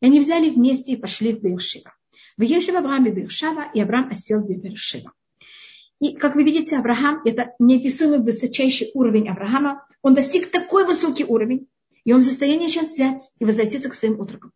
И 0.00 0.06
они 0.06 0.20
взяли 0.20 0.50
вместе 0.50 0.92
и 0.92 0.96
пошли 0.96 1.32
в 1.32 1.42
Бершива. 1.42 1.92
Ваешев 2.36 2.74
Авраам 2.74 3.06
и 3.06 3.10
Бершава, 3.10 3.70
и 3.72 3.80
Авраам 3.80 4.10
осел 4.10 4.40
в 4.40 4.48
Бершива. 4.48 5.12
И, 6.00 6.14
как 6.14 6.34
вы 6.34 6.44
видите, 6.44 6.76
Авраам– 6.76 7.22
это 7.24 7.54
неописуемый 7.58 8.20
высочайший 8.20 8.90
уровень 8.94 9.28
Авраама. 9.28 9.86
Он 10.02 10.14
достиг 10.14 10.50
такой 10.50 10.84
высокий 10.84 11.24
уровень, 11.24 11.68
и 12.04 12.12
он 12.12 12.20
в 12.20 12.24
состоянии 12.24 12.68
сейчас 12.68 12.92
взять 12.92 13.32
и 13.38 13.44
возвратиться 13.44 13.88
к 13.88 13.94
своим 13.94 14.20
отрокам. 14.20 14.52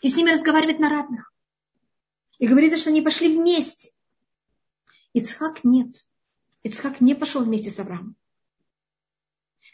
И 0.00 0.08
с 0.08 0.16
ними 0.16 0.30
разговаривать 0.30 0.78
на 0.78 0.88
равных. 0.88 1.32
И 2.38 2.46
говорится, 2.46 2.78
что 2.78 2.90
они 2.90 3.02
пошли 3.02 3.36
вместе. 3.36 3.90
Ицхак 5.12 5.64
нет. 5.64 6.06
Ицхак 6.62 7.00
не 7.00 7.14
пошел 7.14 7.44
вместе 7.44 7.70
с 7.70 7.78
Авраамом. 7.78 8.16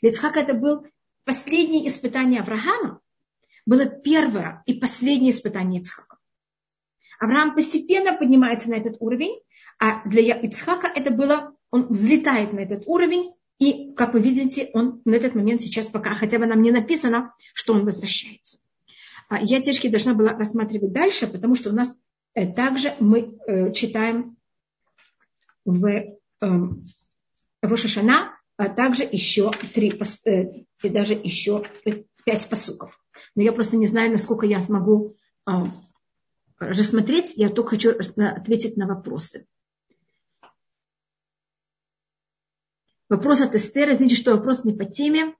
Ицхак 0.01 0.37
это 0.37 0.55
был 0.55 0.85
последнее 1.25 1.87
испытание 1.87 2.41
Авраама, 2.41 3.01
было 3.65 3.87
первое 3.87 4.63
и 4.67 4.75
последнее 4.75 5.31
испытание 5.31 5.81
Ицхака. 5.81 6.19
Авраам 7.23 7.55
постепенно 7.55 8.19
поднимается 8.19 8.69
на 8.69 8.75
этот 8.75 8.97
уровень, 8.99 9.41
а 9.79 10.03
для 10.09 10.35
Ицхака 10.35 10.89
это 10.93 11.13
было, 11.13 11.55
он 11.71 11.87
взлетает 11.87 12.53
на 12.53 12.59
этот 12.59 12.83
уровень, 12.87 13.33
и, 13.61 13.95
как 13.95 14.15
вы 14.15 14.21
видите, 14.21 14.71
он 14.73 15.03
на 15.05 15.15
этот 15.15 15.37
момент 15.37 15.63
сейчас 15.63 15.87
пока, 15.87 16.17
хотя 16.17 16.41
бы 16.41 16.47
нам 16.47 16.61
не 16.61 16.73
написано, 16.73 17.33
что 17.55 17.75
он 17.75 17.85
возвращается. 17.85 18.59
А 19.29 19.41
я, 19.41 19.61
девочки, 19.61 19.87
должна 19.87 20.15
была 20.15 20.33
рассматривать 20.33 20.93
дальше, 20.93 21.29
потому 21.29 21.55
что 21.55 21.71
у 21.71 21.73
нас 21.73 21.97
э, 22.35 22.53
также 22.53 22.93
мы 22.99 23.39
э, 23.47 23.71
читаем 23.71 24.37
в 25.65 25.87
эм, 26.41 26.85
Рошашана, 27.63 28.37
а 28.57 28.69
также 28.69 29.05
еще 29.05 29.53
три, 29.73 29.97
э, 30.27 30.65
и 30.83 30.89
даже 30.89 31.15
еще 31.15 31.65
пять 32.25 32.49
посуков. 32.49 33.01
Но 33.37 33.43
я 33.43 33.53
просто 33.53 33.77
не 33.77 33.87
знаю, 33.87 34.11
насколько 34.11 34.45
я 34.45 34.61
смогу 34.61 35.15
рассмотреть, 36.69 37.35
я 37.37 37.49
только 37.49 37.71
хочу 37.71 37.91
ответить 37.91 38.77
на 38.77 38.87
вопросы. 38.87 39.47
Вопрос 43.09 43.43
от 43.43 43.55
Эстера. 43.55 43.95
Знаете, 43.95 44.17
что 44.17 44.35
вопрос 44.35 44.65
не 44.65 44.73
по 44.73 44.87
теме. 44.87 45.37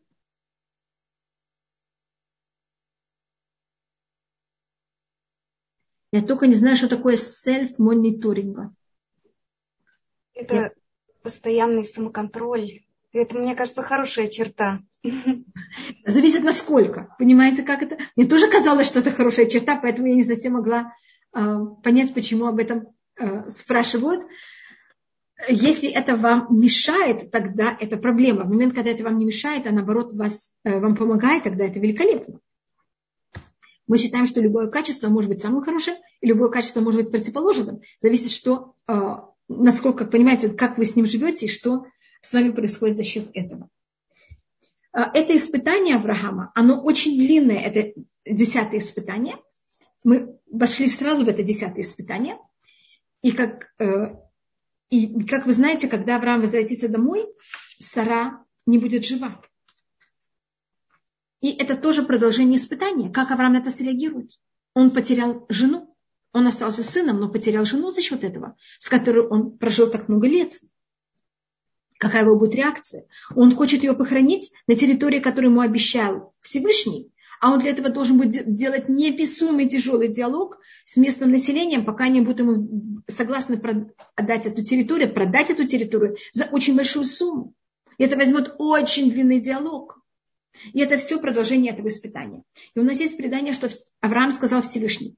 Я 6.13 6.21
только 6.21 6.47
не 6.47 6.55
знаю, 6.55 6.77
что 6.77 6.89
такое 6.89 7.17
селф-мониторинга. 7.17 8.75
Это 10.35 10.55
Я... 10.55 10.73
постоянный 11.23 11.87
самоконтроль. 11.87 12.83
Это, 13.13 13.37
мне 13.37 13.55
кажется, 13.55 13.83
хорошая 13.83 14.29
черта. 14.29 14.83
Зависит 16.05 16.45
насколько. 16.45 17.15
Понимаете, 17.19 17.63
как 17.63 17.83
это? 17.83 17.99
Мне 18.17 18.27
тоже 18.27 18.51
казалось, 18.51 18.87
что 18.87 19.01
это 19.01 19.11
хорошая 19.11 19.47
черта, 19.47 19.79
поэтому 19.81 20.09
я 20.09 20.15
не 20.15 20.23
совсем 20.23 20.53
могла 20.53 20.93
понять, 21.33 22.15
почему 22.15 22.47
об 22.47 22.59
этом 22.59 22.89
э, 23.19 23.49
спрашивают. 23.51 24.27
Если 25.49 25.89
это 25.89 26.17
вам 26.17 26.47
мешает, 26.51 27.31
тогда 27.31 27.77
это 27.81 27.97
проблема. 27.97 28.45
В 28.45 28.49
момент, 28.49 28.75
когда 28.75 28.91
это 28.91 29.03
вам 29.03 29.19
не 29.19 29.25
мешает, 29.25 29.67
а 29.67 29.73
наоборот 29.73 30.13
вас, 30.13 30.53
э, 30.65 30.79
вам 30.79 30.95
помогает, 30.95 31.45
тогда 31.45 31.65
это 31.65 31.81
великолепно. 31.81 32.39
Мы 33.89 33.99
считаем, 33.99 34.27
что 34.27 34.41
любое 34.41 34.69
качество 34.69 35.09
может 35.09 35.31
быть 35.31 35.43
самым 35.43 35.63
хорошим, 35.63 35.95
и 36.21 36.27
любое 36.27 36.51
качество 36.51 36.81
может 36.81 37.03
быть 37.03 37.11
противоположным. 37.11 37.81
Зависит, 38.01 38.31
что, 38.31 38.75
э, 38.87 38.93
насколько, 39.49 40.05
понимаете, 40.05 40.51
как 40.51 40.79
вы 40.79 40.85
с 40.85 40.95
ним 40.95 41.07
живете 41.07 41.47
и 41.47 41.51
что 41.51 41.87
с 42.21 42.33
вами 42.33 42.51
происходит 42.51 42.97
за 42.97 43.03
счет 43.03 43.29
этого. 43.35 43.69
Это 44.93 45.35
испытание 45.35 45.97
Авраама, 45.97 46.53
оно 46.55 46.81
очень 46.81 47.17
длинное, 47.17 47.59
это 47.59 47.99
десятое 48.27 48.79
испытание. 48.79 49.37
Мы 50.05 50.39
вошли 50.51 50.87
сразу 50.87 51.25
в 51.25 51.29
это 51.29 51.43
десятое 51.43 51.83
испытание. 51.83 52.39
И 53.23 53.33
как 53.33 53.75
и 54.91 55.25
как 55.25 55.47
вы 55.47 55.53
знаете, 55.53 55.89
когда 55.89 56.17
Авраам 56.17 56.43
возвратится 56.43 56.89
домой, 56.89 57.27
Сара 57.79 58.45
не 58.67 58.79
будет 58.79 59.05
жива. 59.07 59.41
И 61.41 61.51
это 61.51 61.77
тоже 61.77 62.03
продолжение 62.03 62.59
испытания. 62.59 63.11
Как 63.11 63.31
Авраам 63.31 63.55
на 63.55 63.59
это 63.59 63.71
среагирует? 63.71 64.39
Он 64.75 64.91
потерял 64.91 65.47
жену. 65.49 65.97
Он 66.33 66.47
остался 66.47 66.83
сыном, 66.83 67.21
но 67.21 67.29
потерял 67.29 67.65
жену 67.65 67.91
за 67.91 68.01
счет 68.01 68.25
этого, 68.25 68.57
с 68.79 68.89
которой 68.89 69.27
он 69.27 69.59
прожил 69.59 69.91
так 69.91 70.09
много 70.09 70.29
лет. 70.29 70.61
Какая 71.99 72.25
его 72.25 72.39
будет 72.39 72.55
реакция? 72.55 73.07
Он 73.35 73.55
хочет 73.55 73.83
ее 73.85 73.95
похоронить 73.95 74.53
на 74.67 74.75
территории, 74.75 75.21
которую 75.21 75.53
ему 75.53 75.61
обещал 75.61 76.35
Всевышний 76.41 77.12
а 77.43 77.51
он 77.51 77.59
для 77.59 77.71
этого 77.71 77.89
должен 77.89 78.19
будет 78.19 78.55
делать 78.55 78.89
неописуемый 78.89 79.69
тяжелый 79.69 80.07
диалог 80.07 80.61
с 80.85 80.97
местным 80.97 81.33
населением, 81.33 81.85
пока 81.85 82.05
они 82.05 82.21
будут 82.21 82.39
ему 82.39 83.03
согласны 83.09 83.61
отдать 84.15 84.47
эту 84.47 84.63
территорию, 84.63 85.13
продать 85.13 85.51
эту 85.51 85.67
территорию 85.67 86.17
за 86.33 86.45
очень 86.45 86.77
большую 86.77 87.05
сумму. 87.05 87.53
И 87.99 88.05
это 88.05 88.17
возьмет 88.17 88.55
очень 88.59 89.11
длинный 89.11 89.41
диалог. 89.41 89.99
И 90.73 90.79
это 90.79 90.99
все 90.99 91.19
продолжение 91.19 91.73
этого 91.73 91.89
испытания. 91.89 92.45
И 92.77 92.79
у 92.79 92.85
нас 92.85 93.01
есть 93.01 93.17
предание, 93.17 93.53
что 93.53 93.69
Авраам 94.01 94.31
сказал 94.31 94.63
Всевышний, 94.63 95.17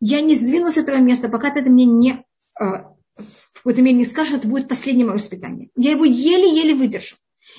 я 0.00 0.20
не 0.20 0.34
сдвинусь 0.34 0.74
с 0.74 0.78
этого 0.78 0.98
места, 0.98 1.30
пока 1.30 1.50
ты 1.50 1.60
это 1.60 1.70
мне 1.70 1.86
не, 1.86 2.26
а, 2.60 2.92
в 3.16 3.52
какой-то 3.54 3.80
не 3.80 4.04
скажешь, 4.04 4.34
это 4.34 4.48
будет 4.48 4.68
последнее 4.68 5.06
мое 5.06 5.16
испытание. 5.16 5.70
Я 5.76 5.92
его 5.92 6.04
еле-еле 6.04 6.74
выдержу. 6.74 7.16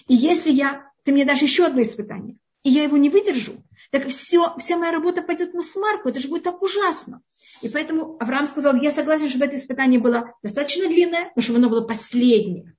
И 0.08 0.14
если 0.14 0.52
я, 0.52 0.92
ты 1.06 1.12
мне 1.12 1.26
дашь 1.26 1.42
еще 1.42 1.66
одно 1.66 1.82
испытание, 1.82 2.38
и 2.64 2.70
я 2.70 2.84
его 2.84 2.98
не 2.98 3.10
выдержу, 3.10 3.64
так 3.92 4.08
все, 4.08 4.56
вся 4.58 4.78
моя 4.78 4.92
работа 4.92 5.22
пойдет 5.22 5.54
на 5.54 5.62
смарку, 5.62 6.10
это 6.10 6.20
же 6.20 6.28
будет 6.28 6.44
так 6.44 6.62
ужасно. 6.62 7.22
И 7.62 7.70
поэтому 7.70 8.18
Авраам 8.20 8.48
сказал, 8.48 8.76
я 8.76 8.92
согласен, 8.92 9.30
чтобы 9.30 9.46
это 9.46 9.56
испытание 9.56 10.00
было 10.00 10.34
достаточно 10.42 10.88
длинное, 10.88 11.32
но 11.36 11.42
чтобы 11.42 11.60
оно 11.60 11.70
было 11.70 11.86
последнее. 11.86 12.76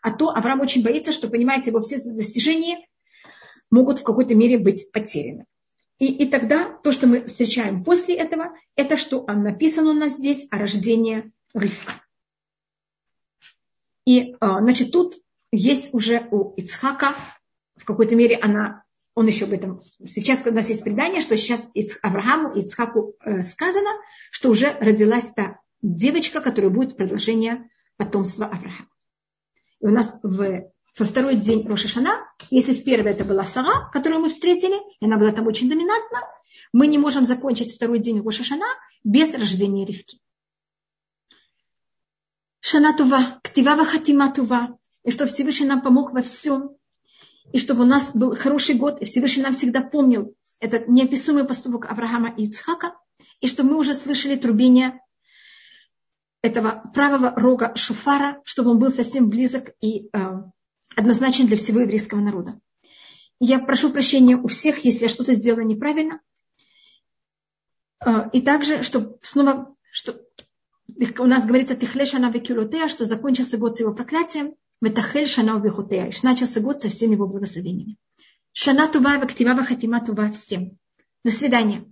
А 0.00 0.12
то 0.12 0.30
Авраам 0.30 0.60
очень 0.60 0.82
боится, 0.82 1.12
что, 1.12 1.28
понимаете, 1.28 1.70
его 1.70 1.80
все 1.80 1.98
достижения 1.98 2.86
могут 3.70 4.00
в 4.00 4.02
какой-то 4.04 4.34
мере 4.34 4.58
быть 4.58 4.90
потеряны. 4.92 5.46
И, 5.98 6.06
и 6.06 6.26
тогда 6.28 6.64
то, 6.82 6.92
что 6.92 7.06
мы 7.06 7.26
встречаем 7.26 7.84
после 7.84 8.16
этого, 8.16 8.56
это 8.76 8.96
что 8.96 9.24
написано 9.26 9.90
у 9.90 9.94
нас 9.94 10.14
здесь 10.14 10.46
о 10.50 10.58
рождении 10.58 11.32
Ривка. 11.54 11.92
И, 14.04 14.34
а, 14.40 14.60
значит, 14.60 14.90
тут 14.90 15.16
есть 15.52 15.94
уже 15.94 16.26
у 16.30 16.54
Ицхака 16.54 17.14
в 17.76 17.84
какой-то 17.84 18.16
мере 18.16 18.36
она, 18.36 18.81
он 19.14 19.26
еще 19.26 19.44
об 19.44 19.52
этом, 19.52 19.82
сейчас 20.06 20.40
у 20.46 20.52
нас 20.52 20.68
есть 20.68 20.84
предание, 20.84 21.20
что 21.20 21.36
сейчас 21.36 21.68
Аврааму 22.02 22.54
и 22.54 22.60
Ицхаку 22.60 23.14
э, 23.20 23.42
сказано, 23.42 23.90
что 24.30 24.50
уже 24.50 24.72
родилась 24.80 25.30
та 25.34 25.60
девочка, 25.82 26.40
которая 26.40 26.70
будет 26.70 26.96
продолжение 26.96 27.68
потомства 27.96 28.46
Авраама. 28.46 28.88
И 29.80 29.86
у 29.86 29.90
нас 29.90 30.18
в, 30.22 30.70
во 30.98 31.04
второй 31.04 31.36
день 31.36 31.66
Рошашана, 31.66 32.26
если 32.50 32.72
в 32.72 32.84
первый 32.84 33.12
это 33.12 33.24
была 33.24 33.44
Сара, 33.44 33.90
которую 33.92 34.20
мы 34.20 34.28
встретили, 34.30 34.76
и 35.00 35.04
она 35.04 35.18
была 35.18 35.32
там 35.32 35.46
очень 35.46 35.68
доминантна, 35.68 36.20
мы 36.72 36.86
не 36.86 36.98
можем 36.98 37.26
закончить 37.26 37.74
второй 37.74 37.98
день 37.98 38.22
Рошашана 38.22 38.66
без 39.04 39.34
рождения 39.34 39.84
Ривки. 39.84 40.20
Шанатува, 42.60 43.40
ктива 43.42 43.84
хатиматува, 43.84 44.78
и 45.04 45.10
что 45.10 45.26
Всевышний 45.26 45.66
нам 45.66 45.82
помог 45.82 46.12
во 46.12 46.22
всем, 46.22 46.76
и 47.52 47.58
чтобы 47.58 47.82
у 47.82 47.86
нас 47.86 48.16
был 48.16 48.34
хороший 48.34 48.74
год, 48.74 49.00
и 49.00 49.04
Всевышний 49.04 49.42
нам 49.42 49.52
всегда 49.52 49.82
помнил 49.82 50.34
этот 50.58 50.88
неописуемый 50.88 51.44
поступок 51.44 51.90
Авраама 51.90 52.34
и 52.34 52.44
Ицхака, 52.44 52.96
и 53.40 53.48
чтобы 53.48 53.70
мы 53.70 53.78
уже 53.78 53.94
слышали 53.94 54.36
трубение 54.36 55.00
этого 56.40 56.90
правого 56.94 57.32
рога 57.36 57.74
шуфара, 57.76 58.40
чтобы 58.44 58.70
он 58.70 58.78
был 58.78 58.90
совсем 58.90 59.28
близок 59.28 59.70
и 59.80 60.08
э, 60.12 60.18
однозначен 60.96 61.46
для 61.46 61.56
всего 61.56 61.80
еврейского 61.80 62.20
народа. 62.20 62.54
Я 63.38 63.58
прошу 63.58 63.90
прощения 63.90 64.36
у 64.36 64.46
всех, 64.48 64.84
если 64.84 65.04
я 65.04 65.08
что-то 65.08 65.34
сделала 65.34 65.62
неправильно. 65.62 66.20
Э, 68.04 68.30
и 68.32 68.40
также, 68.40 68.82
чтобы 68.82 69.18
снова, 69.22 69.74
что 69.90 70.20
у 71.18 71.26
нас 71.26 71.46
говорится 71.46 71.76
тихлешана 71.76 72.30
векюлотея, 72.30 72.88
что 72.88 73.04
закончился 73.04 73.58
год 73.58 73.76
с 73.76 73.80
его 73.80 73.92
проклятием. 73.92 74.54
Метахель 74.82 75.28
Шана 75.28 75.56
Убихутеяш. 75.56 76.22
Начался 76.24 76.60
год 76.60 76.80
со 76.80 76.88
всеми 76.88 77.14
его 77.14 77.28
благословениями. 77.28 77.96
Шана 78.52 78.88
Тува, 78.88 79.18
Вактива, 79.18 79.64
Хатима 79.64 80.04
Тува 80.04 80.32
всем. 80.32 80.76
До 81.24 81.30
свидания. 81.30 81.84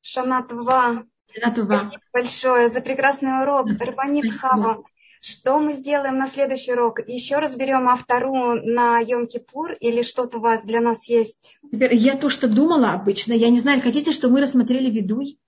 Шана 0.00 0.42
Тува. 0.42 1.04
Шана 1.30 1.54
Тува. 1.54 1.76
Спасибо 1.76 2.02
большое 2.14 2.70
за 2.70 2.80
прекрасный 2.80 3.42
урок. 3.42 3.68
Рабанит 3.78 4.32
Хава. 4.38 4.82
Что 5.20 5.58
мы 5.58 5.74
сделаем 5.74 6.16
на 6.16 6.28
следующий 6.28 6.72
урок? 6.72 7.06
Еще 7.06 7.36
разберем 7.36 7.90
автору 7.90 8.54
на 8.54 9.02
Йом-Кипур 9.02 9.76
или 9.80 10.00
что-то 10.02 10.38
у 10.38 10.40
вас 10.40 10.62
для 10.64 10.80
нас 10.80 11.04
есть? 11.08 11.58
Я 11.70 12.16
то, 12.16 12.30
что 12.30 12.48
думала 12.48 12.92
обычно. 12.92 13.34
Я 13.34 13.50
не 13.50 13.58
знаю, 13.58 13.82
хотите, 13.82 14.12
что 14.12 14.30
мы 14.30 14.40
рассмотрели 14.40 14.90
Ведуй? 14.90 15.38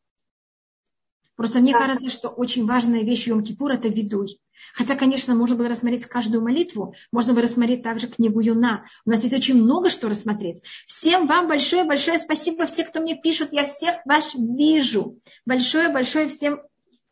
Просто 1.40 1.60
мне 1.60 1.72
да. 1.72 1.78
кажется, 1.78 2.10
что 2.10 2.28
очень 2.28 2.66
важная 2.66 3.00
вещь 3.00 3.26
Йом-Кипур– 3.26 3.70
это 3.72 3.88
Ведуй. 3.88 4.38
Хотя, 4.74 4.94
конечно, 4.94 5.34
можно 5.34 5.56
было 5.56 5.70
рассмотреть 5.70 6.04
каждую 6.04 6.42
молитву, 6.42 6.94
можно 7.12 7.32
было 7.32 7.44
рассмотреть 7.44 7.82
также 7.82 8.08
книгу 8.08 8.40
Юна. 8.40 8.84
У 9.06 9.10
нас 9.10 9.22
есть 9.22 9.34
очень 9.34 9.54
много 9.54 9.88
что 9.88 10.10
рассмотреть. 10.10 10.62
Всем 10.86 11.26
вам 11.26 11.48
большое-большое 11.48 12.18
спасибо, 12.18 12.66
все, 12.66 12.84
кто 12.84 13.00
мне 13.00 13.18
пишут, 13.18 13.54
я 13.54 13.64
всех 13.64 14.04
вас 14.04 14.34
вижу. 14.34 15.18
Большое-большое 15.46 16.28
всем 16.28 16.60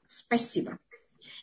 спасибо. 0.06 0.76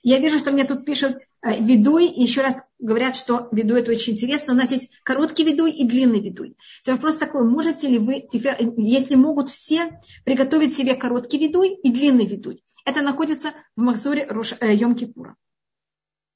Я 0.06 0.20
вижу, 0.20 0.38
что 0.38 0.52
мне 0.52 0.66
тут 0.66 0.86
пишут 0.86 1.18
э, 1.42 1.60
ведуй, 1.60 2.06
и 2.06 2.22
еще 2.22 2.42
раз 2.42 2.62
говорят, 2.78 3.16
что 3.16 3.50
ведуй 3.52 3.80
это 3.80 3.92
очень 3.92 4.14
интересно. 4.14 4.54
У 4.54 4.56
нас 4.56 4.70
есть 4.70 4.92
короткий 5.02 5.44
ведуй 5.44 5.72
и 5.72 5.84
длинный 5.84 6.22
ведуй. 6.22 6.56
Вопрос 6.86 7.16
такой, 7.16 7.44
можете 7.44 7.88
ли 7.88 7.98
вы, 7.98 8.30
если 8.32 9.16
могут 9.16 9.50
все, 9.50 10.00
приготовить 10.24 10.78
себе 10.78 10.94
короткий 10.94 11.40
ведуй 11.40 11.74
и 11.74 11.92
длинный 11.92 12.28
ведуй? 12.28 12.64
Это 12.86 13.02
находится 13.02 13.54
в 13.76 13.82
Махзуре 13.82 14.28
э, 14.30 14.76
Йом-Кипура. 14.76 15.34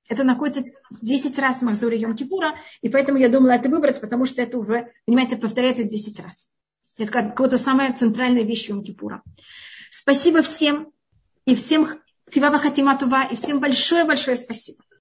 Это 0.07 0.24
находится 0.24 0.63
10 1.01 1.38
раз 1.38 1.57
в 1.57 1.61
Махзуре 1.61 2.01
Йом-Кипура, 2.01 2.53
и 2.82 2.89
поэтому 2.89 3.20
я 3.20 3.30
думала 3.30 3.51
это 3.51 3.70
выбрать, 3.70 4.01
потому 4.01 4.26
что 4.26 4.41
это 4.41 4.57
уже, 4.57 4.91
понимаете, 5.05 5.38
повторяется 5.38 5.84
10 5.84 6.20
раз. 6.22 6.49
Это 6.97 7.11
какая-то 7.11 7.59
самая 7.59 7.93
центральная 7.93 8.41
вещь 8.41 8.67
Йом-Кипура. 8.67 9.22
Спасибо 9.91 10.41
всем 10.41 10.91
и 11.45 11.53
всем 11.53 11.99
Тивава 12.32 12.60
Хатима 12.60 12.98
Тува. 12.98 13.24
И 13.26 13.36
всем 13.36 13.60
большое-большое 13.60 14.36
спасибо. 14.38 14.80